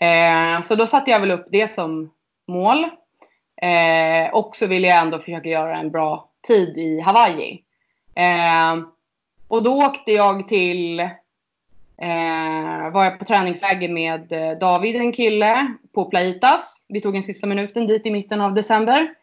Eh, 0.00 0.62
så 0.62 0.74
då 0.74 0.86
satte 0.86 1.10
jag 1.10 1.20
väl 1.20 1.30
upp 1.30 1.46
det 1.50 1.68
som 1.68 2.10
mål. 2.48 2.84
Eh, 3.62 4.34
och 4.34 4.56
så 4.56 4.66
ville 4.66 4.88
jag 4.88 4.98
ändå 4.98 5.18
försöka 5.18 5.48
göra 5.48 5.76
en 5.76 5.90
bra 5.90 6.28
tid 6.46 6.78
i 6.78 7.00
Hawaii. 7.00 7.62
Eh, 8.14 8.84
och 9.48 9.62
då 9.62 9.84
åkte 9.86 10.12
jag 10.12 10.48
till, 10.48 11.00
eh, 11.00 12.90
var 12.92 13.04
jag 13.04 13.18
på 13.18 13.24
träningsläger 13.24 13.88
med 13.88 14.32
eh, 14.32 14.58
David, 14.58 14.96
en 14.96 15.12
kille, 15.12 15.74
på 15.94 16.04
Plaitas. 16.04 16.84
Vi 16.88 17.00
tog 17.00 17.16
en 17.16 17.22
sista 17.22 17.46
minuten 17.46 17.86
dit 17.86 18.06
i 18.06 18.10
mitten 18.10 18.40
av 18.40 18.54
december. 18.54 19.14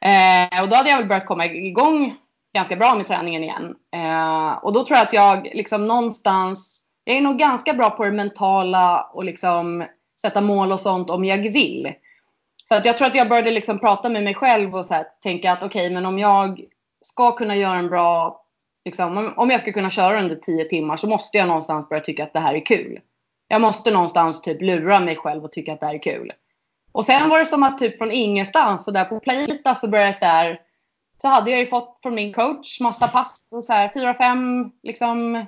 Eh, 0.00 0.62
och 0.62 0.68
då 0.68 0.76
hade 0.76 0.90
jag 0.90 0.98
väl 0.98 1.06
börjat 1.08 1.26
komma 1.26 1.46
igång 1.46 2.14
ganska 2.54 2.76
bra 2.76 2.94
med 2.94 3.06
träningen 3.06 3.44
igen. 3.44 3.74
Eh, 3.94 4.52
och 4.64 4.72
då 4.72 4.84
tror 4.84 4.96
jag 4.96 5.06
att 5.06 5.12
jag 5.12 5.48
liksom 5.54 5.86
någonstans, 5.86 6.82
jag 7.04 7.16
är 7.16 7.20
nog 7.20 7.38
ganska 7.38 7.74
bra 7.74 7.90
på 7.90 8.04
det 8.04 8.10
mentala 8.12 9.02
och 9.12 9.24
liksom 9.24 9.86
sätta 10.20 10.40
mål 10.40 10.72
och 10.72 10.80
sånt 10.80 11.10
om 11.10 11.24
jag 11.24 11.38
vill. 11.38 11.92
Så 12.68 12.74
att 12.74 12.84
jag 12.86 12.98
tror 12.98 13.08
att 13.08 13.14
jag 13.14 13.28
började 13.28 13.50
liksom 13.50 13.78
prata 13.78 14.08
med 14.08 14.24
mig 14.24 14.34
själv 14.34 14.74
och 14.76 14.86
så 14.86 14.94
här, 14.94 15.06
tänka 15.22 15.52
att 15.52 15.62
okej, 15.62 15.90
men 15.90 16.06
om 16.06 16.18
jag 16.18 16.60
ska 17.04 17.32
kunna 17.32 17.56
göra 17.56 17.78
en 17.78 17.88
bra, 17.88 18.40
liksom, 18.84 19.34
om- 19.36 19.50
jag 19.50 19.60
ska 19.60 19.72
kunna 19.72 19.90
köra 19.90 20.20
under 20.20 20.36
tio 20.36 20.64
timmar 20.64 20.96
så 20.96 21.06
måste 21.08 21.38
jag 21.38 21.48
någonstans 21.48 21.88
börja 21.88 22.02
tycka 22.02 22.24
att 22.24 22.32
det 22.32 22.40
här 22.40 22.54
är 22.54 22.66
kul. 22.66 23.00
Jag 23.48 23.60
måste 23.60 23.90
någonstans 23.90 24.42
typ 24.42 24.62
lura 24.62 25.00
mig 25.00 25.16
själv 25.16 25.44
och 25.44 25.52
tycka 25.52 25.72
att 25.72 25.80
det 25.80 25.86
här 25.86 25.94
är 25.94 26.02
kul. 26.02 26.32
Och 26.96 27.04
sen 27.04 27.28
var 27.28 27.38
det 27.38 27.46
som 27.46 27.62
att 27.62 27.78
typ 27.78 27.98
från 27.98 28.12
ingenstans, 28.12 28.84
så 28.84 28.90
där 28.90 29.04
på 29.04 29.20
Playita 29.20 29.74
så 29.74 29.88
började 29.88 30.08
jag 30.08 30.16
så 30.16 30.24
här, 30.24 30.60
så 31.22 31.28
hade 31.28 31.50
jag 31.50 31.60
ju 31.60 31.66
fått 31.66 31.98
från 32.02 32.14
min 32.14 32.32
coach 32.32 32.80
massa 32.80 33.08
pass, 33.08 33.48
och 33.52 33.64
så 33.64 33.72
här 33.72 33.90
fyra, 33.94 34.14
fem, 34.14 34.70
liksom 34.82 35.46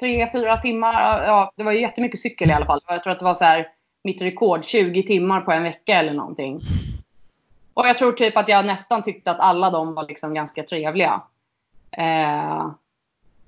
tre, 0.00 0.30
fyra 0.32 0.56
timmar. 0.56 1.24
Ja, 1.24 1.52
det 1.56 1.62
var 1.62 1.72
ju 1.72 1.80
jättemycket 1.80 2.20
cykel 2.20 2.50
i 2.50 2.52
alla 2.52 2.66
fall. 2.66 2.80
Jag 2.86 3.02
tror 3.02 3.12
att 3.12 3.18
det 3.18 3.24
var 3.24 3.34
så 3.34 3.44
här 3.44 3.68
mitt 4.04 4.22
rekord, 4.22 4.64
20 4.64 5.02
timmar 5.02 5.40
på 5.40 5.52
en 5.52 5.62
vecka 5.62 5.98
eller 5.98 6.12
någonting. 6.12 6.60
Och 7.74 7.88
jag 7.88 7.98
tror 7.98 8.12
typ 8.12 8.36
att 8.36 8.48
jag 8.48 8.66
nästan 8.66 9.02
tyckte 9.02 9.30
att 9.30 9.40
alla 9.40 9.70
de 9.70 9.94
var 9.94 10.08
liksom 10.08 10.34
ganska 10.34 10.62
trevliga. 10.62 11.22
Eh, 11.90 12.70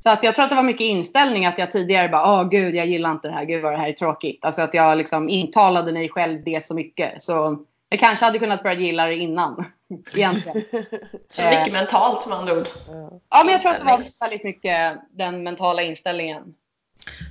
så 0.04 0.10
att 0.10 0.22
jag 0.22 0.34
tror 0.34 0.44
att 0.44 0.50
det 0.50 0.56
var 0.56 0.62
mycket 0.62 0.84
inställning 0.84 1.46
att 1.46 1.58
jag 1.58 1.70
tidigare 1.70 2.08
bara, 2.08 2.32
åh 2.32 2.48
gud, 2.48 2.74
jag 2.74 2.86
gillar 2.86 3.10
inte 3.10 3.28
det 3.28 3.34
här, 3.34 3.44
gud 3.44 3.62
vad 3.62 3.72
det 3.72 3.76
här 3.78 3.88
är 3.88 3.92
tråkigt. 3.92 4.44
Alltså 4.44 4.62
att 4.62 4.74
jag 4.74 4.98
liksom 4.98 5.28
intalade 5.28 5.92
mig 5.92 6.08
själv 6.08 6.40
det 6.44 6.64
så 6.64 6.74
mycket. 6.74 7.22
Så 7.22 7.58
jag 7.88 8.00
kanske 8.00 8.24
hade 8.24 8.38
kunnat 8.38 8.62
börja 8.62 8.76
gilla 8.76 9.06
det 9.06 9.14
innan. 9.14 9.64
Egentligen. 10.14 10.62
Så 11.28 11.42
Eh. 11.42 11.50
mycket 11.58 11.72
mentalt 11.72 12.28
med 12.28 12.38
andra 12.38 12.52
ord. 12.58 12.68
Ja. 13.30 13.42
Men 13.44 13.52
jag 13.52 13.60
tror 13.62 13.72
att 13.72 13.78
det 13.78 13.84
var 13.84 14.04
väldigt 14.20 14.44
mycket 14.44 14.96
den 15.10 15.42
mentala 15.42 15.82
inställningen. 15.82 16.54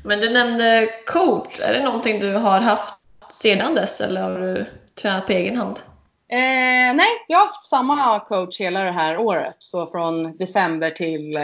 Men 0.03 0.19
du 0.19 0.29
nämnde 0.29 0.89
coach. 1.07 1.59
Är 1.59 1.73
det 1.73 1.83
någonting 1.83 2.19
du 2.19 2.33
har 2.33 2.59
haft 2.59 2.93
sedan 3.29 3.75
dess 3.75 4.01
eller 4.01 4.21
har 4.21 4.39
du 4.39 4.65
tränat 5.01 5.25
på 5.27 5.31
egen 5.33 5.57
hand? 5.57 5.79
Eh, 6.27 6.95
nej, 6.95 7.09
jag 7.27 7.39
har 7.39 7.45
haft 7.45 7.69
samma 7.69 8.19
coach 8.19 8.59
hela 8.59 8.83
det 8.83 8.91
här 8.91 9.17
året. 9.17 9.55
Så 9.59 9.88
från 9.88 10.38
december 10.38 10.89
till... 10.89 11.38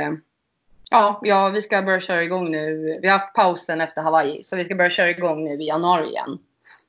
Eh, 0.92 0.98
ja, 0.98 1.20
ja, 1.24 1.50
vi 1.50 1.62
ska 1.62 1.82
börja 1.82 2.00
köra 2.02 2.24
igång 2.24 2.52
nu. 2.52 3.00
Vi 3.02 3.08
har 3.08 3.18
haft 3.20 3.34
pausen 3.34 3.82
efter 3.82 4.02
Hawaii, 4.02 4.44
så 4.44 4.56
vi 4.58 4.66
ska 4.66 4.76
börja 4.76 4.90
köra 4.90 5.10
igång 5.10 5.44
nu 5.44 5.54
i 5.54 5.68
januari 5.68 6.08
igen. 6.10 6.38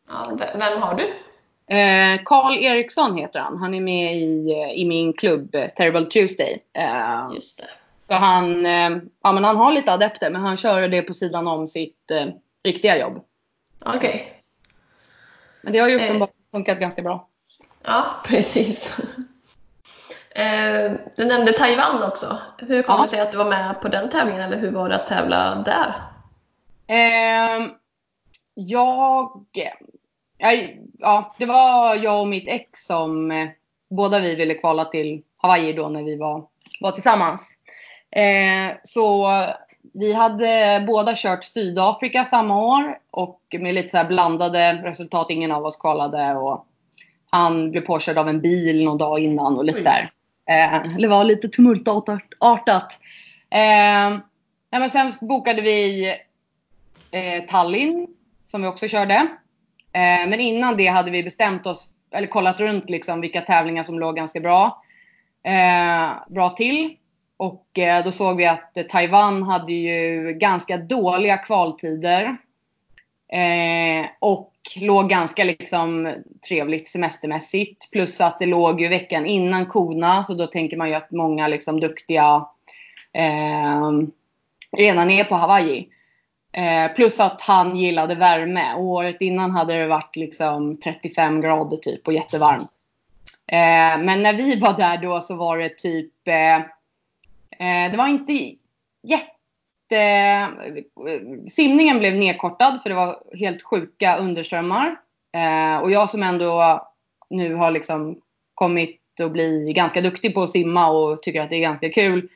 Ja, 0.09 0.37
vem 0.59 0.83
har 0.83 0.95
du? 0.95 1.05
Eh, 1.77 2.21
Karl 2.25 2.55
Eriksson 2.55 3.17
heter 3.17 3.41
han. 3.41 3.59
Han 3.59 3.75
är 3.75 3.81
med 3.81 4.17
i, 4.17 4.53
eh, 4.53 4.71
i 4.81 4.85
min 4.89 5.13
klubb 5.13 5.55
eh, 5.55 5.69
Terrible 5.69 6.05
Tuesday. 6.05 6.63
Eh, 6.73 7.29
Just 7.35 7.59
det. 7.61 7.69
så 8.09 8.15
han, 8.15 8.67
eh, 8.67 8.91
ja, 9.23 9.33
men 9.33 9.45
han 9.45 9.57
har 9.57 9.73
lite 9.73 9.93
adepter, 9.93 10.31
men 10.31 10.43
han 10.43 10.57
kör 10.57 10.89
det 10.89 11.03
på 11.03 11.15
sidan 11.15 11.47
om 11.49 11.69
sitt 11.69 12.11
eh, 12.11 12.27
riktiga 12.65 12.99
jobb. 12.99 13.25
Okej. 13.85 14.43
Men 15.63 15.73
det 15.73 15.79
har 15.79 15.89
ju 15.89 15.97
Eh. 15.99 16.05
uppenbarligen 16.05 16.37
funkat 16.53 16.79
ganska 16.81 17.03
bra. 17.03 17.29
Ja, 17.83 18.05
precis. 18.25 18.97
Eh, 20.35 20.93
du 21.17 21.25
nämnde 21.25 21.53
Taiwan 21.53 22.03
också. 22.03 22.39
Hur 22.59 22.83
kom 22.83 22.95
Ja. 22.99 23.03
det 23.03 23.09
sig 23.09 23.21
att 23.21 23.33
du 23.33 23.39
var 23.39 23.51
med 23.51 23.81
på 23.81 23.89
den 23.89 24.09
tävlingen 24.09 24.41
eller 24.41 24.57
hur 24.57 24.71
var 24.71 24.89
det 24.89 24.95
att 24.95 25.07
tävla 25.07 25.55
där? 25.55 25.95
Ehm, 26.87 27.71
jag. 28.55 29.31
Ja, 30.99 31.35
det 31.39 31.47
var 31.47 31.95
jag 31.95 32.21
och 32.21 32.29
mitt 32.29 32.49
ex 32.49 32.87
som 32.87 33.31
eh, 33.31 33.49
båda 33.91 34.19
vi 34.19 34.35
ville 34.35 34.55
kvala 34.55 34.85
till 34.85 35.23
Hawaii 35.39 35.73
då 35.73 35.89
när 35.89 36.03
vi 36.03 36.17
var, 36.17 36.45
var 36.81 36.93
tillsammans. 36.93 37.57
Eh, 38.11 38.77
så 38.85 39.29
vi 39.95 40.13
hade 40.13 40.85
båda 40.87 41.13
kört 41.17 41.45
Sydafrika 41.45 42.25
samma 42.25 42.63
år 42.63 42.99
och 43.11 43.41
med 43.61 43.75
lite 43.75 43.99
så 43.99 44.05
blandade 44.05 44.73
resultat. 44.73 45.31
Ingen 45.31 45.53
av 45.53 45.65
oss 45.65 45.77
kvalade 45.77 46.35
och 46.35 46.67
han 47.31 47.71
blev 47.71 47.81
påkörd 47.81 48.19
av 48.19 48.29
en 48.29 48.41
bil 48.41 48.85
någon 48.85 48.99
dag 48.99 49.19
innan 49.19 49.57
och 49.57 49.65
lite 49.65 49.83
så 49.83 49.89
här. 49.89 50.11
Eh, 50.51 50.83
det 50.99 51.09
var 51.09 51.25
lite 51.25 51.49
tumultartat. 51.49 52.99
Eh, 53.51 54.11
nej, 54.71 54.81
men 54.81 54.91
sen 54.91 55.13
bokade 55.21 55.63
vi 55.63 56.09
eh, 57.11 57.45
Tallinn 57.49 58.07
som 58.47 58.63
vi 58.63 58.69
också 58.69 58.89
körde. 58.89 59.15
Eh, 59.93 60.29
men 60.29 60.41
innan 60.41 60.77
det 60.77 60.87
hade 60.87 61.11
vi 61.11 61.23
bestämt 61.23 61.67
oss, 61.67 61.89
eller 62.11 62.27
kollat 62.27 62.61
runt 62.61 62.91
liksom 62.91 63.21
vilka 63.21 63.41
tävlingar 63.41 63.83
som 63.83 63.99
låg 63.99 64.17
ganska 64.17 64.41
bra, 64.41 64.83
eh, 65.45 66.11
bra 66.29 66.51
till. 66.51 66.97
Och 67.37 67.79
eh, 67.79 68.05
då 68.05 68.13
såg 68.13 68.37
vi 68.37 68.47
att 68.47 68.77
eh, 68.77 68.83
Taiwan 68.83 69.43
hade 69.43 69.73
ju 69.73 70.33
ganska 70.33 70.77
dåliga 70.77 71.37
kvaltider. 71.37 72.37
Eh, 73.33 74.07
och 74.19 74.50
låg 74.77 75.09
ganska 75.09 75.45
liksom 75.45 76.15
trevligt 76.49 76.89
semestermässigt. 76.89 77.91
Plus 77.91 78.21
att 78.21 78.39
det 78.39 78.47
låg 78.47 78.81
ju 78.81 78.89
veckan 78.89 79.27
innan 79.27 79.67
Kona, 79.67 80.23
så 80.25 80.35
då 80.35 80.47
tänker 80.47 80.77
man 80.77 80.89
ju 80.89 80.95
att 80.95 81.11
många 81.11 81.49
liksom 81.49 81.81
duktiga 81.81 82.47
eh, 83.13 83.91
redan 84.77 85.11
är 85.11 85.25
på 85.25 85.35
Hawaii. 85.35 85.89
Eh, 86.53 86.93
plus 86.95 87.21
att 87.21 87.41
han 87.41 87.77
gillade 87.77 88.15
värme. 88.15 88.75
Och 88.75 88.85
året 88.85 89.17
innan 89.21 89.51
hade 89.51 89.75
det 89.75 89.87
varit 89.87 90.17
liksom 90.17 90.77
35 90.77 91.41
grader 91.41 91.77
typ 91.77 92.07
och 92.07 92.15
jättevarmt. 92.15 92.71
Eh, 93.47 93.99
men 94.05 94.23
när 94.23 94.33
vi 94.33 94.57
var 94.57 94.73
där 94.73 94.99
då 94.99 95.21
så 95.21 95.37
var 95.37 95.59
det 95.59 95.79
typ... 95.79 96.29
Eh, 96.29 96.57
eh 96.57 97.91
det 97.91 97.97
var 97.97 98.09
inte 98.09 98.33
jätte... 99.03 99.40
Eh, 99.93 100.49
simningen 101.51 101.99
blev 101.99 102.15
nedkortad 102.15 102.83
för 102.83 102.91
det 102.91 102.97
var 102.97 103.37
helt 103.37 103.63
sjuka 103.63 104.17
underströmmar. 104.17 104.97
Eh, 105.37 105.83
och 105.83 105.91
jag 105.91 106.11
som 106.11 106.23
ändå 106.23 106.83
nu 107.31 107.55
har 107.55 107.71
liksom 107.71 108.21
kommit 108.55 109.01
att 109.23 109.33
bli 109.33 109.73
ganska 109.73 110.01
duktig 110.01 110.35
på 110.35 110.43
att 110.43 110.51
simma 110.51 110.91
och 110.91 111.23
tycker 111.23 111.43
att 111.43 111.51
det 111.51 111.57
är 111.57 111.61
ganska 111.61 111.91
kul 111.91 112.29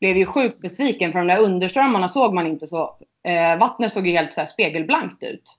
blev 0.00 0.16
ju 0.16 0.24
sjukt 0.24 0.60
besviken 0.60 1.12
för 1.12 1.18
de 1.18 1.28
där 1.28 1.38
underströmmarna 1.38 2.08
såg 2.08 2.34
man 2.34 2.46
inte 2.46 2.66
så. 2.66 2.96
Eh, 3.24 3.58
vattnet 3.58 3.92
såg 3.92 4.06
ju 4.06 4.12
helt 4.12 4.34
så 4.34 4.40
här 4.40 4.46
spegelblankt 4.46 5.22
ut. 5.22 5.58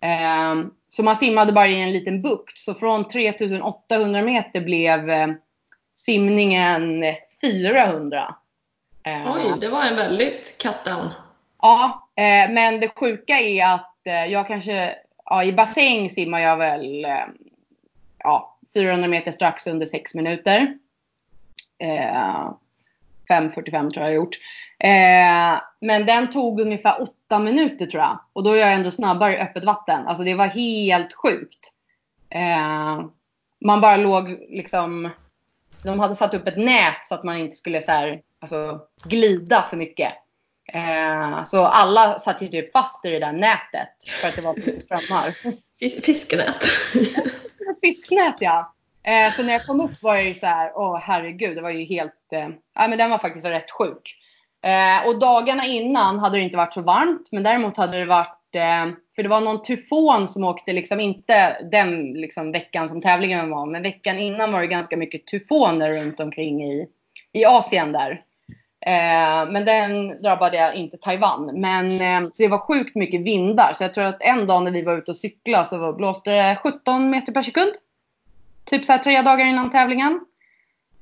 Eh, 0.00 0.66
så 0.88 1.02
man 1.02 1.16
simmade 1.16 1.52
bara 1.52 1.68
i 1.68 1.80
en 1.80 1.92
liten 1.92 2.22
bukt. 2.22 2.58
Så 2.58 2.74
från 2.74 3.08
3800 3.08 4.22
meter 4.22 4.60
blev 4.60 5.10
eh, 5.10 5.28
simningen 5.94 7.04
400. 7.40 8.34
Eh, 9.02 9.32
Oj, 9.32 9.54
det 9.60 9.68
var 9.68 9.84
en 9.84 9.96
väldigt 9.96 10.62
cut 10.62 10.84
down. 10.84 11.10
Ja, 11.62 12.08
eh, 12.16 12.50
men 12.50 12.80
det 12.80 12.88
sjuka 12.88 13.34
är 13.38 13.74
att 13.74 14.06
eh, 14.06 14.24
jag 14.24 14.46
kanske, 14.46 14.94
ja, 15.24 15.44
i 15.44 15.52
bassäng 15.52 16.10
simmar 16.10 16.40
jag 16.40 16.56
väl 16.56 17.04
eh, 17.04 17.26
ja, 18.18 18.58
400 18.74 19.08
meter 19.08 19.30
strax 19.30 19.66
under 19.66 19.86
6 19.86 20.14
minuter. 20.14 20.78
Eh, 21.78 22.52
5.45 23.28 23.70
tror 23.70 23.94
jag 23.94 24.06
jag 24.06 24.14
gjort. 24.14 24.38
Eh, 24.78 25.60
men 25.80 26.06
den 26.06 26.30
tog 26.30 26.60
ungefär 26.60 27.02
8 27.02 27.38
minuter 27.38 27.86
tror 27.86 28.02
jag. 28.02 28.18
Och 28.32 28.42
då 28.42 28.52
är 28.52 28.56
jag 28.56 28.72
ändå 28.72 28.90
snabbare 28.90 29.36
i 29.36 29.40
öppet 29.40 29.64
vatten. 29.64 30.06
Alltså 30.06 30.24
det 30.24 30.34
var 30.34 30.46
helt 30.46 31.12
sjukt. 31.12 31.72
Eh, 32.30 33.04
man 33.60 33.80
bara 33.80 33.96
låg 33.96 34.28
liksom... 34.48 35.10
De 35.82 36.00
hade 36.00 36.14
satt 36.14 36.34
upp 36.34 36.46
ett 36.46 36.56
nät 36.56 37.04
så 37.04 37.14
att 37.14 37.24
man 37.24 37.36
inte 37.36 37.56
skulle 37.56 37.82
så 37.82 37.92
här, 37.92 38.22
alltså, 38.40 38.80
glida 39.04 39.66
för 39.70 39.76
mycket. 39.76 40.12
Eh, 40.72 41.44
så 41.44 41.64
alla 41.64 42.18
satt 42.18 42.42
ju 42.42 42.48
typ 42.48 42.72
fast 42.72 43.04
i 43.04 43.10
det 43.10 43.18
där 43.18 43.32
nätet 43.32 43.88
för 44.20 44.28
att 44.28 44.36
det 44.36 44.42
var 44.42 44.54
så 44.54 44.60
mycket 44.60 44.82
strömmar. 44.82 45.34
Fis- 45.80 46.02
Fiskenät. 46.02 46.56
Ett 47.70 47.80
fisknät 47.82 48.36
ja. 48.40 48.74
Eh, 49.02 49.32
så 49.32 49.42
när 49.42 49.52
jag 49.52 49.66
kom 49.66 49.80
upp 49.80 50.02
var 50.02 50.14
jag 50.14 50.24
ju 50.24 50.34
så 50.34 50.46
här, 50.46 50.72
åh 50.74 50.98
herregud, 51.02 51.56
det 51.56 51.62
var 51.62 51.70
ju 51.70 51.84
helt, 51.84 52.32
eh, 52.32 52.48
ja 52.74 52.88
men 52.88 52.98
den 52.98 53.10
var 53.10 53.18
faktiskt 53.18 53.46
rätt 53.46 53.70
sjuk. 53.70 54.14
Eh, 54.64 55.06
och 55.06 55.18
dagarna 55.18 55.66
innan 55.66 56.18
hade 56.18 56.36
det 56.36 56.42
inte 56.42 56.56
varit 56.56 56.74
så 56.74 56.82
varmt, 56.82 57.28
men 57.32 57.42
däremot 57.42 57.76
hade 57.76 57.98
det 57.98 58.04
varit, 58.04 58.54
eh, 58.54 58.86
för 59.16 59.22
det 59.22 59.28
var 59.28 59.40
någon 59.40 59.62
tyfon 59.62 60.28
som 60.28 60.44
åkte 60.44 60.72
liksom 60.72 61.00
inte 61.00 61.62
den 61.72 62.12
liksom 62.12 62.52
veckan 62.52 62.88
som 62.88 63.02
tävlingen 63.02 63.50
var, 63.50 63.66
men 63.66 63.82
veckan 63.82 64.18
innan 64.18 64.52
var 64.52 64.60
det 64.60 64.66
ganska 64.66 64.96
mycket 64.96 65.26
tyfoner 65.26 65.90
runt 65.90 66.20
omkring 66.20 66.64
i, 66.64 66.86
i 67.32 67.44
Asien 67.44 67.92
där. 67.92 68.22
Eh, 68.86 69.50
men 69.50 69.64
den 69.64 70.22
drabbade 70.22 70.56
jag 70.56 70.74
inte 70.74 70.96
Taiwan. 70.96 71.50
Men, 71.60 72.00
eh, 72.00 72.30
så 72.32 72.42
det 72.42 72.48
var 72.48 72.58
sjukt 72.58 72.94
mycket 72.94 73.20
vindar. 73.20 73.72
Så 73.72 73.84
jag 73.84 73.94
tror 73.94 74.04
att 74.04 74.22
en 74.22 74.46
dag 74.46 74.62
när 74.62 74.70
vi 74.70 74.82
var 74.82 74.96
ute 74.98 75.10
och 75.10 75.16
cyklade 75.16 75.64
så 75.64 75.78
var- 75.78 75.92
blåste 75.92 76.30
det 76.30 76.58
17 76.62 77.10
meter 77.10 77.32
per 77.32 77.42
sekund. 77.42 77.72
Typ 78.64 78.84
så 78.84 78.92
här 78.92 78.98
tre 78.98 79.22
dagar 79.22 79.46
innan 79.46 79.70
tävlingen. 79.70 80.20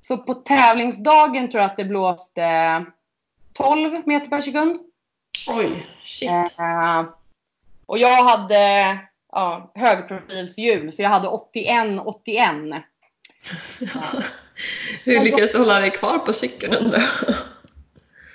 Så 0.00 0.18
på 0.18 0.34
tävlingsdagen 0.34 1.50
tror 1.50 1.62
jag 1.62 1.70
att 1.70 1.76
det 1.76 1.84
blåste 1.84 2.84
12 3.52 4.02
meter 4.06 4.28
per 4.30 4.40
sekund. 4.40 4.78
Oj, 5.48 5.86
shit. 6.02 6.30
Eh, 6.30 7.04
och 7.86 7.98
jag 7.98 8.24
hade 8.24 8.98
ja, 9.32 9.72
högprofilshjul 9.74 10.92
så 10.92 11.02
jag 11.02 11.10
hade 11.10 11.28
81-81. 11.28 12.82
Hur 15.04 15.20
lyckades 15.20 15.52
du 15.52 15.58
hålla 15.58 15.80
dig 15.80 15.90
kvar 15.90 16.18
på 16.18 16.32
cykeln 16.32 16.92
jag? 16.92 17.02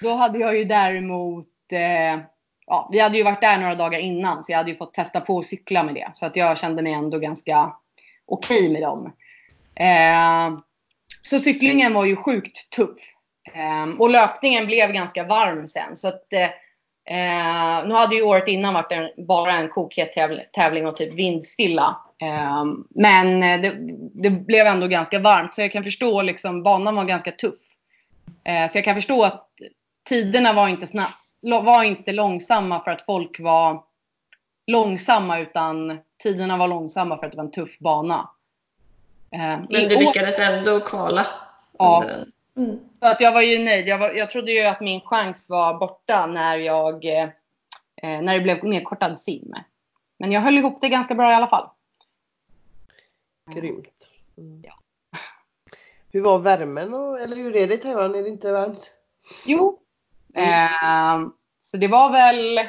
Då 0.02 0.14
hade 0.14 0.40
jag 0.40 0.58
ju 0.58 0.64
däremot, 0.64 1.48
eh, 1.72 2.20
ja, 2.68 2.90
vi 2.92 3.00
hade 3.00 3.18
ju 3.18 3.24
varit 3.24 3.42
där 3.42 3.58
några 3.58 3.76
dagar 3.76 4.00
innan 4.00 4.44
så 4.44 4.52
jag 4.52 4.58
hade 4.58 4.72
ju 4.72 4.78
fått 4.78 4.94
testa 4.94 5.22
på 5.22 5.40
att 5.40 5.46
cykla 5.46 5.84
med 5.84 5.96
det. 5.96 6.12
Så 6.14 6.26
att 6.26 6.36
jag 6.36 6.58
kände 6.58 6.82
mig 6.82 6.94
ändå 6.94 7.20
ganska 7.20 7.74
okej 8.26 8.70
med 8.70 8.82
dem. 8.82 9.14
Eh, 9.76 10.60
så 11.22 11.40
cyklingen 11.40 11.94
var 11.94 12.06
ju 12.06 12.16
sjukt 12.16 12.70
tuff. 12.70 13.00
Eh, 13.54 14.00
och 14.00 14.10
löpningen 14.10 14.66
blev 14.66 14.92
ganska 14.92 15.24
varm 15.24 15.68
sen. 15.68 15.98
Så 15.98 16.08
att, 16.08 16.34
eh, 16.34 16.50
eh 17.06 17.88
nu 17.88 17.94
hade 17.94 18.16
ju 18.16 18.22
året 18.22 18.48
innan 18.48 18.74
varit 18.74 18.92
en, 18.92 19.26
bara 19.28 19.54
en 19.54 19.70
kokhet 19.70 20.14
tävling 20.54 20.88
och 20.88 20.98
typ 20.98 21.14
vindstilla. 21.14 21.98
Eh, 22.22 22.64
men 22.90 23.44
eh, 23.44 23.62
det, 23.62 23.76
det 24.14 24.30
blev 24.30 24.68
ändå 24.68 24.88
ganska 24.88 25.20
varmt 25.20 25.54
så 25.54 25.62
jag 25.62 25.72
kan 25.72 25.84
förstå 25.84 26.22
liksom, 26.22 26.64
banan 26.64 26.96
var 26.96 27.06
ganska 27.06 27.32
tuff. 27.32 27.60
Eh, 28.44 28.72
så 28.72 28.78
jag 28.78 28.86
kan 28.86 28.96
förstå 28.96 29.24
att 29.24 29.48
tiderna 30.04 30.54
var 30.54 30.68
inte, 30.68 30.88
snabb, 30.88 31.10
var 31.42 31.84
inte 31.84 32.12
långsamma 32.12 32.84
för 32.84 32.92
att 32.92 33.02
folk 33.02 33.40
var 33.40 33.84
långsamma 34.68 35.40
utan 35.40 36.00
tiderna 36.24 36.58
var 36.58 36.68
långsamma 36.68 37.18
för 37.18 37.26
att 37.26 37.32
det 37.32 37.38
var 37.38 37.44
en 37.46 37.52
tuff 37.52 37.80
bana. 37.80 38.30
Eh, 39.32 39.40
Men 39.40 39.68
du 39.70 39.98
lyckades 39.98 40.40
ändå 40.40 40.80
kvala? 40.80 41.28
Ja. 41.78 42.06
Mm. 42.58 42.80
Så 43.00 43.08
att 43.08 43.22
jag 43.22 43.32
var 43.32 43.42
ju 43.42 43.60
nöjd. 43.60 43.88
Jag, 43.88 43.98
var, 43.98 44.10
jag 44.10 44.30
trodde 44.30 44.52
ju 44.52 44.62
att 44.62 44.82
min 44.82 45.02
chans 45.02 45.50
var 45.50 45.74
borta 45.80 46.26
när, 46.26 46.58
jag, 46.58 47.06
eh, 47.06 47.30
när 48.02 48.34
det 48.34 48.40
blev 48.40 48.64
nedkortad 48.64 49.20
sim. 49.20 49.54
Men 50.18 50.32
jag 50.32 50.42
höll 50.42 50.58
ihop 50.58 50.82
det 50.82 50.90
ganska 50.90 51.16
bra 51.16 51.32
i 51.32 51.34
alla 51.34 51.48
fall. 51.48 51.70
Grymt. 53.56 54.12
Mm. 54.38 54.64
Ja. 54.66 54.74
Hur 56.12 56.22
var 56.22 56.40
värmen? 56.40 56.94
Och, 56.94 57.20
eller 57.20 57.36
hur 57.36 57.56
är 57.56 57.68
det 57.68 57.74
i 57.74 57.78
Taiwan? 57.78 58.16
Är 58.16 58.24
det 58.24 58.30
inte 58.30 58.52
varmt? 58.52 58.94
Jo. 59.46 59.80
Eh, 60.36 61.28
så 61.62 61.78
det 61.78 61.88
var 61.88 62.12
väl 62.12 62.60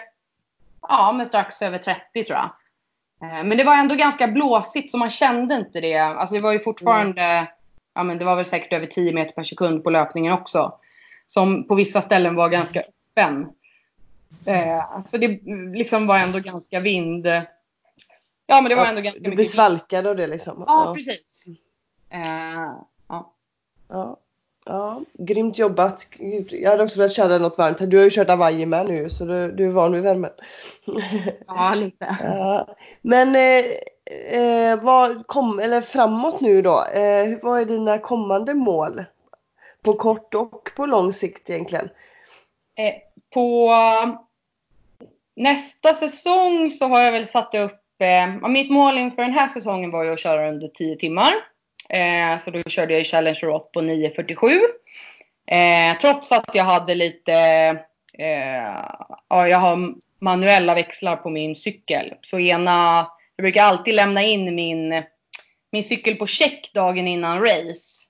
ja, 0.89 1.13
men 1.13 1.27
strax 1.27 1.63
över 1.63 1.79
30 1.79 2.25
tror 2.25 2.39
jag. 2.39 2.51
Eh, 3.23 3.45
men 3.45 3.59
det 3.59 3.65
var 3.65 3.77
ändå 3.77 3.95
ganska 3.95 4.29
blåsigt 4.29 4.91
så 4.91 4.99
man 4.99 5.11
kände 5.11 5.55
inte 5.55 5.81
det. 5.81 5.99
Alltså 5.99 6.35
det 6.35 6.41
var 6.41 6.53
ju 6.53 6.59
fortfarande, 6.59 7.47
ja 7.95 8.03
men 8.03 8.19
det 8.19 8.25
var 8.25 8.37
väl 8.37 8.45
säkert 8.45 8.73
över 8.73 8.87
10 8.87 9.13
meter 9.13 9.35
per 9.35 9.45
sekund 9.45 9.85
på 9.85 9.91
löpningen 9.91 10.33
också. 10.33 10.79
Som 11.27 11.69
på 11.69 11.75
vissa 11.75 12.01
ställen 12.01 12.35
var 12.35 12.49
ganska 12.49 12.81
öppen. 12.81 13.53
Eh, 14.47 15.05
så 15.07 15.19
det 15.19 15.41
liksom 15.75 16.07
var 16.07 16.19
ändå 16.19 16.39
ganska 16.39 16.81
vind... 16.81 17.27
Ja 18.47 18.61
men 18.61 18.65
det 18.65 18.75
var 18.75 18.87
ändå 18.87 19.01
ganska 19.01 19.19
Du 19.19 19.29
blir 19.29 19.37
mycket... 19.37 19.53
svalkad 19.53 20.07
av 20.07 20.17
det 20.17 20.27
liksom? 20.27 20.65
Ja, 20.67 20.95
precis. 20.95 21.47
Eh, 22.11 22.73
ja. 23.09 23.35
Ja. 23.89 24.17
Ja, 24.65 25.01
grymt 25.19 25.59
jobbat. 25.59 26.07
Jag 26.51 26.71
hade 26.71 26.83
också 26.83 26.99
velat 26.99 27.13
köra 27.13 27.39
något 27.39 27.59
varmt. 27.59 27.91
Du 27.91 27.97
har 27.97 28.05
ju 28.05 28.11
kört 28.11 28.29
Hawaii 28.29 28.67
med 28.67 28.87
nu 28.87 29.11
så 29.11 29.25
du, 29.25 29.53
du 29.53 29.67
är 29.67 29.71
van 29.71 29.93
vid 29.93 30.03
värmen. 30.03 30.31
ja, 31.47 31.75
lite. 31.75 32.17
Ja. 32.21 32.77
Men 33.03 33.37
eh, 33.37 33.65
eh, 34.41 34.83
vad 34.83 35.27
kom, 35.27 35.59
eller 35.59 35.81
framåt 35.81 36.41
nu 36.41 36.63
då, 36.63 36.85
eh, 36.85 37.39
vad 37.43 37.61
är 37.61 37.65
dina 37.65 37.99
kommande 37.99 38.55
mål? 38.55 39.05
På 39.85 39.93
kort 39.93 40.35
och 40.35 40.71
på 40.77 40.87
lång 40.87 41.13
sikt 41.13 41.51
egentligen? 41.51 41.89
Eh, 42.79 42.95
på 43.35 43.71
nästa 45.37 45.95
säsong 45.95 46.71
så 46.71 46.87
har 46.89 47.01
jag 47.01 47.13
väl 47.13 47.27
satt 47.27 47.55
upp, 47.55 47.81
eh, 47.99 48.49
mitt 48.49 48.71
mål 48.71 48.99
inför 48.99 49.23
den 49.23 49.33
här 49.33 49.49
säsongen 49.49 49.91
var 49.91 50.05
ju 50.05 50.13
att 50.13 50.21
köra 50.21 50.49
under 50.49 50.69
10 50.69 50.97
timmar. 50.97 51.33
Eh, 51.93 52.39
så 52.39 52.51
då 52.51 52.63
körde 52.63 52.93
jag 52.93 53.01
i 53.01 53.05
Challenge 53.05 53.39
Rot 53.43 53.73
på 53.73 53.81
9.47. 53.81 54.61
Eh, 55.47 55.99
trots 55.99 56.33
att 56.33 56.55
jag 56.55 56.65
hade 56.65 56.95
lite, 56.95 57.35
eh, 58.19 58.85
ja 59.29 59.49
jag 59.49 59.59
har 59.59 59.95
manuella 60.21 60.75
växlar 60.75 61.17
på 61.17 61.31
min 61.31 61.57
cykel. 61.57 62.15
Så 62.23 62.39
ena, 62.39 63.09
jag 63.37 63.45
brukar 63.45 63.63
alltid 63.63 63.95
lämna 63.95 64.23
in 64.23 64.55
min, 64.55 65.03
min 65.73 65.85
cykel 65.85 66.15
på 66.15 66.27
check 66.27 66.71
dagen 66.75 67.09
innan 67.09 67.41
race. 67.41 68.03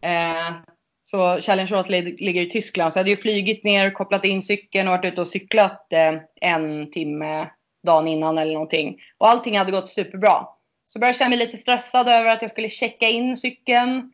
Eh, 0.00 0.56
så 1.04 1.40
Challenge 1.40 1.70
Roth 1.70 1.90
ligger 1.90 2.42
i 2.42 2.50
Tyskland. 2.50 2.92
Så 2.92 2.98
jag 2.98 3.00
hade 3.00 3.10
ju 3.10 3.16
flygit 3.16 3.64
ner, 3.64 3.90
kopplat 3.90 4.24
in 4.24 4.42
cykeln 4.42 4.88
och 4.88 4.92
varit 4.92 5.12
ute 5.12 5.20
och 5.20 5.28
cyklat 5.28 5.92
eh, 5.92 6.14
en 6.40 6.90
timme 6.90 7.50
dagen 7.86 8.08
innan 8.08 8.38
eller 8.38 8.52
någonting. 8.52 9.00
Och 9.18 9.28
allting 9.28 9.58
hade 9.58 9.72
gått 9.72 9.90
superbra. 9.90 10.46
Så 10.94 10.98
började 10.98 11.08
jag 11.08 11.16
känna 11.16 11.28
mig 11.28 11.38
lite 11.38 11.58
stressad 11.58 12.08
över 12.08 12.26
att 12.26 12.42
jag 12.42 12.50
skulle 12.50 12.68
checka 12.68 13.08
in 13.08 13.36
cykeln. 13.36 14.12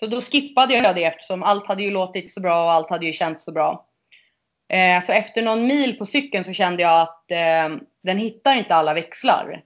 Så 0.00 0.06
då 0.06 0.20
skippade 0.20 0.74
jag 0.74 0.94
det 0.94 1.04
eftersom 1.04 1.42
allt 1.42 1.66
hade 1.66 1.82
ju 1.82 1.90
låtit 1.90 2.32
så 2.32 2.40
bra 2.40 2.64
och 2.64 2.72
allt 2.72 2.90
hade 2.90 3.06
ju 3.06 3.12
känts 3.12 3.44
så 3.44 3.52
bra. 3.52 3.86
Eh, 4.68 5.00
så 5.02 5.12
efter 5.12 5.42
någon 5.42 5.66
mil 5.66 5.98
på 5.98 6.06
cykeln 6.06 6.44
så 6.44 6.52
kände 6.52 6.82
jag 6.82 7.00
att 7.00 7.30
eh, 7.30 7.76
den 8.02 8.18
hittar 8.18 8.56
inte 8.56 8.74
alla 8.74 8.94
växlar. 8.94 9.62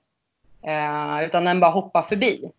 Eh, 0.67 1.25
utan 1.25 1.45
den 1.45 1.61
bara 1.61 1.71
hoppar 1.71 2.03
förbi. 2.03 2.51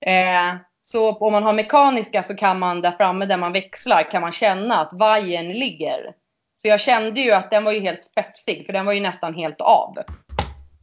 Eh, 0.00 0.54
så 0.82 1.12
om 1.12 1.32
man 1.32 1.42
har 1.42 1.52
mekaniska 1.52 2.22
så 2.22 2.36
kan 2.36 2.58
man 2.58 2.80
där 2.80 2.92
framme 2.92 3.26
där 3.26 3.36
man 3.36 3.52
växlar 3.52 4.10
kan 4.10 4.22
man 4.22 4.32
känna 4.32 4.80
att 4.80 4.92
vajern 4.92 5.52
ligger. 5.52 6.12
Så 6.56 6.68
jag 6.68 6.80
kände 6.80 7.20
ju 7.20 7.32
att 7.32 7.50
den 7.50 7.64
var 7.64 7.72
ju 7.72 7.80
helt 7.80 8.04
spetsig 8.04 8.66
för 8.66 8.72
den 8.72 8.86
var 8.86 8.92
ju 8.92 9.00
nästan 9.00 9.34
helt 9.34 9.60
av. 9.60 9.98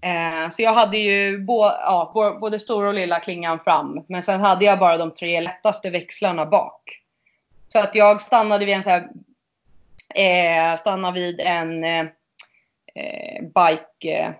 Eh, 0.05 0.49
så 0.49 0.61
jag 0.61 0.73
hade 0.73 0.97
ju 0.97 1.37
bo, 1.37 1.61
ja, 1.61 2.37
både 2.41 2.59
stora 2.59 2.87
och 2.87 2.93
lilla 2.93 3.19
klingan 3.19 3.59
fram. 3.59 4.05
Men 4.07 4.23
sen 4.23 4.41
hade 4.41 4.65
jag 4.65 4.79
bara 4.79 4.97
de 4.97 5.13
tre 5.13 5.41
lättaste 5.41 5.89
växlarna 5.89 6.45
bak. 6.45 7.01
Så 7.67 7.79
att 7.79 7.95
jag 7.95 8.21
stannade 8.21 8.65
vid 8.65 8.75
en 8.75 8.83
så 8.83 8.89
här, 8.89 9.09
eh, 10.15 10.79
stannade 10.79 11.19
vid 11.19 11.39
en 11.39 11.83
eh, 11.83 12.05
eh 12.95 13.41
bike 13.41 14.35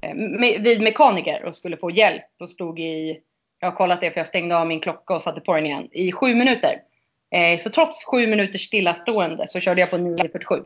eh, 0.00 0.10
eh, 0.10 0.14
me, 0.14 0.58
vid 0.58 0.82
mekaniker 0.82 1.44
och 1.44 1.54
skulle 1.54 1.76
få 1.76 1.90
hjälp 1.90 2.24
och 2.40 2.48
stod 2.48 2.80
i, 2.80 3.20
jag 3.60 3.70
har 3.70 3.76
kollat 3.76 4.00
det 4.00 4.10
för 4.10 4.20
jag 4.20 4.26
stängde 4.26 4.56
av 4.56 4.66
min 4.66 4.80
klocka 4.80 5.14
och 5.14 5.22
satte 5.22 5.40
på 5.40 5.54
den 5.54 5.66
igen, 5.66 5.88
i 5.92 6.12
sju 6.12 6.34
minuter. 6.34 6.82
Eh, 7.30 7.58
så 7.58 7.70
trots 7.70 8.04
sju 8.04 8.26
minuters 8.26 8.66
stillastående 8.66 9.48
så 9.48 9.60
körde 9.60 9.80
jag 9.80 9.90
på 9.90 9.96
9.47. 9.96 10.64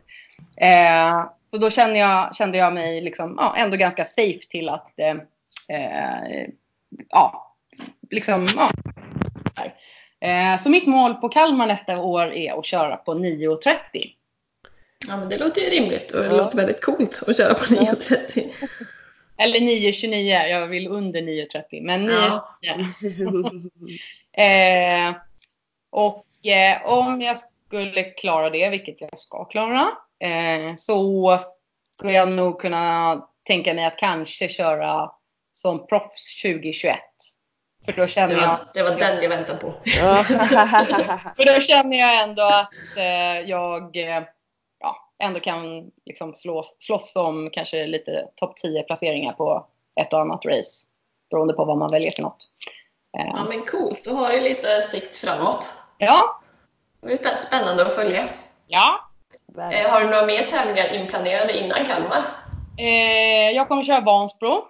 Eh, 0.56 1.24
så 1.50 1.58
då 1.58 1.70
kände 1.70 1.98
jag, 1.98 2.36
kände 2.36 2.58
jag 2.58 2.74
mig 2.74 3.00
liksom, 3.00 3.34
ja, 3.38 3.54
ändå 3.56 3.76
ganska 3.76 4.04
safe 4.04 4.48
till 4.50 4.68
att 4.68 4.98
eh, 4.98 5.16
eh 5.76 6.48
ja, 7.08 7.54
liksom, 8.10 8.46
ja. 8.56 8.70
Eh, 10.20 10.58
så 10.58 10.70
mitt 10.70 10.86
mål 10.86 11.14
på 11.14 11.28
Kalmar 11.28 11.66
nästa 11.66 11.98
år 11.98 12.32
är 12.32 12.58
att 12.58 12.64
köra 12.64 12.96
på 12.96 13.14
9.30. 13.14 13.78
Ja 15.08 15.16
men 15.16 15.28
det 15.28 15.38
låter 15.38 15.60
ju 15.60 15.70
rimligt 15.70 16.12
och 16.12 16.20
det 16.20 16.26
ja. 16.26 16.36
låter 16.36 16.56
väldigt 16.56 16.84
coolt 16.84 17.22
att 17.26 17.36
köra 17.36 17.54
på 17.54 17.64
9.30. 17.64 18.52
Eller 19.36 19.60
9.29, 19.60 20.46
jag 20.46 20.66
vill 20.66 20.88
under 20.88 21.20
9.30 21.20 21.82
men 21.82 22.10
9.29. 22.10 23.70
Ja. 24.34 24.42
eh, 24.42 25.14
och 25.90 26.46
eh, 26.46 26.92
om 26.92 27.22
jag 27.22 27.38
skulle 27.38 28.04
klara 28.04 28.50
det, 28.50 28.68
vilket 28.68 29.00
jag 29.00 29.18
ska 29.18 29.44
klara, 29.44 29.88
så 30.76 31.38
skulle 31.94 32.12
jag 32.12 32.28
nog 32.28 32.60
kunna 32.60 33.16
tänka 33.46 33.74
mig 33.74 33.84
att 33.84 33.96
kanske 33.96 34.48
köra 34.48 35.10
som 35.52 35.86
proffs 35.86 36.42
2021. 36.42 36.98
För 37.84 37.92
då 37.92 38.06
känner 38.06 38.34
det 38.34 38.40
var, 38.40 38.46
jag... 38.46 38.58
Det 38.74 38.82
var 38.82 38.96
den 38.96 39.22
jag 39.22 39.28
väntade 39.28 39.58
på. 39.58 39.70
för 41.36 41.54
då 41.54 41.60
känner 41.60 41.98
jag 41.98 42.22
ändå 42.22 42.42
att 42.42 42.96
eh, 42.96 43.50
jag 43.50 43.96
eh, 43.96 44.22
ja, 44.80 45.10
ändå 45.18 45.40
kan 45.40 45.90
liksom 46.06 46.34
slåss, 46.34 46.76
slåss 46.78 47.16
om 47.16 47.50
kanske 47.52 47.86
lite 47.86 48.28
topp 48.36 48.56
10 48.56 48.82
placeringar 48.82 49.32
på 49.32 49.66
ett 50.00 50.12
och 50.12 50.20
annat 50.20 50.44
race. 50.44 50.86
Beroende 51.30 51.54
på 51.54 51.64
vad 51.64 51.78
man 51.78 51.90
väljer 51.90 52.10
för 52.10 52.22
något. 52.22 52.46
Eh. 53.18 53.26
Ja 53.26 53.44
men 53.48 53.66
coolt, 53.66 54.04
då 54.04 54.14
har 54.14 54.32
du 54.32 54.40
lite 54.40 54.82
sikt 54.82 55.16
framåt. 55.16 55.72
Ja. 55.98 56.40
Det 57.00 57.24
är 57.26 57.36
spännande 57.36 57.86
att 57.86 57.94
följa. 57.94 58.28
Ja, 58.66 59.07
Eh, 59.58 59.90
har 59.90 60.00
du 60.00 60.06
några 60.06 60.26
mer 60.26 60.42
tävlingar 60.42 60.94
inplanerade 60.94 61.58
innan 61.58 61.84
Kalmar? 61.84 62.24
Eh, 62.78 63.50
jag 63.50 63.68
kommer 63.68 63.84
köra 63.84 64.00
Vansbro. 64.00 64.64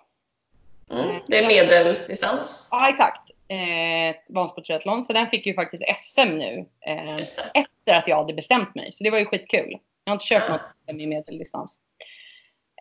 Mm, 0.90 1.20
det 1.26 1.38
är 1.38 1.46
medeldistans? 1.46 2.68
Ja, 2.70 2.90
exakt. 2.90 3.30
Eh, 3.48 4.16
Vansbro 4.28 4.64
triathlon. 4.64 5.04
Så 5.04 5.12
den 5.12 5.30
fick 5.30 5.46
ju 5.46 5.54
faktiskt 5.54 5.82
SM 5.96 6.28
nu. 6.28 6.66
Eh, 6.86 7.16
efter 7.54 7.94
att 7.94 8.08
jag 8.08 8.16
hade 8.16 8.34
bestämt 8.34 8.74
mig. 8.74 8.92
Så 8.92 9.04
det 9.04 9.10
var 9.10 9.18
ju 9.18 9.26
skitkul. 9.26 9.78
Jag 10.04 10.10
har 10.10 10.14
inte 10.14 10.26
kört 10.26 10.44
ja. 10.46 10.52
något 10.52 10.60
SM 10.88 11.00
i 11.00 11.06
medeldistans. 11.06 11.78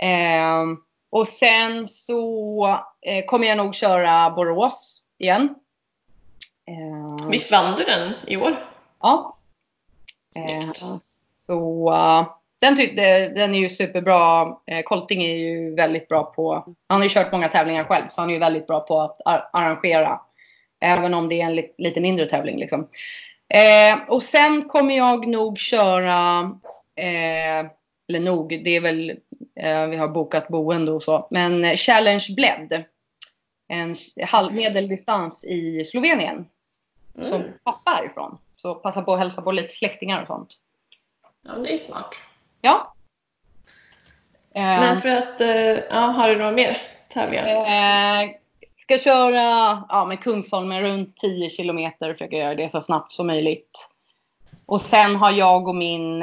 Eh, 0.01 0.63
och 1.09 1.27
sen 1.27 1.87
så 1.87 2.67
eh, 3.01 3.25
kommer 3.25 3.47
jag 3.47 3.57
nog 3.57 3.75
köra 3.75 4.29
Borås 4.29 5.03
igen. 5.17 5.55
Eh, 6.67 7.29
Visst 7.29 7.51
vann 7.51 7.75
du 7.75 7.83
den 7.83 8.13
i 8.27 8.37
år? 8.37 8.71
Ja. 9.01 9.37
Snyggt. 10.33 10.83
Eh, 11.49 11.55
så 11.55 11.89
uh, 11.91 12.27
den, 12.59 12.75
den 13.35 13.55
är 13.55 13.59
ju 13.59 13.69
superbra. 13.69 14.55
Eh, 14.65 14.83
Kolting 14.83 15.23
är 15.23 15.35
ju 15.35 15.75
väldigt 15.75 16.07
bra 16.07 16.23
på, 16.23 16.75
han 16.87 16.97
har 16.97 17.03
ju 17.03 17.09
kört 17.09 17.31
många 17.31 17.49
tävlingar 17.49 17.83
själv, 17.83 18.07
så 18.09 18.21
han 18.21 18.29
är 18.29 18.33
ju 18.33 18.39
väldigt 18.39 18.67
bra 18.67 18.79
på 18.79 19.01
att 19.01 19.21
ar 19.25 19.49
arrangera. 19.53 20.19
Även 20.79 21.13
om 21.13 21.29
det 21.29 21.41
är 21.41 21.45
en 21.45 21.55
li 21.55 21.73
lite 21.77 22.01
mindre 22.01 22.29
tävling 22.29 22.57
liksom. 22.57 22.87
Eh, 23.49 23.99
och 24.07 24.23
sen 24.23 24.69
kommer 24.69 24.97
jag 24.97 25.27
nog 25.27 25.57
köra, 25.57 26.39
eh, 26.95 27.69
eller 28.09 28.19
nog, 28.19 28.61
det 28.63 28.75
är 28.75 28.81
väl, 28.81 29.09
eh, 29.55 29.87
vi 29.87 29.95
har 29.95 30.07
bokat 30.07 30.47
boende 30.47 30.91
och 30.91 31.03
så, 31.03 31.27
men 31.31 31.77
Challenge 31.77 32.25
Bled. 32.35 32.83
En 33.69 33.95
halvmedeldistans 34.27 35.45
i 35.45 35.85
Slovenien. 35.85 36.45
Mm. 37.15 37.29
Som 37.29 37.43
pappa 37.63 38.01
är 38.01 38.05
ifrån. 38.05 38.37
Så 38.55 38.75
passa 38.75 39.01
på 39.01 39.13
att 39.13 39.19
hälsa 39.19 39.41
på 39.41 39.51
lite 39.51 39.73
släktingar 39.73 40.21
och 40.21 40.27
sånt. 40.27 40.49
Ja, 41.47 41.53
det 41.53 41.73
är 41.73 41.77
smart. 41.77 42.15
Ja. 42.61 42.93
Men 44.53 44.95
eh, 44.95 45.01
för 45.01 45.09
att, 45.09 45.41
eh, 45.41 45.49
ja, 45.89 45.99
har 45.99 46.29
du 46.29 46.37
några 46.37 46.51
mer 46.51 46.81
tävlingar? 47.09 47.45
Eh, 47.45 48.29
ska 48.81 48.97
köra 48.97 49.83
ja, 49.89 50.05
med 50.05 50.19
Kungsholmen 50.19 50.81
runt 50.81 51.17
10 51.17 51.49
kilometer, 51.49 52.13
försöka 52.13 52.37
göra 52.37 52.55
det 52.55 52.69
så 52.69 52.81
snabbt 52.81 53.13
som 53.13 53.27
möjligt. 53.27 53.89
Och 54.65 54.81
sen 54.81 55.15
har 55.15 55.31
jag 55.31 55.67
och 55.67 55.75
min, 55.75 56.21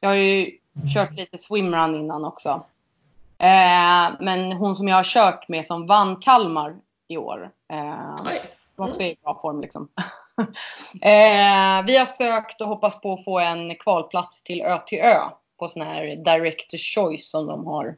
jag 0.00 0.08
har 0.08 0.14
ju 0.14 0.50
kört 0.94 1.12
lite 1.12 1.38
swimrun 1.38 1.94
innan 1.94 2.24
också. 2.24 2.64
Eh, 3.38 4.12
men 4.20 4.52
hon 4.52 4.76
som 4.76 4.88
jag 4.88 4.96
har 4.96 5.04
kört 5.04 5.48
med 5.48 5.66
som 5.66 5.86
vann 5.86 6.16
Kalmar 6.16 6.76
i 7.08 7.16
år. 7.16 7.50
Eh, 7.72 8.14
var 8.82 8.88
också 8.88 9.02
i 9.02 9.16
bra 9.22 9.38
form 9.42 9.60
liksom. 9.60 9.88
eh, 11.02 11.86
vi 11.86 11.96
har 11.96 12.06
sökt 12.06 12.60
och 12.60 12.68
hoppas 12.68 13.00
på 13.00 13.12
att 13.12 13.24
få 13.24 13.38
en 13.38 13.76
kvalplats 13.76 14.42
till 14.42 14.62
Ö 14.62 14.78
till 14.86 14.98
Ö 14.98 15.20
på 15.58 15.68
sån 15.68 15.82
här 15.82 16.04
Director 16.04 16.78
Choice 16.78 17.30
som 17.30 17.46
de 17.46 17.66
har. 17.66 17.96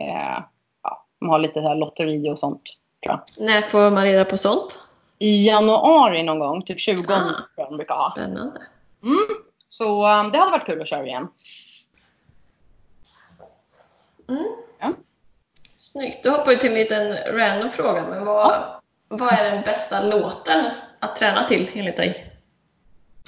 Eh, 0.00 0.42
ja, 0.82 1.06
de 1.20 1.28
har 1.28 1.38
lite 1.38 1.60
här 1.60 1.74
lotteri 1.74 2.30
och 2.30 2.38
sånt. 2.38 2.62
Tror 3.02 3.20
jag. 3.36 3.46
När 3.46 3.62
får 3.62 3.90
man 3.90 4.04
reda 4.04 4.24
på 4.24 4.38
sånt? 4.38 4.78
I 5.18 5.46
januari 5.46 6.22
någon 6.22 6.38
gång, 6.38 6.62
typ 6.62 6.80
20 6.80 7.02
ah, 7.02 7.06
tror 7.06 7.48
jag 7.56 7.68
de 7.70 7.76
brukar 7.76 7.94
ha. 7.94 8.10
Spännande. 8.10 8.62
Mm, 9.02 9.26
så 9.70 10.06
um, 10.06 10.30
det 10.30 10.38
hade 10.38 10.50
varit 10.50 10.66
kul 10.66 10.82
att 10.82 10.88
köra 10.88 11.06
igen. 11.06 11.28
Mm. 14.28 14.46
Ja. 14.78 14.92
Snyggt. 15.78 16.24
Då 16.24 16.30
hoppar 16.30 16.46
vi 16.46 16.58
till 16.58 16.70
en 16.70 16.78
liten 16.78 17.16
random 17.38 17.70
fråga. 17.70 18.06
Men 18.08 18.24
vad, 18.24 18.46
ja. 18.46 18.81
Vad 19.18 19.32
är 19.32 19.50
den 19.50 19.62
bästa 19.62 20.02
låten 20.02 20.64
att 21.00 21.16
träna 21.16 21.44
till 21.44 21.70
enligt 21.74 21.96
dig? 21.96 22.32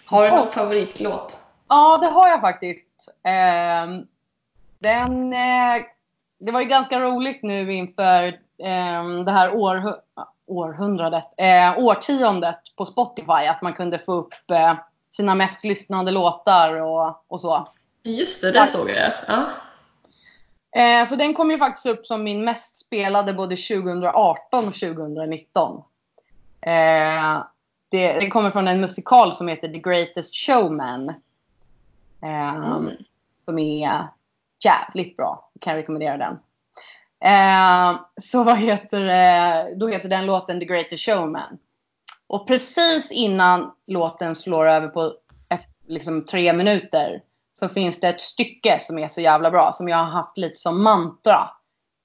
Har 0.07 0.25
du 0.25 0.31
någon 0.31 0.51
favoritlåt? 0.51 1.39
Ja, 1.69 1.99
det 1.99 2.07
har 2.07 2.29
jag 2.29 2.41
faktiskt. 2.41 3.09
Eh, 3.25 4.05
den, 4.79 5.33
eh, 5.33 5.83
det 6.39 6.53
var 6.53 6.61
ju 6.61 6.67
ganska 6.67 7.01
roligt 7.01 7.43
nu 7.43 7.73
inför 7.73 8.23
eh, 8.59 9.25
det 9.25 9.31
här 9.31 9.55
år, 9.55 9.97
århundradet, 10.47 11.25
eh, 11.37 11.79
årtiondet 11.79 12.61
på 12.77 12.87
Spotify 12.87 13.47
att 13.49 13.63
man 13.63 13.73
kunde 13.73 13.99
få 13.99 14.13
upp 14.13 14.51
eh, 14.51 14.75
sina 15.11 15.35
mest 15.35 15.65
lyssnade 15.65 16.11
låtar 16.11 16.83
och, 16.83 17.25
och 17.29 17.41
så. 17.41 17.69
Just 18.03 18.43
det, 18.43 18.53
det 18.53 18.67
såg 18.67 18.91
jag. 18.91 19.13
Ja. 19.29 19.47
Eh, 20.75 21.07
så 21.07 21.17
den 21.17 21.35
kom 21.35 21.51
ju 21.51 21.59
faktiskt 21.59 21.87
upp 21.87 22.07
som 22.07 22.25
min 22.25 22.45
mest 22.45 22.77
spelade 22.77 23.35
både 23.35 23.57
2018 23.57 24.69
och 24.69 24.75
2019. 24.75 25.83
Eh, 26.61 27.43
det, 27.89 28.13
den 28.13 28.31
kommer 28.31 28.51
från 28.51 28.69
en 28.69 28.81
musikal 28.81 29.33
som 29.33 29.49
heter 29.49 29.69
The 29.69 29.79
Greatest 29.79 30.35
Showman. 30.35 31.09
Eh, 32.23 32.55
Mm. 32.55 32.91
Som 33.45 33.59
är 33.59 34.09
jävligt 34.65 35.17
bra. 35.17 35.51
Jag 35.53 35.63
kan 35.63 35.75
rekommendera 35.75 36.17
den. 36.17 36.39
Eh, 37.25 38.01
så 38.23 38.43
vad 38.43 38.59
heter 38.59 39.01
det? 39.01 39.75
Då 39.77 39.89
heter 39.89 40.09
den 40.09 40.27
låten 40.27 40.61
The 40.61 40.67
Greatest 40.67 41.05
Showman. 41.05 41.59
Och 42.27 42.47
precis 42.47 43.11
innan 43.11 43.73
låten 43.87 44.35
slår 44.35 44.67
över 44.67 44.89
på 44.89 45.13
eh, 45.49 45.59
liksom 45.87 46.27
tre 46.27 46.53
minuter 46.53 47.23
så 47.59 47.69
finns 47.69 48.01
det 48.01 48.09
ett 48.09 48.21
stycke 48.21 48.79
som 48.79 48.99
är 48.99 49.09
så 49.09 49.21
jävla 49.21 49.51
bra 49.51 49.73
som 49.73 49.89
jag 49.89 49.97
har 49.97 50.05
haft 50.05 50.39
lite 50.39 50.61
som 50.61 50.83
mantra. 50.83 51.51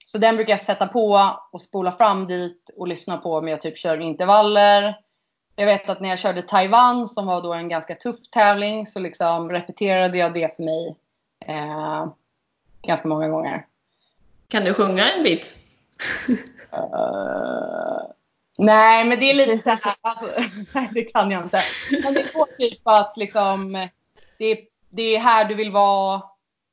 Så 0.06 0.18
den 0.18 0.36
brukar 0.36 0.54
jag 0.54 0.62
sätta 0.62 0.88
på 0.88 1.36
och 1.52 1.62
spola 1.62 1.92
fram 1.92 2.28
dit 2.28 2.70
och 2.76 2.88
lyssna 2.88 3.18
på 3.18 3.38
om 3.38 3.48
jag 3.48 3.62
typ 3.62 3.78
kör 3.78 4.02
intervaller. 4.02 4.98
Jag 5.56 5.66
vet 5.66 5.90
att 5.90 6.02
när 6.02 6.10
jag 6.10 6.20
körde 6.20 6.42
Taiwan 6.42 7.08
som 7.08 7.26
var 7.26 7.42
då 7.42 7.54
en 7.54 7.70
ganska 7.70 7.96
tuff 7.96 8.16
tävling 8.32 8.88
så 8.88 9.00
liksom 9.00 9.50
repeterade 9.50 10.18
jag 10.18 10.34
det 10.34 10.56
för 10.56 10.64
mig 10.64 10.96
eh, 11.46 12.08
ganska 12.82 13.08
många 13.08 13.28
gånger. 13.28 13.66
Kan 14.48 14.64
du 14.64 14.74
sjunga 14.74 15.12
en 15.12 15.24
bit? 15.24 15.54
Eh, 16.72 18.02
nej, 18.58 19.06
men 19.06 19.20
det 19.20 19.30
är 19.32 19.34
lite 19.34 19.58
så 19.58 19.70
här. 19.70 19.96
Alltså, 20.02 20.28
nej, 20.74 20.90
det 20.94 21.04
kan 21.04 21.32
jag 21.32 21.44
inte. 21.44 21.60
Men 22.04 22.14
det 22.14 22.34
går 22.34 22.58
typ 22.58 22.82
att 22.84 23.18
liksom. 23.18 23.88
Det 24.38 24.46
är, 24.46 24.58
det 24.90 25.16
är 25.16 25.20
här 25.20 25.46
du 25.46 25.56
vill 25.56 25.72
vara. 25.72 26.22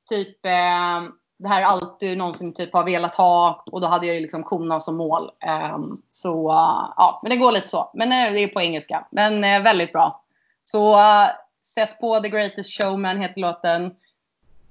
Typ. 0.09 0.47
Eh, 0.47 1.03
det 1.39 1.49
här 1.49 1.61
är 1.61 1.65
allt 1.65 2.01
du 2.01 2.17
någonsin 2.17 2.55
typ 2.55 2.73
har 2.73 2.85
velat 2.85 3.15
ha. 3.15 3.65
Och 3.67 3.81
då 3.81 3.87
hade 3.87 4.07
jag 4.07 4.15
ju 4.15 4.21
liksom 4.21 4.43
kona 4.43 4.81
som 4.81 4.97
mål. 4.97 5.31
Eh, 5.41 5.79
så 6.11 6.51
uh, 6.51 6.93
ja, 6.97 7.21
men 7.23 7.31
det 7.31 7.37
går 7.37 7.53
lite 7.53 7.69
så. 7.69 7.91
Men 7.95 8.13
eh, 8.13 8.33
det 8.33 8.41
är 8.41 8.49
på 8.49 8.61
engelska. 8.61 9.07
Men 9.11 9.45
eh, 9.45 9.63
väldigt 9.63 9.93
bra. 9.93 10.25
Så 10.65 10.95
uh, 10.95 11.27
sätt 11.65 12.01
på 12.01 12.21
The 12.21 12.29
Greatest 12.29 12.71
Showman 12.71 13.21
heter 13.21 13.41
låten. 13.41 13.95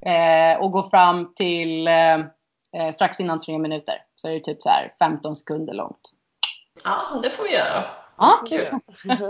Eh, 0.02 0.60
och 0.60 0.72
gå 0.72 0.84
fram 0.84 1.34
till 1.34 1.90
strax 2.94 3.20
innan 3.20 3.40
tre 3.40 3.58
minuter. 3.58 4.04
Så 4.16 4.28
är 4.28 4.34
det 4.34 4.40
typ 4.40 4.64
så 4.64 4.70
här 4.70 4.94
15 5.00 5.36
sekunder 5.36 5.74
långt. 5.74 6.12
Ja, 6.84 7.20
det 7.24 7.30
får 7.30 7.44
vi 7.44 7.54
göra. 7.54 7.86
Ja, 8.18 8.40
Kul. 8.50 8.68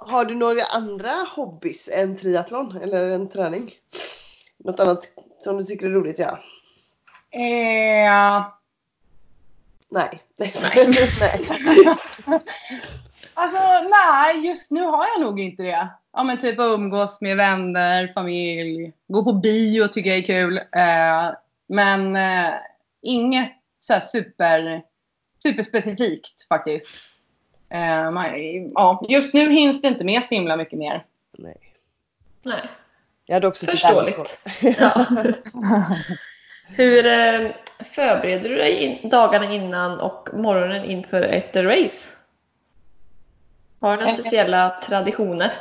Har 0.00 0.24
du 0.24 0.34
några 0.34 0.64
andra 0.64 1.10
hobbys 1.36 1.88
än 1.92 2.16
triathlon 2.16 2.76
eller 2.82 3.10
en 3.10 3.28
träning? 3.28 3.70
Något 4.56 4.80
annat 4.80 5.08
som 5.40 5.56
du 5.56 5.64
tycker 5.64 5.86
är 5.86 5.90
roligt 5.90 6.14
att 6.14 6.18
göra? 6.18 6.38
Eh, 7.30 8.46
Nej. 9.88 10.22
Nej. 10.36 10.52
Nej. 10.62 10.86
alltså 13.34 13.88
nej, 13.88 14.46
just 14.46 14.70
nu 14.70 14.82
har 14.82 15.06
jag 15.06 15.20
nog 15.20 15.40
inte 15.40 15.62
det. 15.62 15.88
Ja 16.12 16.22
men 16.22 16.38
typ 16.38 16.58
umgås 16.58 17.20
med 17.20 17.36
vänner, 17.36 18.12
familj, 18.14 18.92
gå 19.08 19.24
på 19.24 19.32
bio 19.32 19.88
tycker 19.88 20.10
jag 20.10 20.18
är 20.18 20.22
kul. 20.22 20.56
Eh, 20.58 21.34
men 21.66 22.16
eh, 22.16 22.54
inget 23.02 23.52
så 23.80 23.92
här 23.92 24.00
super, 24.00 24.82
superspecifikt 25.42 26.48
faktiskt. 26.48 27.09
Eh, 27.70 28.10
man, 28.10 28.24
ja, 28.74 29.06
just 29.08 29.34
nu 29.34 29.52
hinns 29.52 29.82
det 29.82 29.88
inte 29.88 30.04
med 30.04 30.22
så 30.24 30.34
himla 30.34 30.56
mycket 30.56 30.78
mer. 30.78 31.04
Nej. 31.38 31.56
Nej. 32.44 32.68
Jag 33.26 33.34
hade 33.34 33.46
också 33.46 33.66
Förståeligt. 33.66 34.40
Ja. 34.78 35.06
Hur 36.66 37.06
eh, 37.06 37.50
förbereder 37.84 38.48
du 38.48 38.54
dig 38.56 38.72
in, 38.72 39.08
dagarna 39.08 39.52
innan 39.52 40.00
och 40.00 40.28
morgonen 40.32 40.84
inför 40.84 41.22
ett 41.22 41.56
race? 41.56 42.08
Har 43.80 43.96
du 43.96 44.02
några 44.02 44.16
speciella 44.16 44.70
traditioner? 44.70 45.52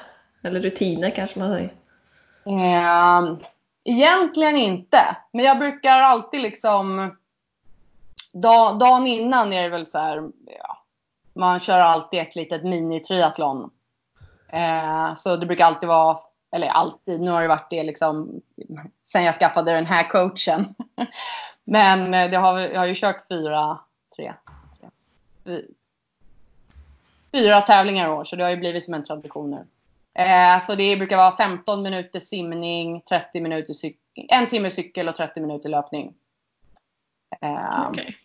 Eller 0.43 0.59
rutiner 0.59 1.09
kanske 1.09 1.39
man 1.39 1.53
säger? 1.53 1.73
Eh, 2.45 3.37
egentligen 3.83 4.57
inte. 4.57 5.17
Men 5.33 5.45
jag 5.45 5.59
brukar 5.59 6.01
alltid 6.01 6.41
liksom... 6.41 7.15
Dag, 8.33 8.79
dagen 8.79 9.07
innan 9.07 9.53
är 9.53 9.63
det 9.63 9.69
väl 9.69 9.87
så 9.87 9.99
här... 9.99 10.29
Ja, 10.45 10.78
man 11.39 11.59
kör 11.59 11.79
alltid 11.79 12.19
ett 12.19 12.35
litet 12.35 12.63
mini-triathlon. 12.63 13.69
Eh, 14.47 15.15
så 15.15 15.35
det 15.35 15.45
brukar 15.45 15.65
alltid 15.65 15.89
vara... 15.89 16.17
Eller 16.51 16.67
alltid, 16.67 17.21
nu 17.21 17.31
har 17.31 17.41
det 17.41 17.47
varit 17.47 17.69
det 17.69 17.83
liksom 17.83 18.41
sen 19.03 19.23
jag 19.23 19.35
skaffade 19.35 19.71
den 19.71 19.85
här 19.85 20.09
coachen. 20.09 20.75
Men 21.63 22.13
eh, 22.13 22.29
det 22.29 22.37
har, 22.37 22.59
jag 22.59 22.79
har 22.79 22.85
ju 22.85 22.95
kört 22.95 23.27
fyra, 23.27 23.79
tre, 24.15 24.33
tre 24.79 24.89
fy- 25.45 25.67
fyra 27.31 27.61
tävlingar 27.61 28.07
i 28.07 28.11
år 28.11 28.23
så 28.23 28.35
det 28.35 28.43
har 28.43 28.51
ju 28.51 28.57
blivit 28.57 28.83
som 28.83 28.93
en 28.93 29.03
tradition 29.03 29.51
nu. 29.51 29.67
Eh, 30.23 30.59
så 30.59 30.75
det 30.75 30.97
brukar 30.97 31.17
vara 31.17 31.37
15 31.37 31.81
minuter 31.81 32.19
simning, 32.19 33.01
30 33.01 33.41
minuter 33.41 33.73
cykel, 33.73 34.25
en 34.29 34.47
timme 34.47 34.71
cykel 34.71 35.09
och 35.09 35.15
30 35.15 35.39
minuter 35.41 35.69
löpning. 35.69 36.13
Eh, 37.41 37.87
Okej. 37.89 38.17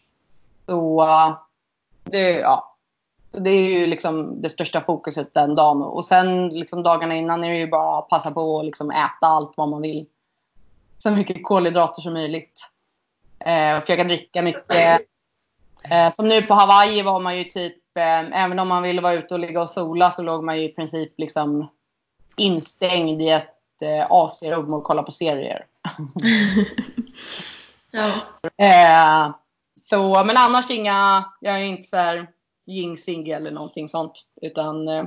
Så 0.67 1.03
eh, 1.03 1.39
det, 2.05 2.31
ja. 2.31 2.74
Det 3.39 3.51
är 3.51 3.78
ju 3.78 3.87
liksom 3.87 4.43
det 4.43 4.51
största 4.51 4.80
fokuset 4.80 5.35
den 5.35 5.55
dagen. 5.55 5.82
Och 5.82 6.05
sen 6.05 6.49
liksom 6.49 6.82
dagarna 6.82 7.16
innan 7.16 7.45
är 7.45 7.51
det 7.51 7.59
ju 7.59 7.66
bara 7.66 7.99
att 7.99 8.09
passa 8.09 8.30
på 8.30 8.59
att 8.59 8.64
liksom 8.64 8.91
äta 8.91 9.26
allt 9.26 9.53
vad 9.57 9.68
man 9.68 9.82
vill. 9.82 10.07
Så 10.99 11.11
mycket 11.11 11.45
kolhydrater 11.45 12.03
som 12.03 12.12
möjligt. 12.12 12.61
Eh, 13.39 13.80
försöka 13.80 14.05
dricka 14.05 14.43
mycket. 14.43 15.01
Eh, 15.91 16.11
som 16.12 16.28
nu 16.28 16.43
på 16.43 16.55
Hawaii 16.55 17.03
var 17.03 17.20
man 17.20 17.39
ju 17.39 17.45
typ, 17.45 17.97
eh, 17.97 18.43
även 18.45 18.59
om 18.59 18.68
man 18.68 18.82
ville 18.82 19.01
vara 19.01 19.12
ute 19.14 19.35
och 19.35 19.41
ligga 19.41 19.62
och 19.62 19.70
sola 19.70 20.11
så 20.11 20.22
låg 20.22 20.45
man 20.45 20.59
ju 20.59 20.64
i 20.64 20.74
princip 20.74 21.12
liksom 21.18 21.68
instängd 22.37 23.22
i 23.22 23.28
ett 23.28 23.82
eh, 23.82 24.07
AC-rum 24.11 24.74
och 24.74 24.85
kolla 24.85 25.03
på 25.03 25.12
serier. 25.12 25.66
Ja. 27.91 28.12
Eh, 28.64 29.35
så, 29.82 30.24
men 30.24 30.37
annars 30.37 30.70
inga, 30.70 31.24
jag 31.41 31.55
är 31.55 31.64
inte 31.64 31.89
så 31.89 31.97
här 31.97 32.26
jinxig 32.67 33.29
eller 33.29 33.51
någonting 33.51 33.89
sånt. 33.89 34.25
Utan 34.43 34.89
eh, 34.89 35.05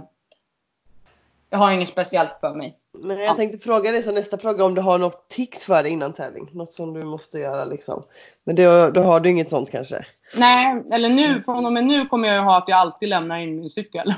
jag 1.50 1.58
har 1.58 1.72
inget 1.72 1.90
speciellt 1.90 2.40
för 2.42 2.54
mig. 2.54 2.78
Men 2.92 3.18
jag 3.18 3.36
tänkte 3.36 3.58
fråga 3.58 3.92
dig 3.92 4.04
som 4.04 4.14
nästa 4.16 4.38
fråga 4.38 4.66
om 4.66 4.76
du 4.76 4.82
har 4.82 4.98
något 4.98 5.30
tics 5.30 5.64
för 5.64 5.84
dig 5.84 5.92
innan 5.92 6.14
tävling? 6.14 6.50
Något 6.54 6.74
som 6.74 6.94
du 6.94 7.04
måste 7.04 7.40
göra 7.40 7.66
liksom. 7.66 8.04
Men 8.44 8.56
då, 8.56 8.90
då 8.90 9.02
har 9.02 9.20
du 9.20 9.30
inget 9.30 9.50
sånt 9.50 9.72
kanske? 9.72 10.06
Nej, 10.36 10.84
eller 10.92 11.10
nu, 11.10 11.42
från 11.42 11.66
och 11.66 11.74
med 11.74 11.84
nu 11.86 12.06
kommer 12.06 12.28
jag 12.28 12.36
ju 12.38 12.42
ha 12.44 12.58
att 12.58 12.68
jag 12.68 12.78
alltid 12.78 13.10
lämnar 13.10 13.38
in 13.38 13.60
min 13.60 13.70
cykel. 13.70 14.14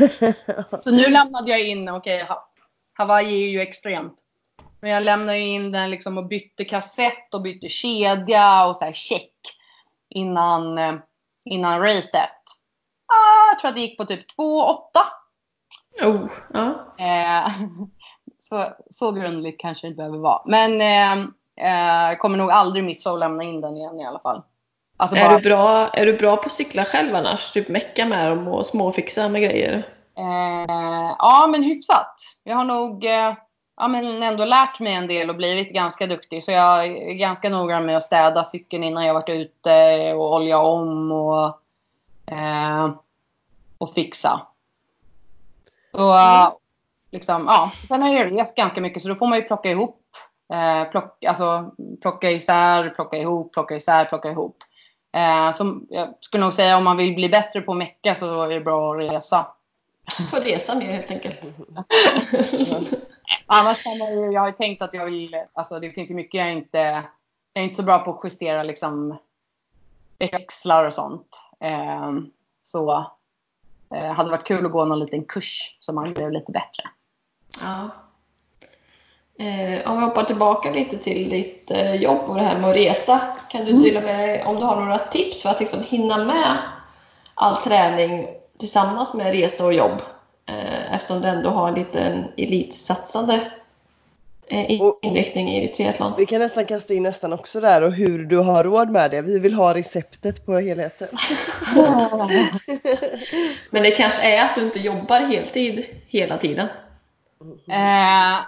Så 0.82 0.90
nu 0.90 1.10
lämnade 1.10 1.50
jag 1.50 1.60
in, 1.68 1.88
okej, 1.88 2.24
Ha- 2.24 2.48
Hawaii 2.92 3.44
är 3.44 3.48
ju 3.48 3.60
extremt. 3.60 4.14
Men 4.80 4.90
jag 4.90 5.02
lämnade 5.02 5.38
in 5.38 5.72
den 5.72 5.90
liksom 5.90 6.18
och 6.18 6.26
bytte 6.26 6.64
kassett 6.64 7.34
och 7.34 7.42
bytte 7.42 7.68
kedja 7.68 8.66
och 8.66 8.76
så 8.76 8.84
här 8.84 8.92
check 8.92 9.32
innan, 10.08 10.78
eh, 10.78 10.94
innan 11.44 11.80
racet. 11.80 12.30
Ah, 13.06 13.50
jag 13.50 13.58
tror 13.58 13.68
att 13.68 13.74
det 13.74 13.80
gick 13.80 13.98
på 13.98 14.04
typ 14.04 14.38
2,8. 14.38 14.76
Oh, 16.02 16.30
ja. 16.52 16.94
Eh, 16.98 17.52
så, 18.40 18.68
så 18.90 19.12
grundligt 19.12 19.60
kanske 19.60 19.86
det 19.86 19.88
inte 19.88 19.96
behöver 19.96 20.18
vara. 20.18 20.42
Men 20.44 20.80
eh, 20.80 22.10
eh, 22.10 22.16
kommer 22.16 22.38
nog 22.38 22.50
aldrig 22.50 22.84
missa 22.84 23.12
att 23.12 23.18
lämna 23.18 23.42
in 23.42 23.60
den 23.60 23.76
igen 23.76 24.00
i 24.00 24.06
alla 24.06 24.18
fall. 24.18 24.42
Alltså 24.96 25.16
Är, 25.16 25.28
bara, 25.28 25.36
du 25.36 25.42
bra, 25.42 25.88
är 25.88 26.06
du 26.06 26.12
bra 26.12 26.36
på 26.36 26.46
att 26.46 26.52
cykla 26.52 26.84
själv 26.84 27.14
annars? 27.14 27.50
Typ 27.52 27.68
mecka 27.68 28.06
med 28.06 28.30
dem 28.30 28.48
och 28.48 28.66
småfixa 28.66 29.28
med 29.28 29.42
grejer? 29.42 29.96
eh, 30.18 31.14
ja, 31.18 31.46
men 31.50 31.62
hyfsat. 31.62 32.14
Jag 32.44 32.56
har 32.56 32.64
nog 32.64 33.04
eh, 33.04 33.34
ja, 33.76 33.88
men 33.88 34.22
ändå 34.22 34.44
lärt 34.44 34.80
mig 34.80 34.94
en 34.94 35.06
del 35.06 35.30
och 35.30 35.36
blivit 35.36 35.72
ganska 35.72 36.06
duktig. 36.06 36.44
Så 36.44 36.52
jag 36.52 36.86
är 36.86 37.12
ganska 37.12 37.48
noggrann 37.48 37.86
med 37.86 37.96
att 37.96 38.04
städa 38.04 38.44
cykeln 38.44 38.84
innan 38.84 39.06
jag 39.06 39.14
varit 39.14 39.28
ute 39.28 40.12
och 40.14 40.34
olja 40.34 40.58
om 40.58 41.12
och, 41.12 41.60
eh, 42.26 42.90
och 43.78 43.94
fixa. 43.94 44.46
Så, 45.92 46.12
Mm. 46.12 46.52
liksom, 47.10 47.44
ja. 47.48 47.70
Sen 47.88 48.02
har 48.02 48.14
jag 48.14 48.38
rest 48.38 48.56
ganska 48.56 48.80
mycket 48.80 49.02
så 49.02 49.08
då 49.08 49.14
får 49.14 49.26
man 49.26 49.38
ju 49.38 49.44
plocka 49.44 49.70
ihop. 49.70 50.02
Eh, 50.52 50.90
plock, 50.90 51.24
alltså, 51.24 51.70
plocka 52.02 52.30
isär, 52.30 52.90
plocka 52.90 53.16
ihop, 53.16 53.52
plocka 53.52 53.76
isär, 53.76 54.04
plocka 54.04 54.30
ihop. 54.30 54.56
Eh, 55.12 55.52
så 55.52 55.80
jag 55.88 56.14
skulle 56.20 56.44
nog 56.44 56.54
säga 56.54 56.76
om 56.76 56.84
man 56.84 56.96
vill 56.96 57.14
bli 57.14 57.28
bättre 57.28 57.60
på 57.60 57.72
att 57.72 57.78
mecka 57.78 58.14
så 58.14 58.42
är 58.42 58.48
det 58.48 58.60
bra 58.60 58.92
att 58.94 59.00
resa. 59.00 59.46
Får 60.30 60.40
resa 60.40 60.74
mer 60.74 60.92
helt 60.92 61.10
enkelt. 61.10 61.40
Annars 63.46 63.82
kan 63.82 63.98
man 63.98 64.12
ju, 64.12 64.32
jag 64.32 64.40
har 64.40 64.48
ju 64.48 64.52
tänkt 64.52 64.82
att 64.82 64.94
jag 64.94 65.04
vill, 65.04 65.36
alltså 65.52 65.80
det 65.80 65.90
finns 65.90 66.10
ju 66.10 66.14
mycket 66.14 66.38
jag 66.38 66.52
inte, 66.52 66.78
jag 67.52 67.62
är 67.62 67.64
inte 67.64 67.76
så 67.76 67.82
bra 67.82 67.98
på 67.98 68.10
att 68.10 68.24
justera 68.24 68.62
liksom 68.62 69.18
växlar 70.18 70.84
och 70.84 70.94
sånt. 70.94 71.40
Eh, 71.60 72.12
så 72.62 73.06
eh, 73.94 74.12
hade 74.12 74.30
varit 74.30 74.46
kul 74.46 74.66
att 74.66 74.72
gå 74.72 74.84
någon 74.84 74.98
liten 74.98 75.24
kurs 75.24 75.76
så 75.80 75.92
man 75.92 76.14
blev 76.14 76.32
lite 76.32 76.52
bättre. 76.52 76.84
Ja. 77.60 77.90
Eh, 79.38 79.90
om 79.90 79.98
vi 79.98 80.04
hoppar 80.04 80.24
tillbaka 80.24 80.70
lite 80.70 80.96
till 80.98 81.28
ditt 81.28 81.70
eh, 81.70 81.94
jobb 81.94 82.28
och 82.28 82.34
det 82.34 82.42
här 82.42 82.58
med 82.58 82.70
att 82.70 82.76
resa. 82.76 83.20
Kan 83.50 83.64
du 83.64 83.72
dela 83.72 84.00
med 84.00 84.28
dig 84.28 84.44
om 84.44 84.56
du 84.56 84.62
har 84.62 84.80
några 84.80 84.98
tips 84.98 85.42
för 85.42 85.50
att 85.50 85.60
liksom 85.60 85.82
hinna 85.82 86.24
med 86.24 86.58
all 87.34 87.56
träning 87.56 88.26
tillsammans 88.58 89.14
med 89.14 89.32
resa 89.32 89.64
och 89.64 89.72
jobb? 89.72 90.02
Eh, 90.46 90.94
eftersom 90.94 91.20
du 91.20 91.28
ändå 91.28 91.50
har 91.50 91.68
en 91.68 91.74
liten 91.74 92.24
elitsatsande 92.36 93.52
Och- 94.80 94.98
inriktning 95.02 95.48
i 95.48 95.68
triathlon. 95.68 96.12
Vi 96.16 96.26
kan 96.26 96.38
nästan 96.40 96.66
kasta 96.66 96.94
in 96.94 97.02
nästan 97.02 97.32
också 97.32 97.60
där 97.60 97.82
och 97.82 97.92
hur 97.92 98.24
du 98.24 98.38
har 98.38 98.64
råd 98.64 98.90
med 98.90 99.10
det. 99.10 99.22
Vi 99.22 99.38
vill 99.38 99.54
ha 99.54 99.74
receptet 99.74 100.46
på 100.46 100.58
helheten. 100.58 101.08
Men 103.70 103.82
det 103.82 103.90
kanske 103.90 104.36
är 104.36 104.44
att 104.44 104.54
du 104.54 104.60
inte 104.60 104.78
jobbar 104.78 105.20
heltid 105.20 105.86
hela 106.06 106.38
tiden. 106.38 106.68
Eh, 107.68 108.38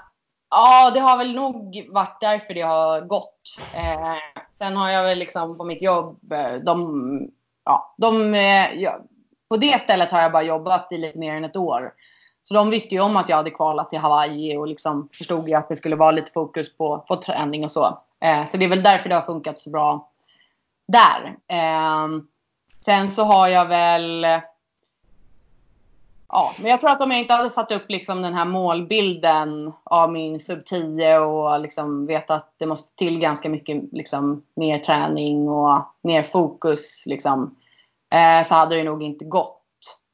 ja, 0.51 0.91
det 0.95 1.01
har 1.01 1.19
väl 1.19 1.35
nog 1.35 1.87
varit 1.89 2.21
därför 2.21 2.55
det 2.55 2.63
har 2.63 3.01
gått. 3.01 3.43
Eh, 3.75 4.17
sen 4.59 4.77
har 4.77 4.91
jag 4.91 5.03
väl 5.03 5.19
liksom 5.19 5.59
på 5.59 5.65
mitt 5.65 5.83
jobb, 5.83 6.33
eh, 6.33 6.55
de, 6.55 7.31
ja, 7.65 7.95
de, 7.99 8.35
eh, 8.35 8.73
ja, 8.75 9.01
på 9.49 9.57
det 9.57 9.81
stället 9.81 10.13
har 10.13 10.21
jag 10.21 10.33
bara 10.33 10.43
jobbat 10.43 10.93
i 10.93 10.99
lite 10.99 11.19
mer 11.19 11.35
än 11.35 11.45
ett 11.45 11.57
år. 11.57 11.93
Så 12.49 12.55
de 12.55 12.71
visste 12.71 12.95
ju 12.95 13.01
om 13.01 13.17
att 13.17 13.29
jag 13.29 13.37
hade 13.37 13.51
kvalat 13.51 13.91
till 13.91 13.99
Hawaii 13.99 14.57
och 14.57 14.67
liksom 14.67 15.09
förstod 15.13 15.49
ju 15.49 15.55
att 15.55 15.69
det 15.69 15.77
skulle 15.77 15.97
vara 15.97 16.11
lite 16.11 16.33
fokus 16.33 16.77
på, 16.77 16.99
på 16.99 17.17
träning 17.17 17.65
och 17.65 17.71
så. 17.71 17.99
Eh, 18.21 18.45
så 18.45 18.57
det 18.57 18.65
är 18.65 18.69
väl 18.69 18.83
därför 18.83 19.09
det 19.09 19.15
har 19.15 19.23
funkat 19.23 19.61
så 19.61 19.71
bra 19.71 20.11
där. 20.87 21.37
Eh, 21.49 22.09
sen 22.81 23.09
så 23.09 23.25
har 23.25 23.49
jag 23.49 23.67
väl 23.67 24.27
Ja, 26.29 26.53
men 26.61 26.71
jag 26.71 26.81
tror 26.81 26.91
att 26.91 27.01
om 27.01 27.11
jag 27.11 27.21
inte 27.21 27.35
hade 27.35 27.51
satt 27.51 27.73
upp 27.73 27.85
liksom 27.89 28.23
den 28.23 28.35
här 28.35 28.45
målbilden 28.45 29.73
av 29.85 30.13
min 30.13 30.41
sub 30.41 30.65
10 30.65 31.19
och 31.19 31.61
liksom 31.61 32.07
vet 32.07 32.31
att 32.31 32.55
det 32.59 32.67
måste 32.67 32.97
till 32.97 33.19
ganska 33.19 33.49
mycket 33.49 33.83
liksom, 33.93 34.43
mer 34.55 34.79
träning 34.79 35.49
och 35.49 35.83
mer 36.03 36.23
fokus 36.23 37.03
liksom, 37.07 37.57
eh, 38.11 38.47
så 38.47 38.55
hade 38.55 38.77
det 38.77 38.85
nog 38.85 39.03
inte 39.03 39.25
gått. 39.25 39.58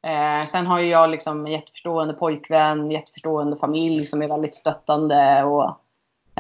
Eh, 0.05 0.47
sen 0.47 0.67
har 0.67 0.79
ju 0.79 0.87
jag 0.87 1.11
liksom 1.11 1.47
en 1.47 1.53
jätteförstående 1.53 2.15
pojkvän, 2.15 2.91
jätteförstående 2.91 3.57
familj 3.57 4.07
som 4.07 4.23
är 4.23 4.29
väldigt 4.29 4.55
stöttande 4.55 5.45
och, 5.45 5.79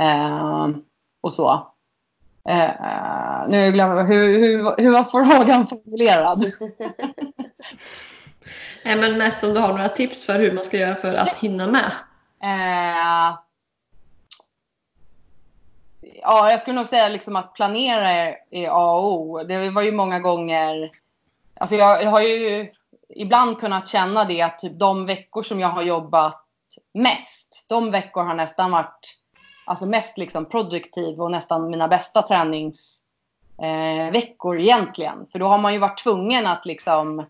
eh, 0.03 0.69
och 1.21 1.33
så. 1.33 1.67
Eh, 2.49 3.49
nu 3.49 3.73
glömmer 3.73 3.97
jag 3.97 4.05
hur, 4.05 4.39
hur, 4.39 4.83
hur 4.83 4.91
var 4.91 5.05
frågan 5.05 5.67
formulerad? 5.67 6.39
Nej, 8.85 8.97
men 8.97 9.19
mest 9.19 9.45
om 9.45 9.55
du 9.55 9.61
har 9.61 9.69
några 9.69 9.89
tips 9.89 10.25
för 10.25 10.39
hur 10.39 10.53
man 10.53 10.65
ska 10.65 10.77
göra 10.77 10.95
för 10.95 11.15
att 11.15 11.39
hinna 11.39 11.67
med. 11.67 11.93
Eh, 12.43 13.39
ja, 16.23 16.51
jag 16.51 16.61
skulle 16.61 16.77
nog 16.77 16.87
säga 16.87 17.09
liksom 17.09 17.37
att 17.37 17.55
planera 17.55 18.11
är 18.51 18.69
A 18.69 18.93
och 18.93 19.13
O. 19.13 19.43
Det 19.43 19.71
var 19.71 19.83
ju 19.83 19.93
många 19.93 20.21
gånger... 20.21 20.91
Alltså 21.57 21.77
jag, 21.77 22.03
jag 22.03 22.11
har 22.11 22.21
ju 22.21 22.71
ibland 23.09 23.59
kunnat 23.59 23.89
känna 23.89 24.25
det 24.25 24.43
att 24.43 24.59
typ 24.59 24.79
de 24.79 25.07
veckor 25.07 25.43
som 25.43 25.61
jag 25.61 25.69
har 25.69 25.83
jobbat 25.83 26.45
mest, 26.95 27.67
de 27.69 27.91
veckor 27.91 28.25
har 28.25 28.35
nästan 28.35 28.71
varit 28.71 29.19
alltså 29.65 29.87
mest 29.87 30.19
liksom 30.19 30.45
produktiv 30.45 31.21
och 31.21 31.31
nästan 31.31 31.71
mina 31.71 31.89
bästa 31.89 32.23
träningsveckor 32.23 34.57
eh, 34.57 34.63
egentligen. 34.63 35.27
För 35.33 35.39
då 35.39 35.47
har 35.47 35.59
man 35.59 35.73
ju 35.73 35.79
varit 35.79 35.99
tvungen 35.99 36.47
att 36.47 36.67
liksom 36.67 37.27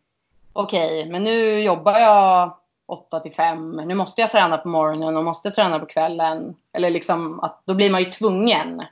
okej, 0.52 1.10
men 1.10 1.24
nu 1.24 1.60
jobbar 1.60 1.98
jag 1.98 2.56
8 2.86 3.20
till 3.20 3.32
5. 3.32 3.70
Nu 3.70 3.94
måste 3.94 4.20
jag 4.20 4.30
träna 4.30 4.58
på 4.58 4.68
morgonen 4.68 5.16
och 5.16 5.24
måste 5.24 5.50
träna 5.50 5.78
på 5.78 5.86
kvällen. 5.86 6.56
Eller 6.72 6.90
liksom 6.90 7.40
att 7.40 7.62
då 7.64 7.74
blir 7.74 7.90
man 7.90 8.00
ju 8.00 8.10
tvungen. 8.10 8.82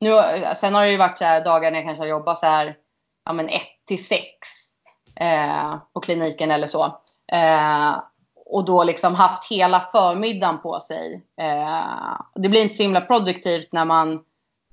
Nu, 0.00 0.20
sen 0.56 0.74
har 0.74 0.82
det 0.82 0.90
ju 0.90 0.96
varit 0.96 1.18
så 1.18 1.24
här 1.24 1.44
dagar 1.44 1.70
när 1.70 1.78
jag 1.78 1.86
kanske 1.86 2.02
har 2.02 2.08
jobbat 2.08 2.38
så 2.38 2.46
här, 2.46 2.76
ja 3.24 3.32
men 3.32 3.48
1 3.48 3.62
till 3.86 4.06
6 4.06 4.28
eh, 5.20 5.76
på 5.92 6.00
kliniken 6.00 6.50
eller 6.50 6.66
så. 6.66 6.84
Eh, 7.32 7.98
och 8.46 8.64
då 8.64 8.84
liksom 8.84 9.14
haft 9.14 9.50
hela 9.50 9.80
förmiddagen 9.80 10.58
på 10.58 10.80
sig. 10.80 11.22
Eh, 11.40 12.20
det 12.34 12.48
blir 12.48 12.62
inte 12.62 12.74
så 12.74 12.82
himla 12.82 13.00
produktivt 13.00 13.72
när 13.72 13.84
man 13.84 14.20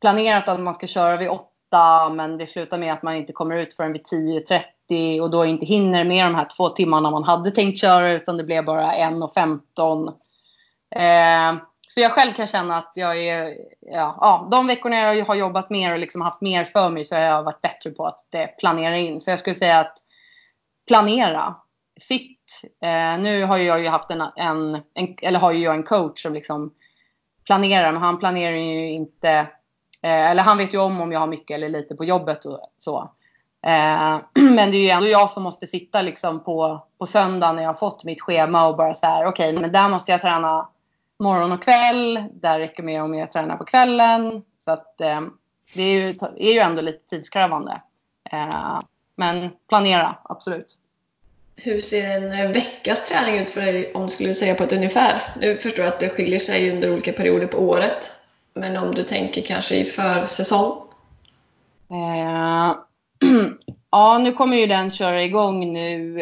planerat 0.02 0.48
att 0.48 0.60
man 0.60 0.74
ska 0.74 0.88
köra 0.88 1.18
vid 1.18 1.30
åtta, 1.30 2.10
men 2.10 2.38
det 2.38 2.48
slutar 2.48 2.78
med 2.78 2.93
att 2.93 3.04
man 3.04 3.16
inte 3.16 3.34
kommer 3.34 3.56
ut 3.56 3.74
förrän 3.74 3.93
vid 3.93 4.06
10.30 4.06 5.22
och 5.22 5.32
då 5.32 5.46
inte 5.46 5.66
hinner 5.66 6.04
med 6.04 6.26
de 6.26 6.36
här 6.36 6.48
två 6.58 6.70
timmarna 6.70 7.12
man 7.12 7.24
hade 7.24 7.52
tänkt 7.52 7.80
köra 7.80 8.12
utan 8.12 8.38
det 8.38 8.43
blev 8.43 8.66
bara 8.66 8.93
1.15. 8.93 10.08
Eh, 10.96 11.62
så 11.89 12.02
jag 12.02 12.12
själv 12.12 12.34
kan 12.34 12.48
känna 12.48 12.78
att 12.78 12.91
jag 12.96 13.18
är, 13.18 13.58
ja, 13.82 14.18
ja, 14.22 14.48
de 14.52 14.68
veckorna 14.68 14.96
jag 14.96 15.26
har 15.26 15.36
jobbat 15.36 15.70
mer 15.70 15.93
och 15.93 16.00
liksom 16.00 16.22
haft 16.22 16.41
mer 16.41 16.64
för 16.64 16.89
mig 16.89 17.06
så 17.06 17.16
har 17.16 17.22
jag 17.22 17.43
varit 17.43 17.62
bättre 17.62 17.91
på 17.91 18.06
att 18.06 18.34
eh, 18.34 18.48
planera 18.60 18.98
in. 18.98 19.22
Så 19.22 19.30
jag 19.30 19.39
skulle 19.39 19.56
säga 19.56 19.80
att 19.80 19.98
planera. 20.88 21.55
Sitt. 22.01 22.61
Eh, 22.81 23.17
nu 23.19 23.43
har 23.43 23.57
jag 23.57 23.79
ju 23.79 23.88
haft 23.88 24.11
en, 24.11 24.21
en, 24.21 24.75
en, 24.93 25.15
eller 25.21 25.39
har 25.39 25.51
ju 25.51 25.63
jag 25.63 25.75
en 25.75 25.83
coach 25.83 26.21
som 26.21 26.33
liksom 26.33 26.73
planerar, 27.45 27.91
men 27.91 28.01
han 28.01 28.19
planerar 28.19 28.55
ju 28.55 28.91
inte, 28.91 29.29
eh, 30.01 30.31
eller 30.31 30.43
han 30.43 30.57
vet 30.57 30.73
ju 30.73 30.77
om 30.77 31.01
om 31.01 31.11
jag 31.11 31.19
har 31.19 31.27
mycket 31.27 31.55
eller 31.55 31.69
lite 31.69 31.95
på 31.95 32.05
jobbet 32.05 32.45
och 32.45 32.59
så. 32.77 33.11
Eh, 33.65 34.19
men 34.55 34.71
det 34.71 34.77
är 34.77 34.83
ju 34.83 34.89
ändå 34.89 35.07
jag 35.07 35.29
som 35.29 35.43
måste 35.43 35.67
sitta 35.67 36.01
liksom 36.01 36.43
på, 36.43 36.88
på 36.97 37.05
söndag 37.05 37.51
när 37.51 37.63
jag 37.63 37.69
har 37.69 37.73
fått 37.73 38.03
mitt 38.03 38.21
schema 38.21 38.67
och 38.67 38.77
bara 38.77 38.93
så 38.93 39.05
här, 39.05 39.25
okej, 39.25 39.49
okay, 39.49 39.61
men 39.61 39.71
där 39.71 39.89
måste 39.89 40.11
jag 40.11 40.21
träna 40.21 40.69
morgon 41.19 41.51
och 41.51 41.63
kväll. 41.63 42.23
Där 42.33 42.59
räcker 42.59 42.83
det 42.83 42.86
med 42.86 43.03
om 43.03 43.13
jag 43.13 43.31
tränar 43.31 43.57
på 43.57 43.65
kvällen. 43.65 44.43
Så 44.59 44.71
att 44.71 45.01
eh, 45.01 45.21
det 45.75 45.83
är 45.83 45.99
ju, 45.99 46.09
är 46.38 46.53
ju 46.53 46.59
ändå 46.59 46.81
lite 46.81 47.09
tidskrävande. 47.09 47.81
Eh, 48.31 48.79
Eh, 49.18 49.26
men 49.26 49.51
planera, 49.70 50.18
absolut. 50.24 50.78
Hur 51.55 51.80
ser 51.80 52.32
en 52.32 52.51
veckas 52.51 53.09
träning 53.09 53.41
ut 53.41 53.49
för 53.49 53.61
dig 53.61 53.91
om 53.93 54.01
du 54.01 54.09
skulle 54.09 54.34
säga 54.34 54.55
på 54.55 54.63
ett 54.63 54.74
ungefär? 54.74 55.22
Nu 55.41 55.57
förstår 55.57 55.86
jag 55.86 55.93
att 55.93 55.99
det 55.99 56.09
skiljer 56.09 56.39
sig 56.39 56.72
under 56.72 56.91
olika 56.91 57.11
perioder 57.11 57.47
på 57.47 57.57
året. 57.57 58.11
Men 58.53 58.78
om 58.78 58.95
du 58.95 59.03
tänker 59.03 59.41
kanske 59.41 59.76
i 59.76 59.86
försäsong? 59.86 60.82
Eh, 61.89 62.76
ja, 63.91 64.18
nu 64.18 64.32
kommer 64.32 64.57
ju 64.57 64.68
den 64.68 64.91
köra 64.91 65.24
igång 65.24 65.74
nu 65.74 66.20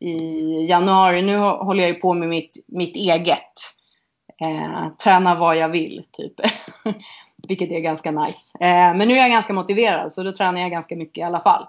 i 0.00 0.66
januari. 0.68 1.22
Nu 1.22 1.38
håller 1.38 1.82
jag 1.82 1.92
ju 1.92 2.00
på 2.00 2.14
med 2.14 2.28
mitt, 2.28 2.64
mitt 2.66 2.96
eget. 2.96 3.52
Eh, 4.40 4.88
träna 4.98 5.34
vad 5.34 5.56
jag 5.56 5.68
vill, 5.68 6.04
typ. 6.12 6.32
Vilket 7.48 7.70
är 7.70 7.80
ganska 7.80 8.10
nice. 8.10 8.58
Eh, 8.60 8.94
men 8.94 9.08
nu 9.08 9.14
är 9.14 9.18
jag 9.18 9.30
ganska 9.30 9.52
motiverad, 9.52 10.12
så 10.12 10.22
då 10.22 10.32
tränar 10.32 10.60
jag 10.60 10.70
ganska 10.70 10.96
mycket 10.96 11.18
i 11.18 11.22
alla 11.22 11.40
fall. 11.40 11.66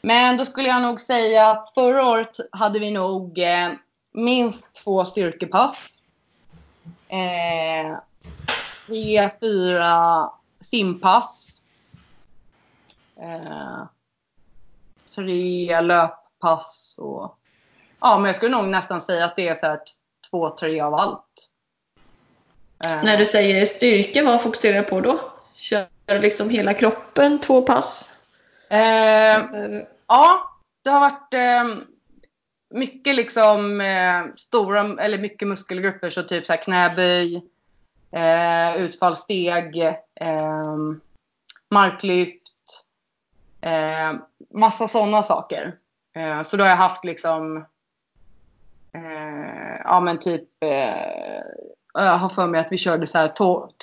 Men 0.00 0.36
då 0.36 0.44
skulle 0.44 0.68
jag 0.68 0.82
nog 0.82 1.00
säga 1.00 1.50
att 1.50 1.74
förra 1.74 2.06
året 2.06 2.36
hade 2.52 2.78
vi 2.78 2.90
nog 2.90 3.38
eh, 3.38 3.68
minst 4.12 4.74
två 4.74 5.04
styrkepass. 5.04 5.98
Eh, 7.08 7.98
tre, 8.86 9.30
fyra 9.40 10.30
simpass. 10.60 11.60
Eh, 13.20 13.84
tre 15.14 15.80
löppass 15.80 16.96
och... 16.98 17.38
Ja, 18.00 18.18
men 18.18 18.24
jag 18.24 18.36
skulle 18.36 18.56
nog 18.56 18.68
nästan 18.68 19.00
säga 19.00 19.24
att 19.24 19.36
det 19.36 19.48
är 19.48 19.54
så 19.54 19.66
här 19.66 19.80
två, 20.30 20.50
tre 20.50 20.80
av 20.80 20.94
allt. 20.94 21.50
Eh. 22.84 23.02
När 23.04 23.18
du 23.18 23.26
säger 23.26 23.64
styrka, 23.66 24.24
vad 24.24 24.42
fokuserar 24.42 24.82
du 24.82 24.82
på 24.82 25.00
då? 25.00 25.20
Kör 25.54 25.86
du 26.06 26.18
liksom 26.18 26.50
hela 26.50 26.74
kroppen, 26.74 27.38
två 27.40 27.62
pass? 27.62 28.17
Eh, 28.70 29.44
ja, 30.06 30.50
det 30.82 30.90
har 30.90 31.00
varit 31.00 31.34
eh, 31.34 31.84
mycket 32.70 33.14
liksom 33.14 33.80
eh, 33.80 34.24
stora, 34.36 35.04
eller 35.04 35.18
mycket 35.18 35.48
muskelgrupper. 35.48 36.10
Så 36.10 36.22
typ 36.22 36.46
så 36.46 36.52
här 36.52 36.62
knäböj, 36.62 37.42
eh, 38.10 38.76
utfallssteg, 38.76 39.76
eh, 40.14 40.76
marklyft. 41.70 42.42
Eh, 43.60 44.12
massa 44.54 44.88
sådana 44.88 45.22
saker. 45.22 45.76
Eh, 46.16 46.42
så 46.42 46.56
då 46.56 46.64
har 46.64 46.70
jag 46.70 46.76
haft 46.76 47.04
liksom 47.04 47.64
ja 49.84 50.00
men 50.00 50.18
typ 50.18 50.48
jag 51.92 52.18
har 52.18 52.28
för 52.28 52.46
mig 52.46 52.60
att 52.60 52.72
vi 52.72 52.78
körde 52.78 53.06
så 53.06 53.18
här 53.18 53.28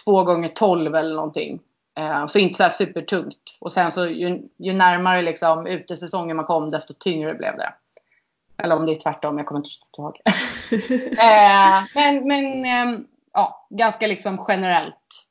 två 0.03 0.23
gånger 0.23 0.49
tolv 0.49 0.95
eller 0.95 1.15
någonting. 1.15 1.59
Eh, 1.95 2.27
så 2.27 2.39
inte 2.39 2.57
så 2.57 2.63
här 2.63 2.69
supertungt. 2.69 3.57
Och 3.59 3.71
sen 3.71 3.91
så 3.91 4.05
ju, 4.05 4.41
ju 4.57 4.73
närmare 4.73 5.21
liksom 5.21 5.67
utesäsongen 5.67 6.35
man 6.35 6.45
kom 6.45 6.71
desto 6.71 6.93
tyngre 6.93 7.33
blev 7.33 7.57
det. 7.57 7.73
Eller 8.57 8.75
om 8.75 8.85
det 8.85 8.91
är 8.91 8.99
tvärtom, 8.99 9.37
jag 9.37 9.47
kommer 9.47 9.59
inte 9.59 9.69
riktigt 9.69 9.97
ihåg. 9.97 10.19
eh, 11.19 11.83
men 11.95 12.27
men 12.27 12.65
eh, 12.65 12.99
ja, 13.33 13.67
ganska 13.69 14.07
liksom 14.07 14.45
generellt. 14.47 15.25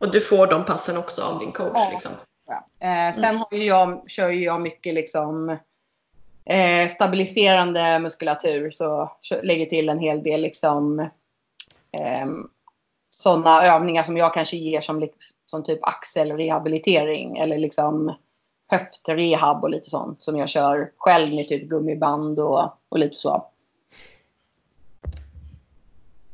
Och 0.00 0.12
du 0.12 0.20
får 0.20 0.46
de 0.46 0.64
passen 0.64 0.96
också 0.96 1.22
av 1.22 1.38
din 1.38 1.52
coach? 1.52 1.72
Ja. 1.74 1.88
Liksom. 1.92 2.12
Ja. 2.46 2.86
Eh, 2.88 3.14
sen 3.14 3.36
har 3.36 3.48
ju 3.52 3.64
jag, 3.64 4.10
kör 4.10 4.30
ju 4.30 4.44
jag 4.44 4.60
mycket 4.60 4.94
liksom 4.94 5.58
stabiliserande 6.90 7.98
muskulatur. 7.98 8.70
Så 8.70 9.10
lägger 9.42 9.66
till 9.66 9.88
en 9.88 9.98
hel 9.98 10.22
del 10.22 10.40
liksom 10.40 11.08
sådana 13.10 13.64
övningar 13.64 14.02
som 14.02 14.16
jag 14.16 14.34
kanske 14.34 14.56
ger 14.56 14.80
som, 14.80 15.00
liksom, 15.00 15.36
som 15.50 15.64
typ 15.64 15.78
axelrehabilitering 15.82 17.38
eller 17.38 17.58
liksom 17.58 18.14
höftrehab 18.68 19.62
och 19.62 19.70
lite 19.70 19.90
sånt 19.90 20.22
som 20.22 20.36
jag 20.36 20.48
kör 20.48 20.92
själv 20.96 21.34
med 21.34 21.48
typ 21.48 21.68
gummiband 21.68 22.40
och, 22.40 22.72
och 22.88 22.98
lite 22.98 23.16
så. 23.16 23.44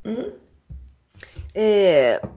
Mm. 0.05 0.31
Eh, 1.55 2.29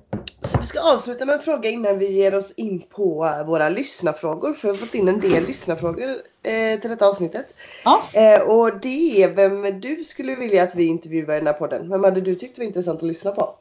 så 0.41 0.57
vi 0.59 0.65
ska 0.65 0.93
avsluta 0.93 1.25
med 1.25 1.35
en 1.35 1.41
fråga 1.41 1.69
innan 1.69 1.97
vi 1.97 2.11
ger 2.11 2.35
oss 2.35 2.51
in 2.51 2.83
på 2.89 3.33
våra 3.45 3.69
lyssnarfrågor. 3.69 4.53
För 4.53 4.67
vi 4.67 4.69
har 4.69 4.85
fått 4.85 4.95
in 4.95 5.07
en 5.07 5.19
del 5.19 5.43
lyssnarfrågor 5.43 6.09
eh, 6.43 6.79
till 6.79 6.89
detta 6.89 7.07
avsnittet. 7.07 7.45
Ja. 7.85 8.01
Eh, 8.13 8.41
och 8.41 8.79
det 8.79 9.23
är 9.23 9.33
vem 9.33 9.79
du 9.79 10.03
skulle 10.03 10.35
vilja 10.35 10.63
att 10.63 10.75
vi 10.75 10.85
intervjuar 10.85 11.35
i 11.35 11.37
den 11.37 11.47
här 11.47 11.53
podden. 11.53 11.89
Vem 11.89 12.03
hade 12.03 12.21
du 12.21 12.35
tyckt 12.35 12.57
var 12.57 12.65
intressant 12.65 13.01
att 13.01 13.07
lyssna 13.07 13.31
på? 13.31 13.55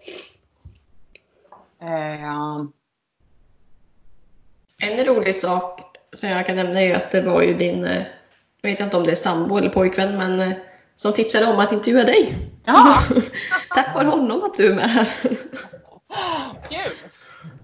Eh, 1.80 2.64
En 4.82 5.04
rolig 5.04 5.36
sak 5.36 5.80
som 6.12 6.28
jag 6.28 6.46
kan 6.46 6.56
nämna 6.56 6.80
är 6.80 6.96
att 6.96 7.10
det 7.10 7.20
var 7.20 7.42
ju 7.42 7.54
din, 7.54 7.84
eh, 7.84 8.02
jag 8.60 8.70
vet 8.70 8.80
inte 8.80 8.96
om 8.96 9.04
det 9.04 9.10
är 9.10 9.14
sambo 9.14 9.58
eller 9.58 9.68
pojkvän, 9.68 10.16
men 10.16 10.40
eh, 10.40 10.56
som 10.96 11.12
tipsade 11.12 11.46
om 11.46 11.58
att 11.58 11.72
intervjua 11.72 12.04
dig. 12.04 12.34
Ja. 12.64 12.98
Tack 13.74 13.94
vare 13.94 14.06
honom 14.06 14.44
att 14.44 14.54
du 14.54 14.70
är 14.70 14.74
med 14.74 14.90
här. 14.90 15.08
kul! 16.68 16.92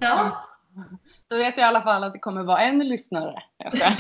Ja. 0.01 0.45
Då 1.29 1.37
vet 1.37 1.57
jag 1.57 1.67
i 1.67 1.69
alla 1.69 1.83
fall 1.83 2.05
att 2.05 2.13
det 2.13 2.19
kommer 2.19 2.43
vara 2.43 2.61
en 2.61 2.79
lyssnare. 2.79 3.43
Jag 3.59 3.75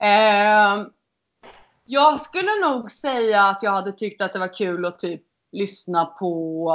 eh, 0.00 0.86
jag 1.84 2.20
skulle 2.20 2.50
nog 2.60 2.90
säga 2.90 3.44
att 3.44 3.62
jag 3.62 3.70
hade 3.70 3.92
tyckt 3.92 4.22
att 4.22 4.32
det 4.32 4.38
var 4.38 4.54
kul 4.54 4.84
att 4.84 4.98
typ 4.98 5.22
lyssna 5.52 6.04
på 6.04 6.74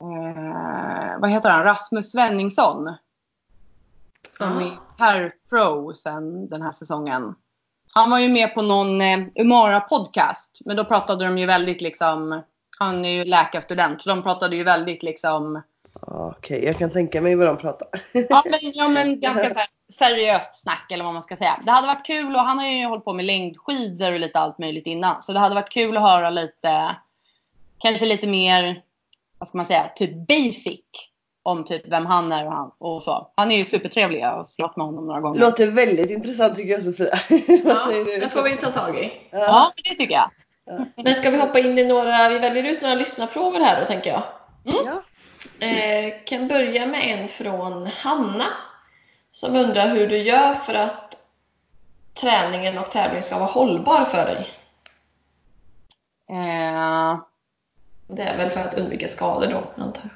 eh, 0.00 1.18
vad 1.20 1.30
heter 1.30 1.50
han? 1.50 1.64
Rasmus 1.64 2.10
Svenningsson. 2.12 2.94
Som 4.38 4.60
Ja. 4.60 4.66
är 4.66 4.78
herrpro 4.98 5.94
sen 5.94 6.48
den 6.48 6.62
här 6.62 6.72
säsongen. 6.72 7.34
Han 7.92 8.10
var 8.10 8.18
ju 8.18 8.28
med 8.28 8.54
på 8.54 8.62
någon 8.62 9.00
eh, 9.00 9.18
Umara 9.34 9.80
podcast. 9.80 10.58
Men 10.64 10.76
då 10.76 10.84
pratade 10.84 11.24
de 11.24 11.38
ju 11.38 11.46
väldigt 11.46 11.80
liksom 11.80 12.42
han 12.78 13.04
är 13.04 13.08
ju 13.10 13.24
läkarstudent. 13.24 14.02
Så 14.02 14.08
de 14.08 14.22
pratade 14.22 14.56
ju 14.56 14.62
väldigt 14.64 15.02
liksom 15.02 15.62
Ja, 16.06 16.34
Okej, 16.38 16.64
jag 16.64 16.78
kan 16.78 16.90
tänka 16.90 17.20
mig 17.22 17.34
vad 17.36 17.46
de 17.46 17.56
pratar. 17.56 17.88
Ja 18.12 18.42
men, 18.50 18.60
ja, 18.74 18.88
men 18.88 19.20
ganska 19.20 19.50
så 19.50 19.58
här, 19.58 19.68
seriöst 19.92 20.60
snack 20.62 20.92
eller 20.92 21.04
vad 21.04 21.12
man 21.12 21.22
ska 21.22 21.36
säga. 21.36 21.60
Det 21.64 21.70
hade 21.70 21.86
varit 21.86 22.06
kul 22.06 22.34
och 22.36 22.40
han 22.42 22.58
har 22.58 22.66
ju 22.66 22.86
hållit 22.86 23.04
på 23.04 23.12
med 23.12 23.24
längdskidor 23.24 24.12
och 24.12 24.20
lite 24.20 24.38
allt 24.38 24.58
möjligt 24.58 24.86
innan. 24.86 25.22
Så 25.22 25.32
det 25.32 25.38
hade 25.38 25.54
varit 25.54 25.70
kul 25.70 25.96
att 25.96 26.02
höra 26.02 26.30
lite, 26.30 26.96
kanske 27.78 28.06
lite 28.06 28.26
mer, 28.26 28.82
vad 29.38 29.48
ska 29.48 29.58
man 29.58 29.66
säga, 29.66 29.90
typ 29.96 30.28
basic. 30.28 30.80
Om 31.42 31.64
typ 31.64 31.92
vem 31.92 32.06
han 32.06 32.32
är 32.32 32.46
och, 32.46 32.52
han, 32.52 32.70
och 32.78 33.02
så. 33.02 33.32
Han 33.36 33.50
är 33.50 33.56
ju 33.56 33.64
supertrevlig, 33.64 34.20
jag 34.20 34.28
har 34.28 34.44
slått 34.44 34.76
med 34.76 34.86
honom 34.86 35.06
några 35.06 35.20
gånger. 35.20 35.40
Låter 35.40 35.70
väldigt 35.70 36.10
intressant 36.10 36.56
tycker 36.56 36.70
jag 36.70 36.82
Sofia. 36.82 37.18
Ja, 37.64 37.86
det 38.20 38.30
får 38.32 38.42
vi 38.42 38.56
ta 38.56 38.70
tag 38.70 38.98
i. 38.98 39.12
Ja, 39.30 39.72
men 39.76 39.92
det 39.92 39.98
tycker 39.98 40.14
jag. 40.14 40.30
Men 40.96 41.14
ska 41.14 41.30
vi 41.30 41.40
hoppa 41.40 41.58
in 41.58 41.78
i 41.78 41.84
några, 41.84 42.28
vi 42.28 42.38
väljer 42.38 42.64
ut 42.64 42.82
några 42.82 42.94
lyssnarfrågor 42.94 43.60
här 43.60 43.80
då 43.80 43.86
tänker 43.86 44.10
jag. 44.10 44.22
Ja. 44.64 45.02
Eh, 45.66 46.14
kan 46.26 46.48
börja 46.48 46.86
med 46.86 47.00
en 47.04 47.28
från 47.28 47.86
Hanna 47.86 48.46
som 49.32 49.56
undrar 49.56 49.88
hur 49.88 50.06
du 50.06 50.18
gör 50.18 50.54
för 50.54 50.74
att 50.74 51.14
träningen 52.20 52.78
och 52.78 52.90
tävlingen 52.90 53.22
ska 53.22 53.38
vara 53.38 53.48
hållbar 53.48 54.04
för 54.04 54.24
dig. 54.24 54.48
Eh, 56.30 57.18
det 58.08 58.22
är 58.22 58.36
väl 58.36 58.50
för 58.50 58.60
att 58.60 58.74
undvika 58.74 59.08
skador 59.08 59.46
då, 59.46 59.82
antar 59.82 60.02
jag. 60.02 60.10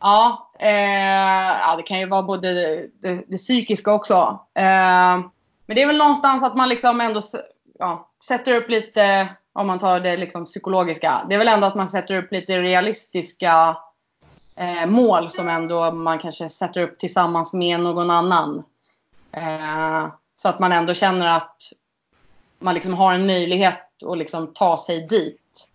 Ja, 0.00 0.50
eh, 0.58 1.60
ja, 1.60 1.76
det 1.76 1.82
kan 1.82 1.98
ju 1.98 2.06
vara 2.06 2.22
både 2.22 2.52
det, 2.52 2.86
det, 3.00 3.24
det 3.28 3.36
psykiska 3.36 3.92
också. 3.92 4.38
Eh, 4.54 5.18
men 5.66 5.76
det 5.76 5.82
är 5.82 5.86
väl 5.86 5.98
någonstans 5.98 6.42
att 6.42 6.56
man 6.56 6.68
liksom 6.68 7.00
ändå 7.00 7.20
ja, 7.78 8.08
sätter 8.24 8.54
upp 8.54 8.68
lite, 8.68 9.28
om 9.52 9.66
man 9.66 9.78
tar 9.78 10.00
det 10.00 10.16
liksom 10.16 10.44
psykologiska, 10.44 11.26
det 11.28 11.34
är 11.34 11.38
väl 11.38 11.48
ändå 11.48 11.66
att 11.66 11.74
man 11.74 11.88
sätter 11.88 12.16
upp 12.16 12.32
lite 12.32 12.60
realistiska 12.60 13.76
eh, 14.56 14.86
mål 14.86 15.30
som 15.30 15.48
ändå 15.48 15.90
man 15.90 16.18
kanske 16.18 16.50
sätter 16.50 16.80
upp 16.80 16.98
tillsammans 16.98 17.52
med 17.52 17.80
någon 17.80 18.10
annan. 18.10 18.62
Eh, 19.32 20.06
så 20.34 20.48
att 20.48 20.58
man 20.58 20.72
ändå 20.72 20.94
känner 20.94 21.36
att 21.36 21.56
man 22.58 22.74
liksom 22.74 22.94
har 22.94 23.14
en 23.14 23.26
möjlighet 23.26 24.02
att 24.06 24.18
liksom 24.18 24.54
ta 24.54 24.78
sig 24.78 25.06
dit. 25.06 25.68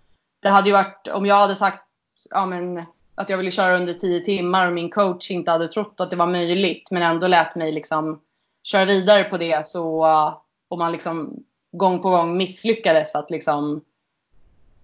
Det 0.48 0.52
hade 0.52 0.70
ju 0.70 0.74
varit, 0.74 1.08
om 1.08 1.26
jag 1.26 1.36
hade 1.36 1.56
sagt 1.56 1.84
ja, 2.30 2.46
men, 2.46 2.86
att 3.16 3.30
jag 3.30 3.38
ville 3.38 3.52
köra 3.52 3.76
under 3.76 3.94
10 3.94 4.26
timmar 4.26 4.68
och 4.68 4.74
min 4.74 4.90
coach 4.90 5.32
inte 5.32 5.52
hade 5.52 5.68
trott 5.68 6.02
att 6.02 6.10
det 6.10 6.16
var 6.16 6.28
möjligt 6.28 6.92
men 6.92 7.04
ändå 7.04 7.28
lät 7.28 7.56
mig 7.56 7.72
liksom 7.72 8.22
köra 8.64 8.86
vidare 8.86 9.24
på 9.24 9.38
det 9.38 9.68
så 9.68 10.06
uh, 10.06 10.38
och 10.68 10.78
man 10.78 10.92
liksom 10.92 11.44
gång 11.72 12.02
på 12.02 12.10
gång 12.10 12.38
misslyckades 12.38 13.16
att 13.16 13.32
liksom 13.32 13.82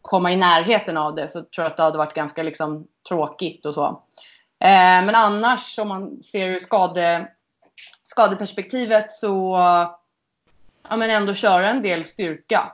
komma 0.02 0.32
i 0.32 0.36
närheten 0.36 0.98
av 0.98 1.16
det 1.16 1.28
så 1.28 1.42
tror 1.42 1.64
jag 1.64 1.66
att 1.66 1.78
det 1.78 1.84
hade 1.84 1.98
varit 1.98 2.14
ganska 2.14 2.44
liksom 2.44 2.88
tråkigt 3.08 3.66
och 3.66 3.74
så. 3.74 3.86
Eh, 4.60 5.06
men 5.06 5.16
annars 5.16 5.80
om 5.80 5.88
man 5.88 6.24
ser 6.24 6.48
ur 6.48 6.60
skade, 6.60 7.28
skadeperspektivet 8.04 9.14
så 9.14 9.58
uh, 9.58 9.92
ja, 10.90 10.96
men 10.96 11.10
ändå 11.10 11.34
köra 11.34 11.70
en 11.70 11.82
del 11.82 12.06
styrka. 12.06 12.72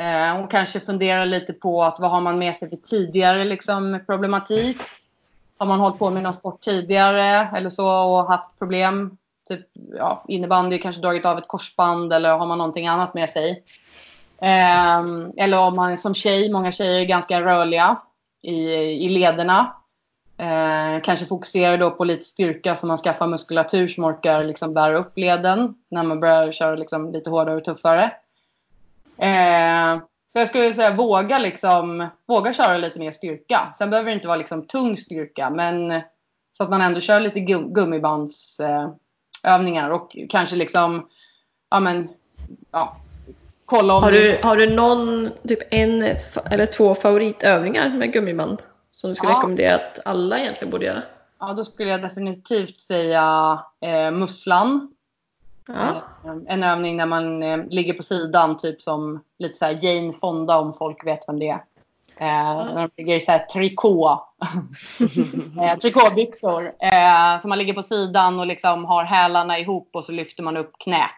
Eh, 0.00 0.40
och 0.40 0.50
kanske 0.50 0.80
funderar 0.80 1.26
lite 1.26 1.52
på 1.52 1.82
att 1.82 2.00
vad 2.00 2.10
har 2.10 2.20
man 2.20 2.38
med 2.38 2.56
sig 2.56 2.68
för 2.68 2.76
tidigare 2.76 3.44
liksom, 3.44 4.00
problematik. 4.06 4.76
Har 5.58 5.66
man 5.66 5.80
hållit 5.80 5.98
på 5.98 6.10
med 6.10 6.22
någon 6.22 6.34
sport 6.34 6.60
tidigare 6.60 7.48
eller 7.56 7.70
så 7.70 7.88
och 7.88 8.26
haft 8.26 8.58
problem? 8.58 9.16
Typ 9.48 9.60
ja, 9.96 10.24
innebandy, 10.28 10.78
kanske 10.78 11.02
dragit 11.02 11.24
av 11.24 11.38
ett 11.38 11.48
korsband 11.48 12.12
eller 12.12 12.32
har 12.32 12.46
man 12.46 12.58
någonting 12.58 12.86
annat 12.86 13.14
med 13.14 13.30
sig? 13.30 13.62
Eh, 14.38 15.00
eller 15.36 15.58
om 15.58 15.76
man 15.76 15.98
som 15.98 16.14
tjej, 16.14 16.52
många 16.52 16.72
tjejer 16.72 17.00
är 17.00 17.04
ganska 17.04 17.40
rörliga 17.40 17.96
i, 18.42 18.56
i 19.04 19.08
lederna. 19.08 19.76
Eh, 20.38 21.02
kanske 21.02 21.26
fokuserar 21.26 21.78
då 21.78 21.90
på 21.90 22.04
lite 22.04 22.24
styrka 22.24 22.74
så 22.74 22.86
man 22.86 22.98
skaffar 22.98 23.26
muskulatur 23.26 23.88
som 23.88 24.04
orkar 24.04 24.44
liksom 24.44 24.74
bära 24.74 24.98
upp 24.98 25.18
leden 25.18 25.74
när 25.90 26.02
man 26.02 26.20
börjar 26.20 26.52
köra 26.52 26.74
liksom 26.74 27.12
lite 27.12 27.30
hårdare 27.30 27.56
och 27.56 27.64
tuffare. 27.64 28.12
Eh, 29.20 29.98
så 30.32 30.38
jag 30.38 30.48
skulle 30.48 30.74
säga 30.74 30.94
våga, 30.94 31.38
liksom, 31.38 32.08
våga 32.28 32.52
köra 32.52 32.76
lite 32.76 32.98
mer 32.98 33.10
styrka. 33.10 33.72
Sen 33.78 33.90
behöver 33.90 34.10
det 34.10 34.14
inte 34.14 34.28
vara 34.28 34.36
liksom 34.36 34.66
tung 34.66 34.96
styrka, 34.96 35.50
men 35.50 36.00
så 36.52 36.64
att 36.64 36.70
man 36.70 36.80
ändå 36.80 37.00
kör 37.00 37.20
lite 37.20 37.40
gum, 37.40 37.72
gummibandsövningar 37.74 39.88
eh, 39.90 39.94
och 39.94 40.16
kanske 40.28 40.56
liksom, 40.56 41.08
ja 41.70 41.80
men, 41.80 42.08
ja, 42.70 42.96
kolla 43.64 43.94
om... 43.94 44.02
Har 44.02 44.12
du, 44.12 44.40
har 44.42 44.56
du 44.56 44.74
någon, 44.74 45.30
typ 45.48 45.58
en 45.70 46.02
eller 46.44 46.66
två 46.66 46.94
favoritövningar 46.94 47.88
med 47.88 48.12
gummiband? 48.12 48.62
Som 48.92 49.10
du 49.10 49.16
skulle 49.16 49.32
Ja. 49.32 49.38
rekommendera 49.38 49.74
att 49.74 49.98
alla 50.04 50.38
egentligen 50.38 50.70
borde 50.70 50.86
göra? 50.86 51.02
Ja, 51.40 51.52
då 51.52 51.64
skulle 51.64 51.90
jag 51.90 52.02
definitivt 52.02 52.80
säga 52.80 53.58
eh, 53.80 54.10
musslan. 54.10 54.94
Ja. 55.66 56.02
En 56.46 56.62
övning 56.62 56.96
när 56.96 57.06
man 57.06 57.42
eh, 57.42 57.58
ligger 57.68 57.94
på 57.94 58.02
sidan, 58.02 58.56
typ 58.56 58.82
som 58.82 59.24
lite 59.38 59.58
så 59.58 59.64
här 59.64 59.78
Jane 59.82 60.12
Fonda 60.12 60.58
om 60.58 60.74
folk 60.74 61.06
vet 61.06 61.28
vem 61.28 61.38
det 61.38 61.48
är. 61.48 61.64
Eh, 62.20 62.74
När 62.74 62.88
de 62.88 62.90
ligger 62.96 63.16
i 63.16 63.20
så 63.20 63.32
här 63.32 63.38
trikå. 63.38 64.28
eh, 65.62 65.78
trikåbyxor. 65.78 66.72
Eh, 66.80 67.40
så 67.42 67.48
man 67.48 67.58
ligger 67.58 67.74
på 67.74 67.82
sidan 67.82 68.40
och 68.40 68.46
liksom 68.46 68.84
har 68.84 69.04
hälarna 69.04 69.58
ihop 69.58 69.90
och 69.92 70.04
så 70.04 70.12
lyfter 70.12 70.42
man 70.42 70.56
upp 70.56 70.72
knät. 70.78 71.10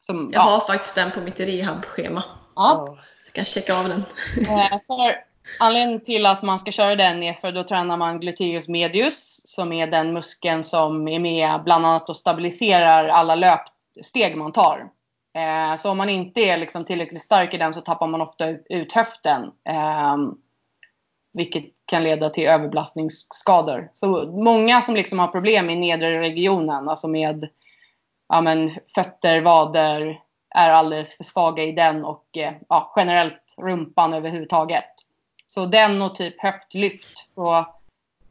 Som, 0.00 0.30
Jag 0.32 0.40
ja. 0.40 0.50
har 0.50 0.60
faktiskt 0.60 0.94
den 0.94 1.10
på 1.10 1.20
mitt 1.20 1.40
rehabschema. 1.40 2.24
Ja. 2.56 2.84
Ja. 2.86 2.96
Så 3.22 3.28
jag 3.28 3.34
kan 3.34 3.44
checka 3.44 3.78
av 3.78 3.88
den. 3.88 4.04
Eh, 4.40 4.78
för 4.86 5.29
anledningen 5.58 6.00
till 6.00 6.26
att 6.26 6.42
man 6.42 6.58
ska 6.58 6.70
köra 6.70 6.96
den 6.96 7.22
är 7.22 7.32
för 7.32 7.52
då 7.52 7.64
tränar 7.64 7.96
man 7.96 8.20
gluteus 8.20 8.68
medius 8.68 9.40
som 9.44 9.72
är 9.72 9.86
den 9.86 10.12
muskeln 10.12 10.64
som 10.64 11.08
är 11.08 11.18
med 11.18 11.62
bland 11.64 11.86
annat 11.86 12.08
och 12.08 12.16
stabiliserar 12.16 13.08
alla 13.08 13.34
löpsteg 13.34 14.36
man 14.36 14.52
tar. 14.52 14.90
Eh, 15.34 15.76
så 15.76 15.90
om 15.90 15.98
man 15.98 16.08
inte 16.08 16.40
är 16.40 16.56
liksom 16.56 16.84
tillräckligt 16.84 17.22
stark 17.22 17.54
i 17.54 17.58
den 17.58 17.74
så 17.74 17.80
tappar 17.80 18.06
man 18.06 18.20
ofta 18.20 18.48
ut 18.48 18.92
höften. 18.92 19.42
Eh, 19.68 20.16
vilket 21.32 21.64
kan 21.86 22.04
leda 22.04 22.30
till 22.30 22.46
överbelastningsskador. 22.46 23.90
Så 23.92 24.26
många 24.26 24.80
som 24.80 24.94
liksom 24.94 25.18
har 25.18 25.28
problem 25.28 25.70
i 25.70 25.76
nedre 25.76 26.20
regionen, 26.20 26.88
alltså 26.88 27.08
med 27.08 27.48
ja, 28.28 28.40
men, 28.40 28.78
fötter, 28.94 29.40
vader, 29.40 30.20
är 30.54 30.70
alldeles 30.70 31.16
för 31.16 31.24
svaga 31.24 31.62
i 31.62 31.72
den 31.72 32.04
och 32.04 32.36
eh, 32.36 32.54
ja, 32.68 32.92
generellt 32.96 33.54
rumpan 33.58 34.14
överhuvudtaget. 34.14 34.84
Så 35.54 35.66
den 35.66 36.02
och 36.02 36.14
typ 36.14 36.42
höftlyft. 36.42 37.28
Så 37.34 37.66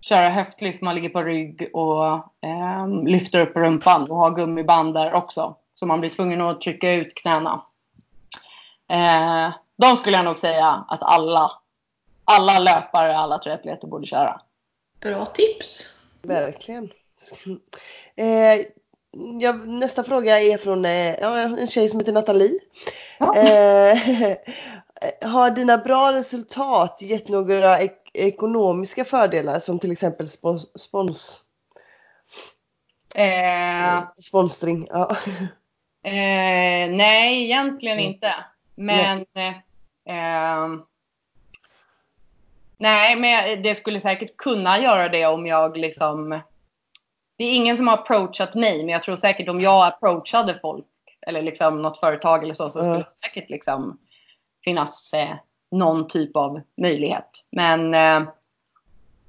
köra 0.02 0.30
höftlyft, 0.30 0.82
man 0.82 0.96
ligger 0.96 1.10
på 1.10 1.24
rygg 1.24 1.70
och 1.74 2.14
eh, 2.42 2.88
lyfter 3.06 3.40
upp 3.40 3.56
rumpan 3.56 4.12
och 4.12 4.18
har 4.18 4.36
gummiband 4.36 4.94
där 4.94 5.14
också. 5.14 5.56
Så 5.74 5.86
man 5.86 6.00
blir 6.00 6.10
tvungen 6.10 6.42
att 6.42 6.62
trycka 6.62 6.92
ut 6.92 7.16
knäna. 7.16 7.62
Eh, 8.90 9.54
de 9.78 9.98
skulle 9.98 10.18
jag 10.18 10.26
nog 10.26 10.38
säga 10.38 10.86
att 10.88 11.04
alla, 11.04 11.52
alla 12.26 12.60
löpare, 12.60 13.18
alla 13.18 13.38
triatleter 13.38 13.88
borde 13.88 14.08
köra. 14.08 14.42
Bra 15.00 15.26
tips! 15.26 15.94
Verkligen. 16.22 16.90
Eh, 18.16 18.66
ja, 19.40 19.54
nästa 19.54 20.04
fråga 20.04 20.40
är 20.40 20.58
från 20.58 20.86
eh, 20.86 21.24
en 21.24 21.68
tjej 21.68 21.90
som 21.90 22.00
heter 22.00 22.14
Nathalie. 22.14 22.60
Ja. 23.18 23.36
Eh, 23.36 23.98
har 25.22 25.52
dina 25.52 25.78
bra 25.78 26.14
resultat 26.14 26.98
gett 27.02 27.28
några 27.28 27.80
ek 27.80 27.96
ekonomiska 28.14 29.06
fördelar 29.06 29.60
som 29.60 29.80
till 29.80 29.92
exempel 29.92 30.28
spons, 30.28 30.82
spons 30.82 31.44
Eh, 33.16 34.04
sponsring? 34.20 34.88
Ja. 34.90 35.18
Eh, 36.04 36.90
nej, 36.92 37.44
egentligen 37.44 37.98
Mm. 37.98 38.12
inte. 38.12 38.34
Men... 38.76 39.26
Eh, 39.34 39.54
ehm, 40.16 40.82
nej, 42.78 43.16
men 43.16 43.64
det 43.64 43.76
skulle 43.76 44.02
säkert 44.02 44.38
kunna 44.38 44.80
göra 44.80 45.10
det 45.10 45.26
om 45.26 45.48
jag 45.48 45.78
liksom... 45.78 46.42
Det 47.38 47.44
är 47.44 47.54
ingen 47.54 47.78
som 47.78 47.88
har 47.88 47.98
approachat 47.98 48.56
mig, 48.56 48.78
men 48.78 48.90
jag 48.90 49.04
tror 49.04 49.16
säkert 49.16 49.50
om 49.50 49.62
jag 49.62 49.88
approachade 49.88 50.60
folk 50.62 50.86
eller 51.28 51.42
liksom 51.42 51.82
något 51.82 51.98
företag 51.98 52.44
eller 52.44 52.54
så, 52.54 52.70
så 52.70 52.80
skulle 52.80 52.98
det 52.98 53.28
säkert 53.28 53.50
liksom 53.50 54.00
finnas 54.70 55.14
eh, 55.14 55.36
någon 55.72 56.08
typ 56.08 56.36
av 56.36 56.62
möjlighet. 56.82 57.30
Men 57.52 57.94
eh, 57.94 58.30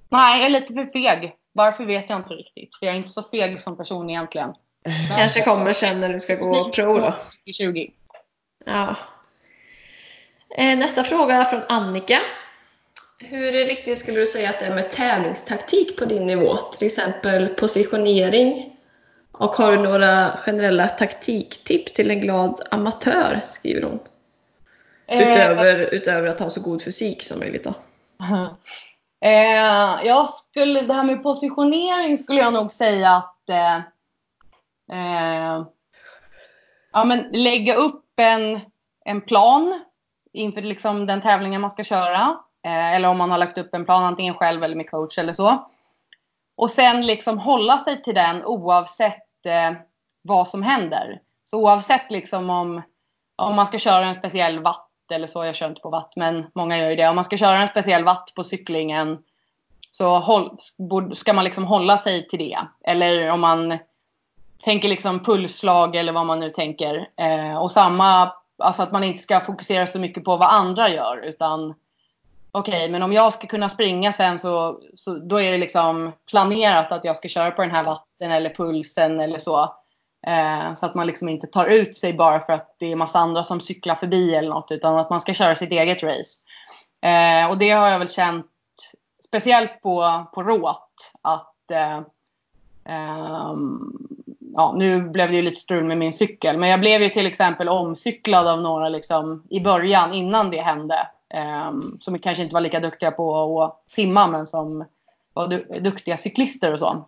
nej, 0.08 0.38
jag 0.38 0.46
är 0.46 0.50
lite 0.50 0.74
för 0.74 0.86
feg. 0.86 1.36
Varför 1.52 1.84
vet 1.84 2.10
jag 2.10 2.18
inte 2.18 2.34
riktigt. 2.34 2.76
För 2.76 2.86
jag 2.86 2.94
är 2.94 2.98
inte 2.98 3.10
så 3.10 3.22
feg 3.22 3.60
som 3.60 3.76
person 3.76 4.10
egentligen. 4.10 4.54
Kanske 5.16 5.42
kommer 5.42 5.72
sen 5.72 6.00
när 6.00 6.08
du 6.08 6.20
ska 6.20 6.34
gå 6.34 6.70
pro 6.70 6.98
då. 6.98 7.14
2020. 7.46 7.90
Ja. 8.66 8.96
Eh, 10.56 10.78
Nästa 10.78 11.04
fråga 11.04 11.34
är 11.34 11.44
från 11.44 11.62
Annika. 11.68 12.18
Hur 13.18 13.52
viktigt 13.52 13.98
skulle 13.98 14.20
du 14.20 14.26
säga 14.26 14.50
att 14.50 14.58
det 14.58 14.66
är 14.66 14.74
med 14.74 14.90
tävlingstaktik 14.90 15.98
på 15.98 16.04
din 16.04 16.26
nivå? 16.26 16.56
Till 16.56 16.86
exempel 16.86 17.48
positionering. 17.48 18.76
Och 19.32 19.54
har 19.54 19.72
du 19.72 19.78
några 19.82 20.36
generella 20.36 20.88
taktiktips 20.88 21.92
till 21.92 22.10
en 22.10 22.20
glad 22.20 22.60
amatör? 22.70 23.40
Skriver 23.46 23.82
hon. 23.82 23.98
Eh, 25.10 25.30
Utöver, 25.30 25.94
utöver 25.94 26.28
att 26.28 26.40
ha 26.40 26.50
så 26.50 26.60
god 26.60 26.82
fysik 26.82 27.22
som 27.22 27.38
möjligt 27.38 27.64
då. 27.64 27.74
Eh, 29.22 30.06
jag 30.06 30.28
skulle, 30.30 30.80
det 30.80 30.94
här 30.94 31.04
med 31.04 31.22
positionering 31.22 32.18
skulle 32.18 32.40
jag 32.40 32.52
nog 32.52 32.72
säga 32.72 33.10
att 33.10 33.48
eh, 33.48 33.76
eh, 34.92 35.66
ja, 36.92 37.04
men 37.04 37.28
lägga 37.32 37.74
upp 37.74 38.04
en, 38.16 38.60
en 39.04 39.20
plan 39.20 39.80
inför 40.32 40.62
liksom 40.62 41.06
den 41.06 41.20
tävlingen 41.20 41.60
man 41.60 41.70
ska 41.70 41.84
köra. 41.84 42.38
Eh, 42.66 42.94
eller 42.94 43.08
om 43.08 43.18
man 43.18 43.30
har 43.30 43.38
lagt 43.38 43.58
upp 43.58 43.74
en 43.74 43.84
plan 43.84 44.04
antingen 44.04 44.34
själv 44.34 44.64
eller 44.64 44.76
med 44.76 44.90
coach 44.90 45.18
eller 45.18 45.32
så. 45.32 45.68
Och 46.56 46.70
sen 46.70 47.06
liksom 47.06 47.38
hålla 47.38 47.78
sig 47.78 48.02
till 48.02 48.14
den 48.14 48.44
oavsett 48.44 49.46
eh, 49.46 49.72
vad 50.22 50.48
som 50.48 50.62
händer. 50.62 51.20
Så 51.44 51.58
oavsett 51.58 52.10
liksom 52.10 52.50
om, 52.50 52.82
om 53.36 53.54
man 53.54 53.66
ska 53.66 53.78
köra 53.78 54.06
en 54.06 54.14
speciell 54.14 54.58
watt 54.58 54.89
eller 55.12 55.26
så, 55.26 55.44
jag 55.44 55.54
kör 55.54 55.68
inte 55.68 55.80
på 55.80 55.90
watt 55.90 56.12
men 56.16 56.46
många 56.54 56.78
gör 56.78 56.90
ju 56.90 56.96
det. 56.96 57.08
Om 57.08 57.14
man 57.14 57.24
ska 57.24 57.36
köra 57.36 57.58
en 57.58 57.68
speciell 57.68 58.04
watt 58.04 58.32
på 58.36 58.44
cyklingen 58.44 59.18
så 59.92 60.18
håll, 60.18 60.58
ska 61.14 61.32
man 61.32 61.44
liksom 61.44 61.64
hålla 61.64 61.98
sig 61.98 62.28
till 62.28 62.38
det. 62.38 62.58
Eller 62.84 63.30
om 63.30 63.40
man 63.40 63.78
tänker 64.64 64.88
liksom 64.88 65.24
pulsslag 65.24 65.96
eller 65.96 66.12
vad 66.12 66.26
man 66.26 66.40
nu 66.40 66.50
tänker. 66.50 67.08
Eh, 67.16 67.56
och 67.56 67.70
samma, 67.70 68.32
alltså 68.58 68.82
att 68.82 68.92
man 68.92 69.04
inte 69.04 69.22
ska 69.22 69.40
fokusera 69.40 69.86
så 69.86 69.98
mycket 69.98 70.24
på 70.24 70.36
vad 70.36 70.48
andra 70.48 70.88
gör 70.88 71.16
utan 71.16 71.74
okej, 72.52 72.88
men 72.88 73.02
om 73.02 73.12
jag 73.12 73.32
ska 73.32 73.46
kunna 73.46 73.68
springa 73.68 74.12
sen 74.12 74.38
så, 74.38 74.80
så 74.96 75.14
då 75.14 75.40
är 75.40 75.52
det 75.52 75.58
liksom 75.58 76.12
planerat 76.30 76.92
att 76.92 77.04
jag 77.04 77.16
ska 77.16 77.28
köra 77.28 77.50
på 77.50 77.62
den 77.62 77.70
här 77.70 77.84
vatten 77.84 78.30
eller 78.30 78.50
pulsen 78.50 79.20
eller 79.20 79.38
så. 79.38 79.76
Eh, 80.26 80.74
så 80.74 80.86
att 80.86 80.94
man 80.94 81.06
liksom 81.06 81.28
inte 81.28 81.46
tar 81.46 81.66
ut 81.66 81.96
sig 81.96 82.12
bara 82.12 82.40
för 82.40 82.52
att 82.52 82.76
det 82.78 82.92
är 82.92 82.96
massa 82.96 83.18
andra 83.18 83.44
som 83.44 83.60
cyklar 83.60 83.94
förbi 83.94 84.34
eller 84.34 84.48
något 84.50 84.70
utan 84.70 84.98
att 84.98 85.10
man 85.10 85.20
ska 85.20 85.34
köra 85.34 85.54
sitt 85.54 85.70
eget 85.70 86.02
race. 86.02 86.40
Eh, 87.00 87.50
och 87.50 87.58
det 87.58 87.70
har 87.70 87.88
jag 87.88 87.98
väl 87.98 88.08
känt 88.08 88.46
speciellt 89.24 89.82
på, 89.82 90.24
på 90.34 90.42
råt 90.42 91.12
att 91.22 91.70
eh, 91.70 92.00
ehm, 92.84 93.92
ja, 94.54 94.74
nu 94.76 95.02
blev 95.02 95.30
det 95.30 95.36
ju 95.36 95.42
lite 95.42 95.60
strul 95.60 95.84
med 95.84 95.98
min 95.98 96.12
cykel 96.12 96.58
men 96.58 96.68
jag 96.68 96.80
blev 96.80 97.02
ju 97.02 97.08
till 97.08 97.26
exempel 97.26 97.68
omcyklad 97.68 98.46
av 98.48 98.60
några 98.60 98.88
liksom 98.88 99.44
i 99.50 99.60
början 99.60 100.14
innan 100.14 100.50
det 100.50 100.60
hände. 100.60 101.08
Ehm, 101.28 101.98
som 102.00 102.18
kanske 102.18 102.42
inte 102.42 102.54
var 102.54 102.60
lika 102.60 102.80
duktiga 102.80 103.10
på 103.10 103.62
att 103.62 103.82
simma 103.88 104.26
men 104.26 104.46
som 104.46 104.84
var 105.32 105.48
du- 105.48 105.80
duktiga 105.80 106.16
cyklister 106.16 106.72
och 106.72 106.78
så. 106.78 107.04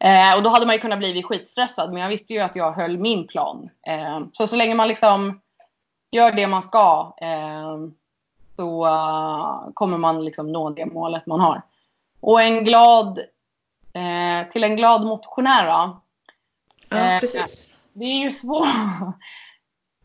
Eh, 0.00 0.36
och 0.36 0.42
då 0.42 0.50
hade 0.50 0.66
man 0.66 0.74
ju 0.74 0.80
kunnat 0.80 0.98
bli 0.98 1.22
skitstressad 1.22 1.92
men 1.92 2.02
jag 2.02 2.08
visste 2.08 2.32
ju 2.32 2.40
att 2.40 2.56
jag 2.56 2.72
höll 2.72 2.98
min 2.98 3.26
plan. 3.26 3.70
Eh, 3.86 4.20
så 4.32 4.46
så 4.46 4.56
länge 4.56 4.74
man 4.74 4.88
liksom 4.88 5.40
gör 6.10 6.32
det 6.32 6.46
man 6.46 6.62
ska 6.62 7.14
eh, 7.20 7.76
så 8.56 8.86
eh, 8.86 9.72
kommer 9.74 9.98
man 9.98 10.24
liksom 10.24 10.52
nå 10.52 10.70
det 10.70 10.86
målet 10.86 11.26
man 11.26 11.40
har. 11.40 11.62
Och 12.20 12.42
en 12.42 12.64
glad, 12.64 13.18
eh, 13.92 14.48
till 14.52 14.64
en 14.64 14.76
glad 14.76 15.06
motionär 15.06 15.66
då, 15.66 16.00
Ja, 16.90 16.96
Eh, 16.96 17.20
precis. 17.20 17.78
det 17.92 18.04
är 18.04 18.18
ju 18.18 18.30
svårt. 18.30 18.66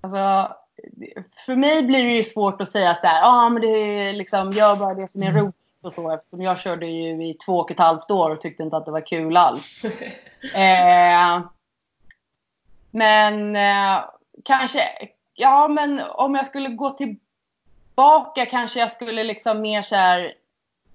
Alltså, 0.01 0.53
för 1.45 1.55
mig 1.55 1.83
blir 1.83 2.03
det 2.03 2.11
ju 2.11 2.23
svårt 2.23 2.61
att 2.61 2.71
säga 2.71 2.95
så 2.95 3.07
här, 3.07 3.21
ah, 3.25 3.49
men 3.49 3.61
det 3.61 3.67
är 3.67 4.13
liksom, 4.13 4.51
gör 4.51 4.75
bara 4.75 4.93
det 4.93 5.07
som 5.07 5.23
är 5.23 5.31
roligt 5.31 5.55
och 5.83 5.93
så 5.93 6.11
eftersom 6.11 6.41
jag 6.41 6.59
körde 6.59 6.85
ju 6.85 7.29
i 7.29 7.33
två 7.33 7.59
och 7.59 7.71
ett 7.71 7.79
halvt 7.79 8.11
år 8.11 8.29
och 8.29 8.41
tyckte 8.41 8.63
inte 8.63 8.77
att 8.77 8.85
det 8.85 8.91
var 8.91 9.07
kul 9.07 9.37
alls. 9.37 9.81
Eh, 10.55 11.41
men 12.91 13.55
eh, 13.55 14.03
kanske, 14.45 14.81
ja 15.33 15.67
men 15.67 16.01
om 16.13 16.35
jag 16.35 16.45
skulle 16.45 16.69
gå 16.69 16.89
tillbaka 16.89 18.45
kanske 18.45 18.79
jag 18.79 18.91
skulle 18.91 19.23
liksom 19.23 19.61
mer 19.61 19.81
så 19.81 19.95
här, 19.95 20.33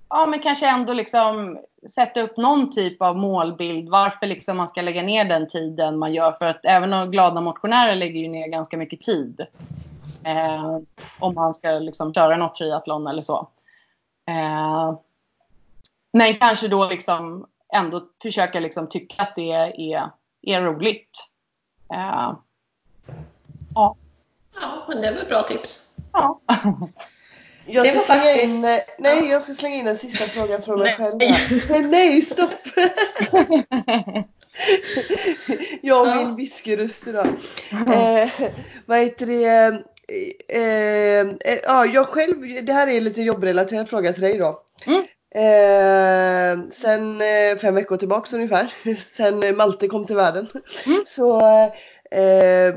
ja 0.08 0.26
men 0.26 0.40
kanske 0.40 0.68
ändå 0.68 0.92
liksom 0.92 1.58
sätta 1.90 2.22
upp 2.22 2.36
någon 2.36 2.70
typ 2.70 3.02
av 3.02 3.16
målbild 3.16 3.88
varför 3.88 4.26
liksom 4.26 4.56
man 4.56 4.68
ska 4.68 4.82
lägga 4.82 5.02
ner 5.02 5.24
den 5.24 5.48
tiden 5.48 5.98
man 5.98 6.12
gör 6.12 6.32
för 6.32 6.44
att 6.44 6.64
även 6.64 7.10
glada 7.10 7.40
motionärer 7.40 7.96
lägger 7.96 8.20
ju 8.20 8.28
ner 8.28 8.48
ganska 8.48 8.76
mycket 8.76 9.00
tid. 9.00 9.46
Eh, 10.24 10.78
om 11.18 11.34
man 11.34 11.54
ska 11.54 11.70
liksom 11.70 12.14
köra 12.14 12.36
något 12.36 12.54
triathlon 12.54 13.06
eller 13.06 13.22
så. 13.22 13.48
Eh, 14.28 14.98
men 16.12 16.34
kanske 16.38 16.68
då 16.68 16.88
liksom 16.88 17.46
ändå 17.74 18.08
försöka 18.22 18.60
liksom 18.60 18.88
tycka 18.88 19.22
att 19.22 19.32
det 19.36 19.52
är, 19.52 19.72
är 20.42 20.62
roligt. 20.62 21.10
Eh, 21.94 22.32
Ja, 23.74 23.96
men 24.88 25.00
det 25.00 25.08
är 25.08 25.14
väl 25.14 25.26
bra 25.26 25.42
tips. 25.42 25.86
ja. 26.12 26.40
Jag 27.70 27.86
ska 27.86 27.98
slänga 28.00 28.20
faktiskt- 28.20 28.44
in, 28.54 28.64
eh, 28.64 28.78
nej, 28.98 29.18
ja. 29.18 29.24
jag 29.32 29.42
ska 29.42 29.52
slänga 29.54 29.76
in 29.76 29.86
en 29.86 29.96
sista 29.96 30.24
fråga 30.26 30.60
från 30.60 30.78
mig 30.78 30.94
själv. 30.96 31.14
Nej, 31.18 31.80
nej, 31.82 32.22
stopp! 32.22 32.50
jag 35.82 36.00
och 36.02 36.08
Ja. 36.08 36.14
min 36.14 36.36
whiskyröst 36.36 37.06
idag. 37.06 37.26
Eh, 37.70 38.30
vad 38.86 38.98
heter 38.98 39.26
det? 39.26 39.82
Eh, 40.48 41.20
eh, 41.20 41.58
ja, 41.64 41.86
jag 41.86 42.06
själv, 42.06 42.64
det 42.64 42.72
här 42.72 42.88
är 42.88 43.00
lite 43.00 43.22
jobbrelaterad 43.22 43.88
fråga 43.88 44.12
till 44.12 44.22
dig 44.22 44.38
då. 44.38 44.62
Mm. 44.86 45.04
Eh, 45.34 46.68
sen 46.70 47.20
eh, 47.20 47.56
fem 47.60 47.74
veckor 47.74 47.96
tillbaks 47.96 48.32
ungefär, 48.32 48.74
sen 49.16 49.56
Malte 49.56 49.88
kom 49.88 50.06
till 50.06 50.16
världen. 50.16 50.48
Mm. 50.86 51.02
Så 51.06 51.40
eh, 52.10 52.74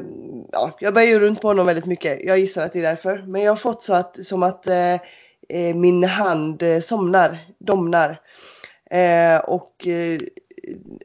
ja, 0.51 0.77
jag 0.79 0.93
bär 0.93 1.01
ju 1.01 1.19
runt 1.19 1.41
på 1.41 1.47
honom 1.47 1.65
väldigt 1.65 1.86
mycket. 1.86 2.21
Jag 2.23 2.39
gissar 2.39 2.65
att 2.65 2.73
det 2.73 2.79
är 2.79 2.84
därför. 2.84 3.23
Men 3.27 3.41
jag 3.41 3.51
har 3.51 3.55
fått 3.55 3.84
så 3.84 3.93
att, 3.93 4.25
som 4.25 4.43
att 4.43 4.67
eh, 4.67 5.75
min 5.75 6.03
hand 6.03 6.63
somnar, 6.82 7.38
domnar. 7.59 8.19
Och 9.43 9.88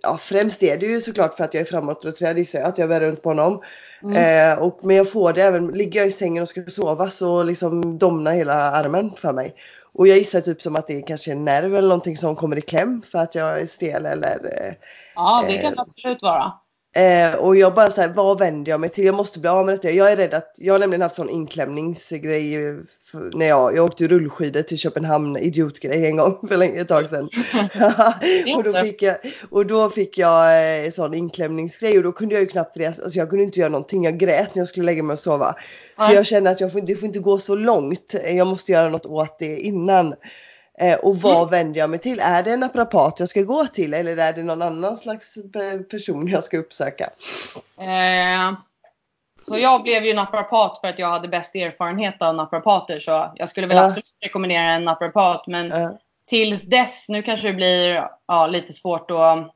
ja, 0.02 0.18
främst 0.18 0.62
är 0.62 0.76
det 0.76 0.86
ju 0.86 1.00
såklart 1.00 1.34
för 1.34 1.44
att 1.44 1.54
jag 1.54 1.60
är 1.60 1.64
framåtroterad 1.64 2.38
gissar 2.38 2.58
jag, 2.58 2.68
att 2.68 2.78
jag 2.78 2.88
bär 2.88 3.00
runt 3.00 3.22
på 3.22 3.28
honom. 3.28 3.62
Eh, 4.02 4.58
och, 4.58 4.78
men 4.82 4.96
jag 4.96 5.12
får 5.12 5.32
det 5.32 5.42
även, 5.42 5.66
ligger 5.66 6.00
jag 6.00 6.08
i 6.08 6.12
sängen 6.12 6.42
och 6.42 6.48
ska 6.48 6.62
sova 6.62 7.10
så 7.10 7.42
liksom 7.42 7.98
domnar 7.98 8.32
hela 8.32 8.54
armen 8.54 9.10
för 9.16 9.32
mig. 9.32 9.54
Och 9.92 10.08
jag 10.08 10.18
gissar 10.18 10.40
typ 10.40 10.62
som 10.62 10.76
att 10.76 10.86
det 10.86 10.96
är 10.96 11.06
kanske 11.06 11.32
en 11.32 11.44
nerv 11.44 11.76
eller 11.76 11.88
någonting 11.88 12.16
som 12.16 12.36
kommer 12.36 12.58
i 12.58 12.60
kläm 12.60 13.02
för 13.02 13.18
att 13.18 13.34
jag 13.34 13.60
är 13.60 13.66
stel 13.66 14.06
eller 14.06 14.44
eh, 14.44 14.74
ja, 15.14 15.44
det 15.48 15.58
kan 15.58 15.64
Eh. 15.64 15.70
det 15.76 15.80
absolut 15.80 16.22
vara. 16.22 16.52
Eh, 16.96 17.34
och 17.34 17.56
jag 17.56 17.74
bara 17.74 17.90
såhär, 17.90 18.08
vad 18.08 18.38
vänder 18.38 18.70
jag 18.70 18.80
mig 18.80 18.90
till? 18.90 19.04
Jag 19.04 19.14
måste 19.14 19.38
bli 19.38 19.48
av 19.48 19.66
med 19.66 19.74
detta. 19.74 19.90
Jag 19.90 20.12
är 20.12 20.16
rädd 20.16 20.34
att, 20.34 20.54
jag 20.58 20.74
har 20.74 20.78
nämligen 20.78 21.02
haft 21.02 21.16
sån 21.16 21.30
inklämningsgrej 21.30 22.76
för, 23.04 23.30
när 23.38 23.46
jag, 23.46 23.76
jag 23.76 23.84
åkte 23.84 24.08
rullskidor 24.08 24.62
till 24.62 24.78
Köpenhamn, 24.78 25.36
idiotgrej 25.36 26.06
en 26.06 26.16
gång 26.16 26.48
för 26.48 26.56
länge, 26.56 26.80
ett 26.80 26.88
tag 26.88 27.08
sedan. 27.08 27.28
och, 28.56 28.64
då 28.64 28.72
fick 28.72 29.02
jag, 29.02 29.16
och 29.50 29.66
då 29.66 29.90
fick 29.90 30.18
jag 30.18 30.84
eh, 30.84 30.90
sån 30.90 31.14
inklämningsgrej 31.14 31.96
och 31.96 32.02
då 32.02 32.12
kunde 32.12 32.34
jag 32.34 32.42
ju 32.42 32.48
knappt 32.48 32.76
resa, 32.76 33.02
alltså 33.02 33.18
jag 33.18 33.30
kunde 33.30 33.44
inte 33.44 33.60
göra 33.60 33.70
någonting. 33.70 34.04
Jag 34.04 34.18
grät 34.18 34.54
när 34.54 34.60
jag 34.60 34.68
skulle 34.68 34.86
lägga 34.86 35.02
mig 35.02 35.14
och 35.14 35.18
sova. 35.18 35.54
Så 35.98 36.12
jag 36.12 36.26
känner 36.26 36.52
att 36.52 36.60
jag 36.60 36.72
får, 36.72 36.80
det 36.80 36.96
får 36.96 37.06
inte 37.06 37.18
gå 37.18 37.38
så 37.38 37.54
långt. 37.54 38.14
Jag 38.24 38.46
måste 38.46 38.72
göra 38.72 38.88
något 38.88 39.06
åt 39.06 39.38
det 39.38 39.60
innan. 39.60 40.14
Eh, 40.78 40.98
och 40.98 41.16
vad 41.16 41.36
mm. 41.36 41.50
vänder 41.50 41.80
jag 41.80 41.90
mig 41.90 41.98
till? 41.98 42.20
Är 42.20 42.42
det 42.42 42.52
en 42.52 42.60
naprapat 42.60 43.20
jag 43.20 43.28
ska 43.28 43.42
gå 43.42 43.66
till 43.66 43.94
eller 43.94 44.16
är 44.16 44.32
det 44.32 44.42
någon 44.42 44.62
annan 44.62 44.96
slags 44.96 45.34
person 45.90 46.28
jag 46.28 46.44
ska 46.44 46.58
uppsöka? 46.58 47.10
Eh, 47.78 48.52
så 49.48 49.58
jag 49.58 49.82
blev 49.82 50.04
ju 50.04 50.14
naprapat 50.14 50.78
för 50.80 50.88
att 50.88 50.98
jag 50.98 51.08
hade 51.08 51.28
bäst 51.28 51.54
erfarenhet 51.54 52.22
av 52.22 52.34
naprapater 52.34 53.00
så 53.00 53.32
jag 53.34 53.48
skulle 53.48 53.66
väl 53.66 53.76
ja. 53.76 53.84
absolut 53.84 54.04
rekommendera 54.20 54.62
en 54.62 54.84
naprapat 54.84 55.46
men 55.46 55.68
ja. 55.68 55.98
tills 56.28 56.62
dess, 56.62 57.08
nu 57.08 57.22
kanske 57.22 57.48
det 57.48 57.54
blir 57.54 58.08
ja, 58.26 58.46
lite 58.46 58.72
svårt 58.72 59.10
att 59.10 59.55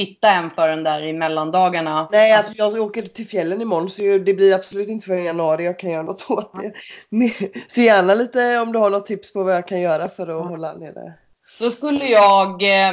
hitta 0.00 0.30
en 0.30 0.50
för 0.50 0.68
den 0.68 0.82
där 0.82 1.02
i 1.02 1.12
mellandagarna. 1.12 2.08
Nej, 2.12 2.32
alltså, 2.32 2.52
jag 2.56 2.74
åker 2.74 3.02
till 3.02 3.26
fjällen 3.26 3.62
imorgon 3.62 3.88
så 3.88 4.02
det 4.02 4.34
blir 4.34 4.54
absolut 4.54 4.88
inte 4.88 5.06
för 5.06 5.14
januari 5.14 5.64
jag 5.64 5.78
kan 5.78 5.90
göra 5.90 6.02
något 6.02 6.30
åt 6.30 6.52
det. 6.52 6.72
Så 7.66 7.80
gärna 7.80 8.14
lite 8.14 8.58
om 8.58 8.72
du 8.72 8.78
har 8.78 8.90
något 8.90 9.06
tips 9.06 9.32
på 9.32 9.42
vad 9.42 9.54
jag 9.54 9.68
kan 9.68 9.80
göra 9.80 10.08
för 10.08 10.22
att 10.22 10.28
ja. 10.28 10.48
hålla 10.48 10.72
nere. 10.72 11.12
Då 11.58 11.70
skulle 11.70 12.04
jag 12.04 12.62
eh, 12.62 12.92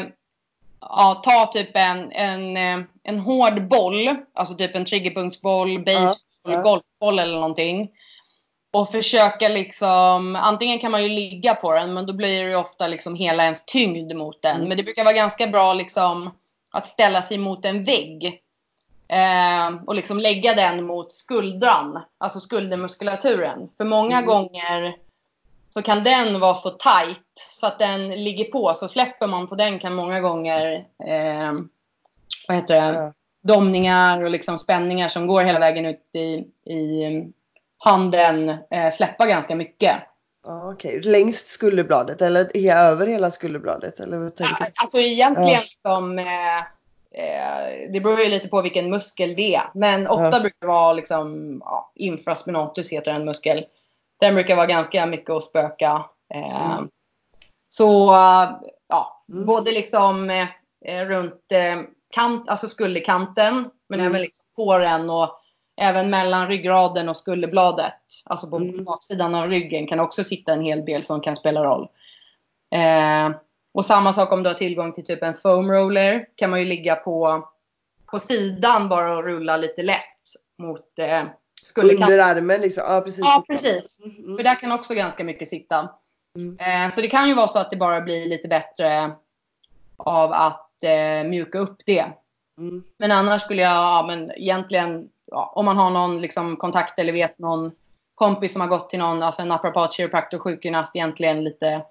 ja, 0.82 1.22
ta 1.24 1.52
typ 1.54 1.70
en, 1.74 2.12
en, 2.12 2.58
eh, 2.58 2.86
en 3.04 3.20
hård 3.20 3.68
boll, 3.68 4.16
alltså 4.34 4.56
typ 4.56 4.76
en 4.76 4.86
triggerpunktsboll, 4.86 5.80
baseboll, 5.80 6.16
ja. 6.44 6.62
golfboll 6.62 7.20
eller 7.20 7.36
någonting. 7.36 7.90
Och 8.74 8.92
försöka 8.92 9.48
liksom, 9.48 10.36
antingen 10.36 10.80
kan 10.80 10.92
man 10.92 11.04
ju 11.04 11.10
ligga 11.10 11.56
på 11.56 11.74
den 11.74 11.94
men 11.94 12.06
då 12.06 12.14
blir 12.14 12.44
det 12.44 12.50
ju 12.50 12.56
ofta 12.56 12.88
liksom 12.88 13.16
hela 13.16 13.44
ens 13.44 13.66
tyngd 13.66 14.16
mot 14.16 14.42
den. 14.42 14.56
Mm. 14.56 14.68
Men 14.68 14.78
det 14.78 14.84
brukar 14.84 15.04
vara 15.04 15.16
ganska 15.16 15.48
bra 15.48 15.74
liksom 15.74 16.32
att 16.78 16.88
ställa 16.88 17.22
sig 17.22 17.38
mot 17.38 17.66
en 17.66 17.84
vägg. 17.84 18.42
Eh, 19.08 19.84
och 19.86 19.96
liksom 19.96 20.20
lägga 20.20 20.54
den 20.54 20.84
mot 20.86 21.14
skuldran, 21.14 22.02
alltså 22.18 22.40
skuldermuskulaturen. 22.40 23.70
För 23.78 23.86
många 23.86 24.18
mm. 24.18 24.26
gånger 24.26 24.96
så 25.70 25.82
kan 25.82 26.04
den 26.04 26.40
vara 26.40 26.56
så 26.56 26.70
tight 26.70 27.50
så 27.54 27.68
att 27.68 27.80
den 27.80 28.24
ligger 28.24 28.46
på. 28.46 28.74
Så 28.74 28.88
släpper 28.88 29.28
man 29.28 29.48
på 29.48 29.56
den 29.56 29.80
kan 29.80 29.96
många 29.96 30.22
gånger 30.22 30.86
eh, 31.08 31.54
vad 32.48 32.58
heter 32.58 32.76
det? 32.76 32.98
Mm. 32.98 33.14
domningar 33.42 34.24
och 34.24 34.30
liksom 34.30 34.58
spänningar 34.58 35.08
som 35.08 35.28
går 35.28 35.44
hela 35.44 35.60
vägen 35.60 35.86
ut 35.86 36.10
i, 36.14 36.28
i 36.74 37.34
handen 37.78 38.50
eh, 38.50 38.94
släppa 38.94 39.26
ganska 39.26 39.56
mycket. 39.56 39.96
Okej, 40.48 40.98
okay. 41.00 41.12
längst 41.12 41.48
skulderbladet 41.48 42.22
eller 42.22 42.58
över 42.68 43.08
hela 43.08 43.32
skulderbladet? 43.32 44.00
Eller 44.00 44.18
vad 44.18 44.36
tänker 44.36 44.56
ja, 44.60 44.68
alltså 44.76 44.98
egentligen 45.00 45.50
ja. 45.52 45.62
liksom, 45.62 46.20
eh, 46.20 46.58
eh, 47.12 47.92
det 47.92 48.00
beror 48.00 48.20
ju 48.20 48.30
lite 48.30 48.48
på 48.48 48.62
vilken 48.62 48.90
muskel 48.90 49.36
det 49.36 49.56
är. 49.56 49.70
Men 49.74 50.08
ofta 50.08 50.32
ja. 50.32 50.40
brukar 50.40 50.58
det 50.60 50.68
vara 50.68 50.94
liksom, 50.94 51.58
ja, 51.66 51.92
infraspinatus 51.96 52.90
heter 52.90 53.12
en 53.12 53.26
muskel. 53.26 53.66
Den 54.20 54.36
brukar 54.36 54.56
vara 54.56 54.66
ganska 54.66 55.06
mycket 55.06 55.30
att 55.30 55.44
spöka. 55.44 56.06
Eh, 56.34 56.72
mm. 56.72 56.90
Så 57.70 58.12
ja, 58.88 59.24
mm. 59.30 59.46
både 59.46 59.72
liksom 59.72 60.30
eh, 60.30 61.06
runt 61.06 61.52
eh, 61.52 61.82
kant, 62.16 62.50
alltså 62.50 62.68
skulderkanten 62.68 63.70
men 63.90 64.00
mm. 64.00 64.12
även 64.12 64.22
liksom 64.22 64.46
på 64.56 64.78
den 64.78 65.10
och 65.10 65.40
även 65.78 66.10
mellan 66.10 66.48
ryggraden 66.48 67.10
och 67.10 67.18
skulderbladet, 67.18 67.94
alltså 68.26 68.50
på 68.50 68.58
mm. 68.58 68.84
baksidan 68.84 69.36
av 69.36 69.50
ryggen, 69.50 69.88
kan 69.88 70.00
också 70.00 70.24
sitta 70.24 70.54
en 70.54 70.62
hel 70.62 70.86
del 70.86 71.04
som 71.04 71.22
kan 71.22 71.36
spela 71.36 71.64
roll. 71.64 71.88
Eh, 72.72 73.32
och 73.74 73.86
samma 73.86 74.14
sak 74.14 74.32
om 74.32 74.44
du 74.44 74.50
har 74.50 74.56
tillgång 74.56 74.94
till 74.94 75.06
typ 75.06 75.24
en 75.24 75.34
foam 75.34 75.72
roller, 75.72 76.28
kan 76.36 76.50
man 76.50 76.60
ju 76.60 76.66
ligga 76.66 76.96
på, 76.96 77.48
på 78.06 78.20
sidan 78.20 78.90
bara 78.90 79.18
och 79.18 79.24
rulla 79.24 79.58
lite 79.58 79.84
lätt 79.84 80.02
mot 80.58 81.00
eh, 81.00 81.24
skulderkanten. 81.64 82.14
Under 82.14 82.36
armen 82.36 82.62
liksom? 82.62 82.84
Ja, 82.88 83.02
precis. 83.02 83.20
Ja, 83.20 83.44
precis. 83.48 84.00
Mm, 84.00 84.18
mm. 84.18 84.38
För 84.38 84.44
där 84.44 84.60
kan 84.60 84.72
också 84.72 84.94
ganska 84.94 85.24
mycket 85.24 85.50
sitta. 85.50 85.90
Mm. 86.36 86.58
Eh, 86.60 86.96
så 86.96 87.02
det 87.02 87.08
kan 87.08 87.28
ju 87.28 87.34
vara 87.34 87.48
så 87.48 87.60
att 87.60 87.72
det 87.72 87.78
bara 87.78 88.02
blir 88.02 88.26
lite 88.26 88.48
bättre 88.48 89.12
av 89.98 90.32
att 90.32 90.84
eh, 90.84 91.30
mjuka 91.30 91.60
upp 91.60 91.78
det. 91.86 92.06
Mm. 92.58 92.84
Men 92.98 93.12
annars 93.12 93.42
skulle 93.42 93.62
jag, 93.62 93.72
ja, 93.72 94.06
men 94.08 94.32
egentligen 94.32 95.10
ja, 95.32 95.52
om 95.56 95.66
man 95.66 95.78
har 95.78 95.90
någon 95.90 96.22
liksom, 96.22 96.56
kontakt 96.56 97.00
eller 97.00 97.14
vet 97.14 97.40
någon 97.40 97.72
kompis 98.16 98.52
som 98.52 98.62
har 98.62 98.68
gått 98.68 98.90
till 98.90 99.00
någon, 99.00 99.24
alltså 99.24 99.42
en 99.42 99.48
naprapat, 99.48 99.94
kiropraktor, 99.94 100.40
sjukgymnast 100.40 100.96
egentligen 100.96 101.44
lite 101.44 101.82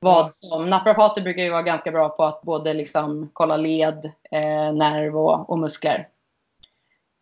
vad 0.00 0.34
som. 0.34 0.70
Naprapater 0.70 1.22
brukar 1.22 1.42
ju 1.42 1.50
vara 1.50 1.62
ganska 1.62 1.90
bra 1.90 2.08
på 2.08 2.24
att 2.24 2.42
både 2.42 2.74
liksom 2.74 3.30
kolla 3.32 3.56
led, 3.56 4.04
eh, 4.30 4.72
nerv 4.72 5.16
och, 5.16 5.50
och 5.50 5.58
muskler. 5.58 6.08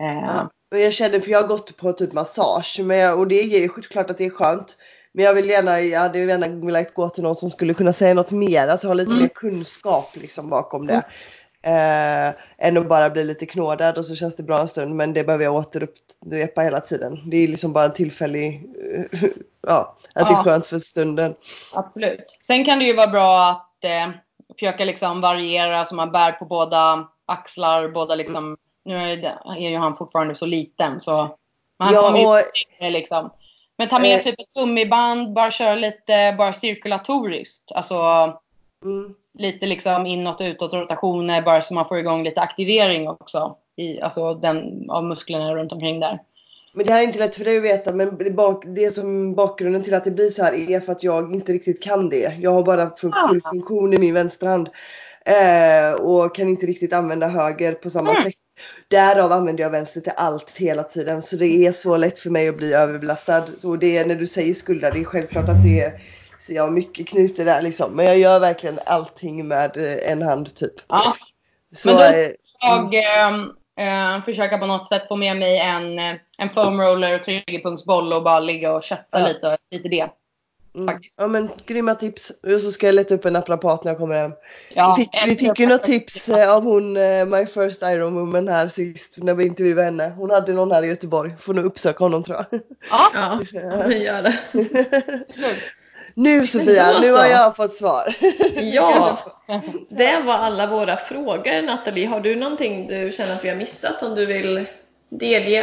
Eh. 0.02 0.24
Ja. 0.26 0.50
Jag 0.68 0.92
känner, 0.92 1.20
för 1.20 1.30
jag 1.30 1.40
har 1.40 1.48
gått 1.48 1.76
på 1.76 1.92
typ 1.92 2.12
massage 2.12 2.80
men 2.84 2.96
jag, 2.96 3.18
och 3.18 3.28
det 3.28 3.40
är 3.40 3.60
ju 3.60 3.68
klart 3.68 4.10
att 4.10 4.18
det 4.18 4.26
är 4.26 4.30
skönt. 4.30 4.76
Men 5.12 5.24
jag 5.24 5.34
vill 5.34 5.48
gärna, 5.48 5.80
jag 5.80 6.00
hade 6.00 6.18
gärna 6.18 6.48
velat 6.48 6.94
gå 6.94 7.08
till 7.08 7.22
någon 7.22 7.34
som 7.34 7.50
skulle 7.50 7.74
kunna 7.74 7.92
säga 7.92 8.14
något 8.14 8.30
mer, 8.30 8.68
alltså 8.68 8.86
ha 8.86 8.94
lite 8.94 9.10
mm. 9.10 9.22
mer 9.22 9.28
kunskap 9.28 10.16
liksom 10.16 10.48
bakom 10.48 10.86
det. 10.86 11.02
Mm. 11.66 12.28
Eh, 12.28 12.34
än 12.58 12.76
att 12.76 12.88
bara 12.88 13.10
bli 13.10 13.24
lite 13.24 13.46
knådad 13.46 13.98
och 13.98 14.04
så 14.04 14.14
känns 14.14 14.36
det 14.36 14.42
bra 14.42 14.60
en 14.60 14.68
stund 14.68 14.94
men 14.94 15.12
det 15.12 15.24
behöver 15.24 15.44
jag 15.44 15.54
återupprepa 15.54 16.62
hela 16.62 16.80
tiden. 16.80 17.30
Det 17.30 17.36
är 17.36 17.48
liksom 17.48 17.72
bara 17.72 17.84
en 17.84 17.92
tillfällig, 17.92 18.62
ja, 19.66 19.96
att 20.14 20.22
ja. 20.22 20.24
det 20.24 20.34
är 20.34 20.42
skönt 20.42 20.66
för 20.66 20.78
stunden. 20.78 21.34
Absolut. 21.72 22.38
Sen 22.40 22.64
kan 22.64 22.78
det 22.78 22.84
ju 22.84 22.96
vara 22.96 23.06
bra 23.06 23.48
att 23.50 23.84
eh, 23.84 24.10
försöka 24.54 24.84
liksom 24.84 25.20
variera 25.20 25.84
så 25.84 25.94
man 25.94 26.12
bär 26.12 26.32
på 26.32 26.44
båda 26.44 27.08
axlar, 27.26 27.88
båda 27.88 28.14
liksom, 28.14 28.44
mm. 28.44 28.58
nu 28.84 28.96
är, 28.96 29.38
är 29.56 29.70
ju 29.70 29.76
han 29.76 29.96
fortfarande 29.96 30.34
så 30.34 30.46
liten 30.46 31.00
så 31.00 31.36
man 31.78 31.94
ja, 31.94 32.02
kommer 32.02 32.18
ju 32.18 32.26
och, 32.26 32.92
liksom. 32.92 33.30
Men 33.78 33.88
ta 33.88 33.98
med 33.98 34.18
eh, 34.18 34.22
typ 34.22 34.40
ett 34.40 34.52
gummiband, 34.54 35.32
bara 35.32 35.50
köra 35.50 35.74
lite 35.74 36.34
bara 36.38 36.52
cirkulatoriskt. 36.52 37.72
Alltså 37.72 37.96
mm 38.84 39.14
lite 39.38 39.66
liksom 39.66 40.06
inåt 40.06 40.40
och 40.40 40.44
utåt 40.44 40.74
rotationer 40.74 41.42
bara 41.42 41.62
så 41.62 41.74
man 41.74 41.88
får 41.88 41.98
igång 41.98 42.24
lite 42.24 42.40
aktivering 42.40 43.08
också. 43.08 43.56
I, 43.76 44.00
alltså 44.00 44.34
den, 44.34 44.86
av 44.90 45.04
musklerna 45.04 45.54
runt 45.54 45.72
omkring 45.72 46.00
där. 46.00 46.18
Men 46.72 46.86
det 46.86 46.92
här 46.92 47.02
är 47.02 47.06
inte 47.06 47.18
lätt 47.18 47.34
för 47.34 47.44
dig 47.44 47.56
att 47.56 47.64
veta 47.64 47.92
men 47.92 48.18
det, 48.18 48.30
bak, 48.30 48.64
det 48.66 48.94
som 48.94 49.34
bakgrunden 49.34 49.82
till 49.82 49.94
att 49.94 50.04
det 50.04 50.10
blir 50.10 50.28
så 50.28 50.42
här 50.42 50.70
är 50.70 50.80
för 50.80 50.92
att 50.92 51.02
jag 51.02 51.34
inte 51.34 51.52
riktigt 51.52 51.82
kan 51.82 52.08
det. 52.08 52.36
Jag 52.40 52.50
har 52.50 52.62
bara 52.62 52.96
full, 52.96 53.12
full 53.28 53.40
funktion 53.42 53.94
i 53.94 53.98
min 53.98 54.14
vänsterhand. 54.14 54.68
Eh, 55.24 55.92
och 55.92 56.34
kan 56.34 56.48
inte 56.48 56.66
riktigt 56.66 56.92
använda 56.92 57.28
höger 57.28 57.74
på 57.74 57.90
samma 57.90 58.10
mm. 58.10 58.22
sätt. 58.22 58.34
Därav 58.88 59.32
använder 59.32 59.62
jag 59.62 59.70
vänster 59.70 60.00
till 60.00 60.12
allt 60.16 60.56
hela 60.56 60.82
tiden. 60.82 61.22
Så 61.22 61.36
det 61.36 61.66
är 61.66 61.72
så 61.72 61.96
lätt 61.96 62.18
för 62.18 62.30
mig 62.30 62.48
att 62.48 62.56
bli 62.56 62.72
överbelastad. 62.72 63.46
Så 63.58 63.76
det 63.76 63.96
är 63.96 64.06
när 64.06 64.16
du 64.16 64.26
säger 64.26 64.54
skulder, 64.54 64.92
det 64.92 65.00
är 65.00 65.04
självklart 65.04 65.48
att 65.48 65.62
det 65.62 65.80
är 65.80 66.00
så 66.40 66.52
jag 66.52 66.62
har 66.62 66.70
mycket 66.70 67.08
knutor 67.08 67.44
där 67.44 67.62
liksom. 67.62 67.92
Men 67.92 68.06
jag 68.06 68.18
gör 68.18 68.40
verkligen 68.40 68.80
allting 68.86 69.48
med 69.48 69.76
eh, 69.76 70.12
en 70.12 70.22
hand 70.22 70.54
typ. 70.54 70.74
Ja. 70.88 71.16
Så, 71.74 71.88
men 71.88 71.96
då 71.96 72.02
eh, 72.02 72.30
jag 73.76 74.16
äh, 74.16 74.24
försöka 74.24 74.58
på 74.58 74.66
något 74.66 74.88
sätt 74.88 75.08
få 75.08 75.16
med 75.16 75.36
mig 75.36 75.58
en, 75.58 75.98
en 76.38 76.50
foam 76.54 76.80
roller 76.80 77.14
och 77.14 77.22
triggerpunktsboll 77.22 78.12
och 78.12 78.22
bara 78.22 78.40
ligga 78.40 78.74
och 78.74 78.82
kötta 78.82 79.20
ja. 79.20 79.28
lite, 79.28 79.56
lite 79.70 79.88
det. 79.88 80.08
Mm. 80.74 81.00
Ja 81.16 81.26
men 81.26 81.50
grymma 81.66 81.94
tips. 81.94 82.32
Och 82.42 82.60
så 82.60 82.70
ska 82.70 82.86
jag 82.86 82.94
leta 82.94 83.14
upp 83.14 83.24
en 83.24 83.32
naprapat 83.32 83.84
när 83.84 83.92
jag 83.92 83.98
kommer 83.98 84.14
hem. 84.14 84.32
Ja, 84.74 84.94
vi 84.98 85.04
fick, 85.04 85.26
vi 85.26 85.36
fick 85.36 85.58
ju 85.58 85.66
något 85.66 85.84
tips 85.84 86.28
av 86.28 86.62
hon, 86.62 86.92
My 87.30 87.46
First 87.46 87.82
Iron 87.82 88.14
Woman 88.14 88.48
här 88.48 88.68
sist 88.68 89.18
när 89.18 89.34
vi 89.34 89.46
intervjuade 89.46 89.82
henne. 89.82 90.12
Hon 90.16 90.30
hade 90.30 90.52
någon 90.52 90.72
här 90.72 90.82
i 90.82 90.86
Göteborg. 90.86 91.34
Får 91.40 91.54
nog 91.54 91.64
uppsöka 91.64 92.04
honom 92.04 92.22
tror 92.22 92.46
jag. 92.50 92.60
Ja, 92.90 93.40
ja 93.52 93.82
vi 93.86 94.04
gör 94.04 94.22
det. 94.22 94.38
Nu 96.18 96.46
Sofia, 96.46 97.00
nu 97.00 97.12
har 97.12 97.26
jag 97.26 97.56
fått 97.56 97.74
svar. 97.74 98.16
Ja, 98.62 99.18
det 99.88 100.20
var 100.20 100.34
alla 100.34 100.66
våra 100.66 100.96
frågor 100.96 101.62
Nathalie. 101.62 102.06
Har 102.06 102.20
du 102.20 102.36
någonting 102.36 102.86
du 102.86 103.12
känner 103.12 103.34
att 103.34 103.44
vi 103.44 103.48
har 103.48 103.56
missat 103.56 103.98
som 103.98 104.14
du 104.14 104.26
vill 104.26 104.66
delge? 105.08 105.62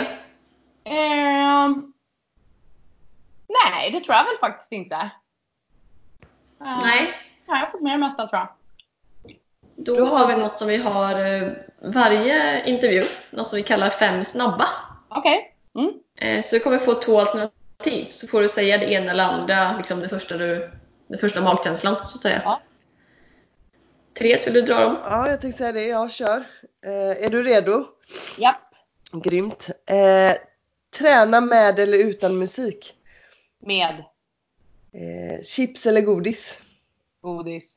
Uh, 0.87 1.77
nej, 3.47 3.91
det 3.91 3.99
tror 3.99 4.15
jag 4.15 4.23
väl 4.23 4.37
faktiskt 4.39 4.71
inte. 4.71 4.95
Uh, 4.95 6.77
nej. 6.81 7.13
Jag 7.47 7.55
har 7.55 7.67
fått 7.67 7.81
med 7.81 7.93
det 7.93 7.97
mesta 7.97 8.27
tror 8.27 8.41
jag. 8.41 8.49
Då 9.75 10.05
har 10.05 10.27
vi 10.27 10.41
något 10.41 10.57
som 10.57 10.67
vi 10.67 10.77
har 10.77 11.41
uh, 11.41 11.51
varje 11.81 12.65
intervju, 12.65 13.03
något 13.31 13.47
som 13.47 13.57
vi 13.57 13.63
kallar 13.63 13.89
fem 13.89 14.25
snabba. 14.25 14.65
Okej. 15.09 15.55
Okay. 15.73 15.83
Mm. 15.83 15.93
Eh, 16.15 16.41
så 16.41 16.55
du 16.55 16.59
kommer 16.59 16.77
få 16.77 16.93
två 16.93 17.19
alternativ 17.19 17.62
alternativ 17.77 18.11
så 18.11 18.27
får 18.27 18.41
du 18.41 18.49
säga 18.49 18.77
det 18.77 18.85
ena 18.93 19.11
eller 19.11 19.23
andra, 19.23 19.77
liksom 19.77 19.99
det 19.99 20.09
första 20.09 20.37
du, 20.37 20.71
den 21.07 21.19
första 21.19 21.41
magkänslan 21.41 21.95
så 21.95 22.15
att 22.17 22.21
säga. 22.21 22.41
Ja. 22.45 22.61
Therese, 24.13 24.47
vill 24.47 24.53
du 24.53 24.61
dra 24.61 24.79
dem? 24.83 24.97
Ja, 25.03 25.29
jag 25.29 25.41
tänkte 25.41 25.57
säga 25.57 25.71
det. 25.71 25.87
Ja, 25.87 26.09
kör. 26.09 26.43
Eh, 26.85 27.25
är 27.25 27.29
du 27.29 27.43
redo? 27.43 27.85
Japp. 28.37 28.75
Grymt. 29.23 29.69
Eh, 29.85 30.35
träna 30.99 31.41
med 31.41 31.79
eller 31.79 31.97
utan 31.97 32.37
musik? 32.37 32.93
Med 33.59 34.03
Eh, 34.95 35.41
chips 35.43 35.85
eller 35.85 36.01
godis? 36.01 36.61
godis. 37.21 37.75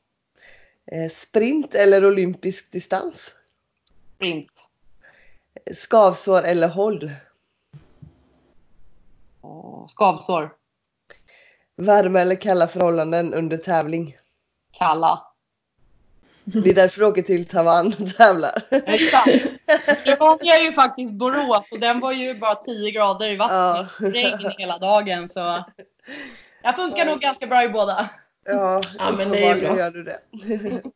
Eh, 0.91 1.09
sprint 1.11 1.75
eller 1.75 2.05
olympisk 2.05 2.71
distans? 2.71 3.31
Sprint. 4.15 4.51
Eh, 5.65 5.75
skavsår 5.75 6.43
eller 6.43 6.67
håll? 6.67 7.11
Skavsår. 9.87 10.51
Varma 11.77 12.19
eller 12.21 12.35
kalla 12.35 12.67
förhållanden 12.67 13.33
under 13.33 13.57
tävling? 13.57 14.15
Kalla. 14.77 15.23
Det 16.43 16.69
är 16.69 16.73
därför 16.73 16.99
du 16.99 17.05
åker 17.05 17.21
till 17.21 17.45
Taiwan 17.45 17.87
och 17.87 18.15
tävlar. 18.15 18.61
Exakt. 18.69 19.27
Nu 20.05 20.15
var 20.19 20.37
jag 20.41 20.63
ju 20.63 20.71
faktiskt 20.71 21.11
Borås 21.13 21.71
och 21.71 21.79
den 21.79 21.99
var 21.99 22.11
ju 22.11 22.33
bara 22.33 22.55
10 22.55 22.91
grader 22.91 23.29
i 23.29 23.35
vattnet. 23.35 23.91
Ja. 23.99 24.07
Regn 24.09 24.51
hela 24.57 24.77
dagen 24.77 25.27
så 25.27 25.63
jag 26.63 26.75
funkar 26.75 27.05
nog 27.05 27.19
ganska 27.19 27.47
bra 27.47 27.63
i 27.63 27.69
båda. 27.69 28.09
Ja, 28.45 28.81
Ja, 28.99 29.11
men 29.11 29.29
det 29.29 29.45
är 29.45 29.55
ju 29.55 29.61
bra. 29.61 29.77
gör 29.77 29.91
du 29.91 30.03
det. 30.03 30.19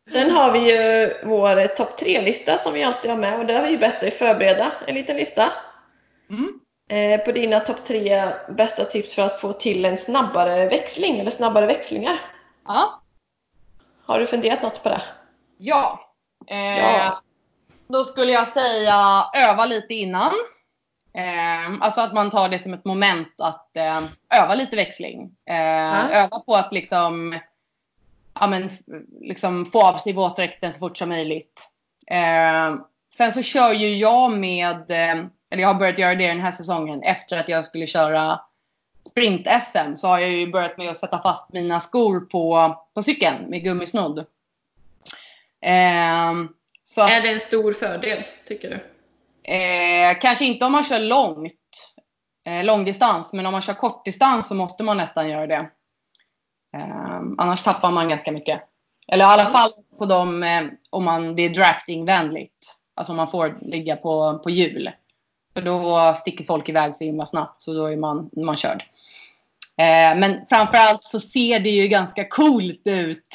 Sen 0.11 0.31
har 0.31 0.51
vi 0.51 0.59
ju 0.59 1.13
vår 1.23 1.67
topp 1.67 1.97
tre-lista 1.97 2.57
som 2.57 2.73
vi 2.73 2.83
alltid 2.83 3.11
har 3.11 3.17
med 3.17 3.39
och 3.39 3.45
där 3.45 3.55
har 3.55 3.63
vi 3.63 3.69
ju 3.71 3.77
bett 3.77 4.01
dig 4.01 4.11
förbereda 4.11 4.71
en 4.87 4.95
liten 4.95 5.15
lista 5.17 5.51
Mm. 6.29 6.59
Eh, 6.91 7.17
på 7.21 7.31
dina 7.31 7.59
topp 7.59 7.85
tre 7.85 8.33
bästa 8.49 8.85
tips 8.85 9.15
för 9.15 9.21
att 9.21 9.41
få 9.41 9.53
till 9.53 9.85
en 9.85 9.97
snabbare 9.97 10.65
växling 10.69 11.19
eller 11.19 11.31
snabbare 11.31 11.65
växlingar. 11.65 12.19
Ja. 12.67 13.01
Har 14.05 14.19
du 14.19 14.27
funderat 14.27 14.61
något 14.63 14.83
på 14.83 14.89
det? 14.89 15.01
Ja. 15.57 15.99
Eh, 16.47 16.79
Ja. 16.79 17.21
Då 17.87 18.03
skulle 18.03 18.31
jag 18.31 18.47
säga 18.47 19.25
öva 19.35 19.65
lite 19.65 19.93
innan. 19.93 20.31
Eh, 21.13 21.81
alltså 21.81 22.01
att 22.01 22.13
man 22.13 22.29
tar 22.29 22.49
det 22.49 22.59
som 22.59 22.73
ett 22.73 22.85
moment 22.85 23.41
att 23.41 23.75
eh, 23.75 23.99
öva 24.41 24.55
lite 24.55 24.75
växling. 24.75 25.31
Eh, 25.49 26.17
Öva 26.17 26.39
på 26.39 26.55
att 26.55 26.73
liksom, 26.73 27.39
ja, 28.39 28.47
men, 28.47 28.69
liksom 29.21 29.65
få 29.65 29.83
av 29.83 29.97
sig 29.97 30.13
våtdräkten 30.13 30.73
så 30.73 30.79
fort 30.79 30.97
som 30.97 31.09
möjligt. 31.09 31.69
Eh, 32.07 32.75
sen 33.15 33.31
så 33.31 33.41
kör 33.41 33.73
ju 33.73 33.95
jag 33.95 34.31
med, 34.31 34.91
eller 35.51 35.61
jag 35.61 35.69
har 35.69 35.79
börjat 35.79 35.99
göra 35.99 36.15
det 36.15 36.27
den 36.27 36.39
här 36.39 36.51
säsongen 36.51 37.03
efter 37.03 37.37
att 37.37 37.49
jag 37.49 37.65
skulle 37.65 37.87
köra 37.87 38.39
sprint-SM 39.09 39.95
så 39.95 40.07
har 40.07 40.19
jag 40.19 40.29
ju 40.29 40.51
börjat 40.51 40.77
med 40.77 40.89
att 40.89 40.97
sätta 40.97 41.21
fast 41.21 41.53
mina 41.53 41.79
skor 41.79 42.19
på, 42.19 42.75
på 42.93 43.03
cykeln 43.03 43.49
med 43.49 43.63
gummisnodd. 43.63 44.19
Eh, 45.61 46.33
så 46.83 47.01
Är 47.01 47.21
det 47.21 47.29
en 47.29 47.39
stor 47.39 47.73
fördel, 47.73 48.23
tycker 48.45 48.69
du? 48.69 48.75
Eh, 49.53 50.19
kanske 50.21 50.45
inte 50.45 50.65
om 50.65 50.71
man 50.71 50.83
kör 50.83 50.99
långt, 50.99 51.93
eh, 52.45 52.63
långdistans, 52.63 53.33
men 53.33 53.45
om 53.45 53.51
man 53.51 53.61
kör 53.61 53.73
kortdistans 53.73 54.47
så 54.47 54.55
måste 54.55 54.83
man 54.83 54.97
nästan 54.97 55.29
göra 55.29 55.47
det. 55.47 55.69
Eh, 56.77 57.21
annars 57.37 57.63
tappar 57.63 57.91
man 57.91 58.09
ganska 58.09 58.31
mycket. 58.31 58.61
Eller 59.07 59.25
i 59.25 59.27
alla 59.27 59.49
fall 59.49 59.71
på 59.97 60.05
dem 60.05 60.43
eh, 60.43 60.63
om 60.89 61.03
man, 61.03 61.35
det 61.35 61.41
är 61.41 61.49
draftingvänligt. 61.49 62.77
Alltså 62.95 63.13
om 63.13 63.17
man 63.17 63.27
får 63.27 63.57
ligga 63.61 63.95
på, 63.95 64.39
på 64.39 64.49
hjul. 64.49 64.91
För 65.53 65.61
då 65.61 66.13
sticker 66.17 66.45
folk 66.45 66.69
iväg 66.69 66.95
så 66.95 67.03
himla 67.03 67.25
snabbt 67.25 67.61
så 67.61 67.73
då 67.73 67.85
är 67.85 67.97
man, 67.97 68.29
man 68.33 68.55
körd. 68.55 68.83
Eh, 69.77 70.17
men 70.17 70.45
framförallt 70.49 71.03
så 71.03 71.19
ser 71.19 71.59
det 71.59 71.69
ju 71.69 71.87
ganska 71.87 72.27
coolt 72.27 72.81
ut. 72.85 73.27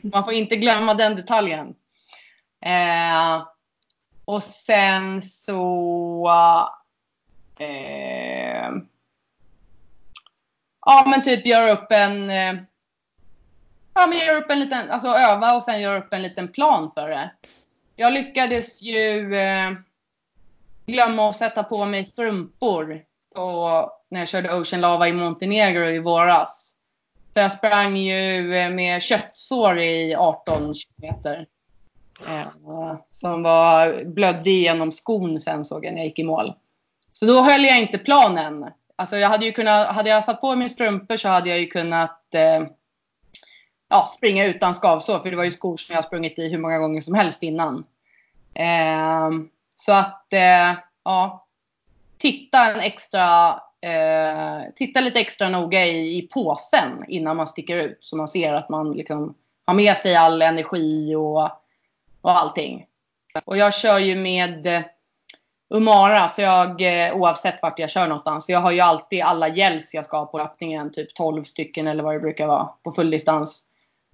Man 0.00 0.24
får 0.24 0.32
inte 0.32 0.56
glömma 0.56 0.94
den 0.94 1.16
detaljen. 1.16 1.74
Eh, 2.64 3.46
och 4.24 4.42
sen 4.42 5.22
så... 5.22 6.30
Eh, 7.58 8.70
ja 10.86 11.04
men 11.06 11.22
typ 11.22 11.46
göra 11.46 11.72
upp 11.72 11.92
en... 11.92 12.30
Eh, 12.30 12.54
ja 13.94 14.06
men 14.06 14.18
göra 14.18 14.38
upp 14.38 14.50
en 14.50 14.60
liten... 14.60 14.90
Alltså 14.90 15.08
öva 15.08 15.54
och 15.54 15.62
sen 15.62 15.80
göra 15.80 15.98
upp 15.98 16.12
en 16.12 16.22
liten 16.22 16.48
plan 16.48 16.90
för 16.94 17.08
det. 17.08 17.30
Jag 17.96 18.12
lyckades 18.12 18.82
ju 18.82 19.34
eh, 19.34 19.72
glömma 20.86 21.30
att 21.30 21.36
sätta 21.36 21.62
på 21.62 21.84
mig 21.84 22.04
strumpor 22.04 23.02
på, 23.34 23.90
när 24.10 24.20
jag 24.20 24.28
körde 24.28 24.54
Ocean 24.54 24.80
Lava 24.80 25.08
i 25.08 25.12
Montenegro 25.12 25.84
i 25.84 25.98
våras. 25.98 26.74
Så 27.34 27.40
jag 27.40 27.52
sprang 27.52 27.96
ju 27.96 28.54
eh, 28.54 28.70
med 28.70 29.02
köttsår 29.02 29.78
i 29.78 30.14
18 30.14 30.74
kilometer. 30.74 31.46
Eh, 32.28 32.96
som 33.10 33.42
var, 33.42 34.04
blödde 34.04 34.50
igenom 34.50 34.92
skon 34.92 35.40
sen 35.40 35.64
såg 35.64 35.84
jag 35.84 35.92
när 35.92 36.00
jag 36.00 36.06
gick 36.06 36.18
i 36.18 36.24
mål. 36.24 36.54
Så 37.12 37.26
då 37.26 37.40
höll 37.40 37.64
jag 37.64 37.78
inte 37.78 37.98
planen. 37.98 38.70
Alltså 38.96 39.16
jag 39.16 39.28
hade 39.28 39.44
ju 39.44 39.52
kunnat, 39.52 39.88
hade 39.88 40.10
jag 40.10 40.24
satt 40.24 40.40
på 40.40 40.56
mig 40.56 40.70
strumpor 40.70 41.16
så 41.16 41.28
hade 41.28 41.48
jag 41.48 41.60
ju 41.60 41.66
kunnat 41.66 42.34
eh, 42.34 42.66
ja, 43.88 44.10
springa 44.16 44.44
utan 44.44 44.74
skavsår. 44.74 45.18
För 45.18 45.30
det 45.30 45.36
var 45.36 45.44
ju 45.44 45.50
skor 45.50 45.76
som 45.76 45.94
jag 45.94 46.04
sprungit 46.04 46.38
i 46.38 46.48
hur 46.48 46.58
många 46.58 46.78
gånger 46.78 47.00
som 47.00 47.14
helst 47.14 47.42
innan. 47.42 47.84
Eh, 48.54 49.30
så 49.84 49.92
att, 49.92 50.32
eh, 50.32 50.78
ja. 51.04 51.46
Titta 52.18 52.72
en 52.72 52.80
extra, 52.80 53.48
eh, 53.80 54.62
titta 54.76 55.00
lite 55.00 55.20
extra 55.20 55.48
noga 55.48 55.86
i, 55.86 56.18
i 56.18 56.22
påsen 56.22 57.04
innan 57.08 57.36
man 57.36 57.46
sticker 57.46 57.76
ut. 57.76 57.98
Så 58.00 58.16
man 58.16 58.28
ser 58.28 58.52
att 58.52 58.68
man 58.68 58.92
liksom 58.92 59.34
har 59.64 59.74
med 59.74 59.96
sig 59.96 60.16
all 60.16 60.42
energi 60.42 61.14
och 61.14 61.50
och 62.22 62.38
allting. 62.38 62.86
Och 63.44 63.56
jag 63.56 63.74
kör 63.74 63.98
ju 63.98 64.16
med 64.16 64.66
eh, 64.66 64.82
Umara, 65.74 66.28
så 66.28 66.42
jag, 66.42 66.82
eh, 66.82 67.16
oavsett 67.16 67.62
vart 67.62 67.78
jag 67.78 67.90
kör 67.90 68.06
någonstans. 68.06 68.46
Så 68.46 68.52
jag 68.52 68.60
har 68.60 68.70
ju 68.70 68.80
alltid 68.80 69.22
alla 69.22 69.48
gels 69.48 69.94
jag 69.94 70.04
ska 70.04 70.18
ha 70.18 70.26
på 70.26 70.38
löpningen, 70.38 70.92
typ 70.92 71.14
12 71.14 71.44
stycken 71.44 71.86
eller 71.86 72.02
vad 72.02 72.14
det 72.14 72.20
brukar 72.20 72.46
vara 72.46 72.68
på 72.82 72.92
fulldistans. 72.92 73.62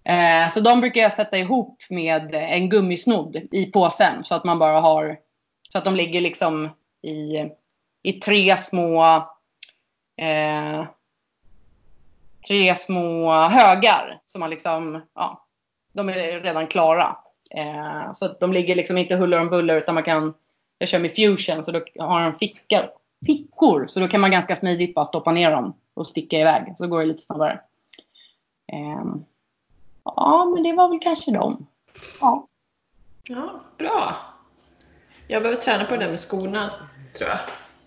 Eh, 0.04 0.48
så 0.50 0.60
de 0.60 0.80
brukar 0.80 1.00
jag 1.00 1.12
sätta 1.12 1.38
ihop 1.38 1.82
med 1.90 2.34
en 2.34 2.68
gummisnodd 2.68 3.36
i 3.50 3.66
påsen 3.66 4.24
så 4.24 4.34
att 4.34 4.44
man 4.44 4.58
bara 4.58 4.80
har, 4.80 5.18
så 5.72 5.78
att 5.78 5.84
de 5.84 5.96
ligger 5.96 6.20
liksom 6.20 6.68
i, 7.02 7.48
i 8.02 8.12
tre 8.12 8.56
små, 8.56 9.04
eh, 10.16 10.84
tre 12.48 12.74
små 12.74 13.32
högar. 13.32 14.20
Så 14.26 14.38
man 14.38 14.50
liksom, 14.50 15.00
ja, 15.14 15.44
de 15.92 16.08
är 16.08 16.40
redan 16.40 16.66
klara. 16.66 17.16
Eh, 17.50 18.12
så 18.12 18.24
att 18.24 18.40
de 18.40 18.52
ligger 18.52 18.74
liksom 18.74 18.98
inte 18.98 19.16
huller 19.16 19.40
om 19.40 19.50
buller 19.50 19.76
utan 19.76 19.94
man 19.94 20.04
kan, 20.04 20.34
jag 20.78 20.88
kör 20.88 20.98
med 20.98 21.14
fusion 21.14 21.64
så 21.64 21.72
då 21.72 21.80
har 21.98 22.22
de 22.22 22.34
ficka, 22.34 22.90
fickor. 23.26 23.86
Så 23.86 24.00
då 24.00 24.08
kan 24.08 24.20
man 24.20 24.30
ganska 24.30 24.56
smidigt 24.56 24.94
bara 24.94 25.04
stoppa 25.04 25.32
ner 25.32 25.50
dem 25.50 25.74
och 25.94 26.06
sticka 26.06 26.40
iväg. 26.40 26.74
Så 26.76 26.86
går 26.86 27.00
det 27.00 27.06
lite 27.06 27.22
snabbare. 27.22 27.60
Eh, 28.72 29.04
ja, 30.04 30.52
men 30.54 30.62
det 30.62 30.72
var 30.72 30.88
väl 30.88 31.00
kanske 31.02 31.30
dem. 31.30 31.66
Ja. 32.20 32.46
Ja, 33.28 33.60
bra. 33.78 34.16
Jag 35.28 35.42
behöver 35.42 35.60
träna 35.62 35.84
på 35.84 35.92
det 35.92 36.00
där 36.00 36.08
med 36.08 36.18
skorna, 36.20 36.70
tror 37.18 37.30
jag. 37.30 37.38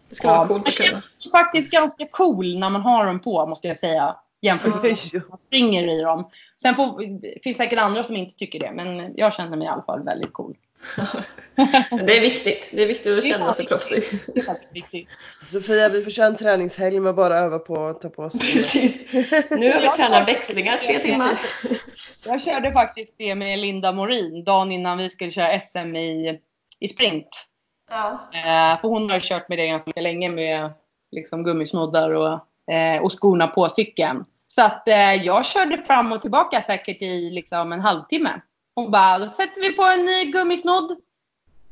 Det 0.09 0.15
ska 0.15 0.27
Ja, 0.27 0.35
vara 0.37 0.47
coolt 0.47 0.67
att 0.67 0.73
kunna. 0.77 1.01
känns 1.01 1.31
faktiskt 1.31 1.71
ganska 1.71 2.07
cool 2.11 2.59
när 2.59 2.69
man 2.69 2.81
har 2.81 3.05
dem 3.05 3.19
på 3.19 3.45
måste 3.45 3.67
jag 3.67 3.77
säga. 3.77 4.15
Jämfört 4.41 4.83
med 4.83 4.97
när 5.13 5.29
man 5.29 5.37
springer 5.47 5.87
i 5.87 6.01
dem. 6.01 6.29
Sen 6.61 6.75
får, 6.75 7.05
det 7.21 7.43
finns 7.43 7.57
säkert 7.57 7.79
andra 7.79 8.03
som 8.03 8.15
inte 8.15 8.35
tycker 8.35 8.59
det. 8.59 8.71
Men 8.71 9.13
jag 9.17 9.33
känner 9.33 9.57
mig 9.57 9.65
i 9.65 9.69
alla 9.69 9.83
fall 9.83 10.03
väldigt 10.03 10.33
cool. 10.33 10.55
Det 12.05 12.17
är 12.17 12.21
viktigt. 12.21 12.69
Det 12.73 12.83
är 12.83 12.87
viktigt 12.87 13.17
att 13.17 13.21
Det 13.21 13.29
är 13.29 13.33
känna 13.33 13.53
sig 13.53 13.65
proffsig. 13.65 14.03
Det 14.33 14.39
är. 14.39 15.05
Sofia, 15.45 15.89
vi 15.89 16.03
får 16.03 16.11
köra 16.11 16.27
en 16.27 16.37
träningshelg 16.37 16.99
med 16.99 17.15
bara 17.15 17.39
öva 17.39 17.59
på 17.59 17.85
att 17.85 18.01
ta 18.01 18.09
på 18.09 18.23
oss. 18.23 18.39
Precis. 18.53 19.05
Nu 19.49 19.71
har 19.71 19.81
vi 19.81 19.87
tränat 19.97 20.27
växlingar 20.27 20.77
tre 20.77 20.99
timmar. 20.99 21.39
Jag 22.23 22.41
körde 22.41 22.73
faktiskt 22.73 23.13
det 23.17 23.35
med 23.35 23.59
Linda 23.59 23.91
Morin 23.91 24.43
dagen 24.43 24.71
innan 24.71 24.97
vi 24.97 25.09
skulle 25.09 25.31
köra 25.31 25.59
SM 25.59 25.95
i, 25.95 26.39
i 26.81 26.87
sprint. 26.87 27.47
Ja. 27.89 28.29
Eh, 28.33 28.81
för 28.81 28.87
hon 28.87 29.09
har 29.09 29.19
kört 29.19 29.49
med 29.49 29.57
det 29.57 29.67
ganska 29.67 30.01
länge 30.01 30.29
med 30.29 30.69
liksom, 31.11 31.43
gummisnoddar 31.43 32.09
och, 32.09 32.73
eh, 32.73 33.01
och 33.01 33.11
skorna 33.11 33.47
på 33.47 33.69
cykeln. 33.69 34.25
Så 34.47 34.61
att 34.63 34.87
eh, 34.87 35.13
jag 35.13 35.45
körde 35.45 35.77
fram 35.77 36.11
och 36.11 36.21
tillbaka 36.21 36.61
säkert 36.61 37.01
i 37.01 37.29
liksom, 37.29 37.71
en 37.71 37.81
halvtimme. 37.81 38.41
Hon 38.75 38.91
bara, 38.91 39.19
då 39.19 39.27
sätter 39.27 39.61
vi 39.61 39.73
på 39.73 39.83
en 39.83 40.05
ny 40.05 40.31
gummisnodd. 40.31 40.91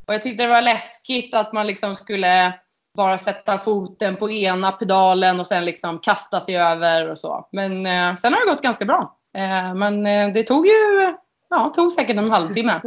Och 0.06 0.14
jag 0.14 0.24
tyckte 0.24 0.44
det 0.44 0.50
var 0.50 0.62
läskigt 0.62 1.36
att 1.36 1.54
man 1.54 1.68
liksom 1.68 1.96
skulle 1.96 2.54
bara 2.96 3.18
sätta 3.18 3.58
foten 3.58 4.16
på 4.16 4.32
ena 4.32 4.72
pedalen 4.72 5.40
och 5.40 5.48
sen 5.48 5.66
liksom 5.66 6.00
kasta 6.00 6.42
sig 6.42 6.58
över 6.58 7.10
och 7.10 7.20
så. 7.20 7.48
Men 7.52 7.86
eh, 7.86 8.16
sen 8.16 8.34
har 8.34 8.46
det 8.46 8.52
gått 8.52 8.62
ganska 8.62 8.86
bra. 8.86 9.18
Eh, 9.34 9.74
men 9.74 10.06
eh, 10.06 10.34
det 10.34 10.44
tog 10.44 10.68
ju, 10.68 11.16
ja, 11.50 11.74
tog 11.76 11.92
säkert 11.92 12.18
en 12.18 12.32
halvtimme. 12.32 12.82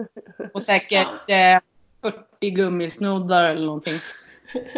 Och 0.55 0.63
säkert 0.63 1.29
eh, 1.29 1.59
40 2.03 2.51
gummisnoddar 2.51 3.45
eller 3.45 3.67
någonting. 3.67 4.01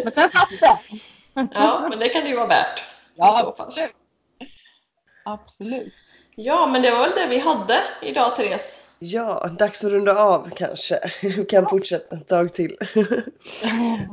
Men 0.03 0.11
sen 0.11 0.29
satt 0.29 0.49
det. 0.59 0.77
ja, 1.53 1.87
men 1.89 1.99
det 1.99 2.09
kan 2.09 2.23
det 2.23 2.29
ju 2.29 2.35
vara 2.35 2.47
värt. 2.47 2.83
Ja, 3.15 3.47
absolut. 3.47 3.91
Absolut. 5.25 5.93
Ja, 6.35 6.67
men 6.67 6.81
det 6.81 6.91
var 6.91 6.99
väl 6.99 7.11
det 7.15 7.27
vi 7.27 7.39
hade 7.39 7.81
idag, 8.01 8.35
Therese. 8.35 8.81
Ja, 8.99 9.47
dags 9.59 9.83
att 9.83 9.91
runda 9.91 10.15
av 10.15 10.49
kanske. 10.55 10.99
Vi 11.21 11.45
kan 11.45 11.69
fortsätta 11.69 12.15
ett 12.15 12.27
tag 12.27 12.53
till. 12.53 12.77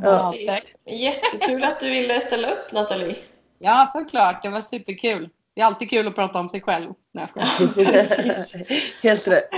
Ja, 0.03 0.33
Precis. 0.33 0.75
Jättekul 0.87 1.65
att 1.65 1.81
du 1.81 1.91
ville 1.91 2.21
ställa 2.21 2.51
upp 2.51 2.73
Nathalie. 2.73 3.17
Ja, 3.59 3.91
såklart. 3.93 4.43
Det 4.43 4.49
var 4.49 4.61
superkul. 4.61 5.29
Det 5.55 5.61
är 5.61 5.65
alltid 5.65 5.91
kul 5.91 6.09
att 6.09 6.15
prata 6.15 6.39
om 6.39 6.49
sig 6.49 6.61
själv. 6.61 6.93
Nej, 7.13 7.27
jag. 7.35 7.45
Helt 9.03 9.29
rätt. 9.29 9.51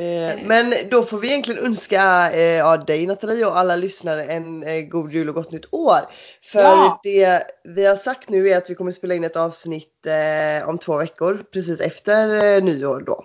Eh, 0.00 0.38
Men 0.44 0.74
då 0.90 1.02
får 1.02 1.18
vi 1.18 1.28
egentligen 1.28 1.64
önska 1.64 2.30
eh, 2.32 2.40
ja, 2.42 2.76
dig 2.76 3.06
Nathalie 3.06 3.46
och 3.46 3.58
alla 3.58 3.76
lyssnare 3.76 4.24
en 4.24 4.62
eh, 4.62 4.80
god 4.82 5.12
jul 5.12 5.28
och 5.28 5.34
gott 5.34 5.52
nytt 5.52 5.74
år. 5.74 5.98
För 6.42 6.60
Ja. 6.62 7.00
det 7.02 7.42
vi 7.64 7.86
har 7.86 7.96
sagt 7.96 8.28
nu 8.28 8.48
är 8.48 8.56
att 8.56 8.70
vi 8.70 8.74
kommer 8.74 8.92
spela 8.92 9.14
in 9.14 9.24
ett 9.24 9.36
avsnitt 9.36 10.06
eh, 10.06 10.68
om 10.68 10.78
två 10.78 10.96
veckor 10.96 11.42
precis 11.52 11.80
efter 11.80 12.44
eh, 12.56 12.62
nyår 12.64 13.00
då. 13.06 13.24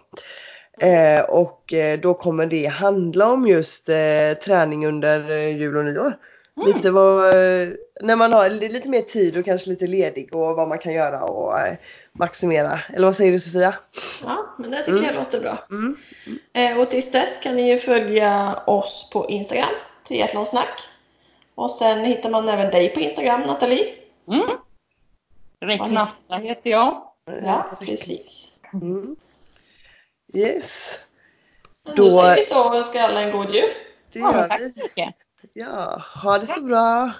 Eh, 0.87 1.21
och 1.21 1.73
eh, 1.73 1.99
då 1.99 2.13
kommer 2.13 2.45
det 2.45 2.65
handla 2.65 3.27
om 3.31 3.47
just 3.47 3.89
eh, 3.89 4.33
träning 4.45 4.87
under 4.87 5.31
eh, 5.31 5.57
jul 5.57 5.77
och 5.77 5.85
nyår. 5.85 6.13
Mm. 6.57 6.67
Lite 6.67 6.91
vad, 6.91 7.29
eh, 7.29 7.67
när 8.01 8.15
man 8.15 8.33
har 8.33 8.49
li- 8.49 8.69
lite 8.69 8.89
mer 8.89 9.01
tid 9.01 9.37
och 9.37 9.45
kanske 9.45 9.69
lite 9.69 9.87
ledig 9.87 10.29
och 10.35 10.55
vad 10.55 10.67
man 10.67 10.77
kan 10.77 10.93
göra 10.93 11.23
och 11.23 11.59
eh, 11.59 11.73
maximera. 12.19 12.79
Eller 12.93 13.05
vad 13.05 13.15
säger 13.15 13.31
du 13.31 13.39
Sofia? 13.39 13.73
Ja, 14.23 14.55
men 14.59 14.71
det 14.71 14.83
tycker 14.83 15.03
jag 15.03 15.15
låter 15.15 15.41
bra. 15.41 15.57
Mm. 15.69 15.97
Eh, 16.53 16.77
och 16.79 16.89
tills 16.89 17.11
dess 17.11 17.39
kan 17.39 17.55
ni 17.55 17.69
ju 17.71 17.77
följa 17.79 18.59
oss 18.67 19.09
på 19.13 19.29
Instagram, 19.29 19.69
triathlonsnack. 20.07 20.81
Och 21.55 21.71
sen 21.71 22.05
hittar 22.05 22.29
man 22.29 22.49
även 22.49 22.71
dig 22.71 22.89
på 22.89 22.99
Instagram, 22.99 23.41
Nathalie. 23.41 23.93
Mm. 24.27 24.49
Räknatta 25.65 26.35
heter 26.37 26.69
jag. 26.69 27.01
Ja, 27.43 27.77
precis. 27.79 28.51
Mm. 28.73 29.15
Yes, 30.33 30.99
Då- 31.85 31.93
då 31.95 32.09
säger 32.09 32.35
vi 32.35 32.41
så 32.41 32.69
och 32.69 32.75
önskar 32.75 32.99
alla 33.09 33.21
en 33.21 33.31
god 33.31 33.49
jul. 33.49 33.69
det 34.11 34.19
Ja, 34.19 34.33
gör 34.33 34.47
tack 34.47 34.61
vi. 34.61 34.71
så 34.71 34.83
mycket. 34.83 35.15
Ja, 35.53 36.01
ha 36.23 36.37
det 36.37 36.47
så 36.47 36.61
bra. 36.61 37.11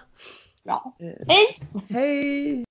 Ja. 0.63 0.93
Eh, 0.99 1.27
Hej! 1.27 1.59
Hej! 1.89 2.64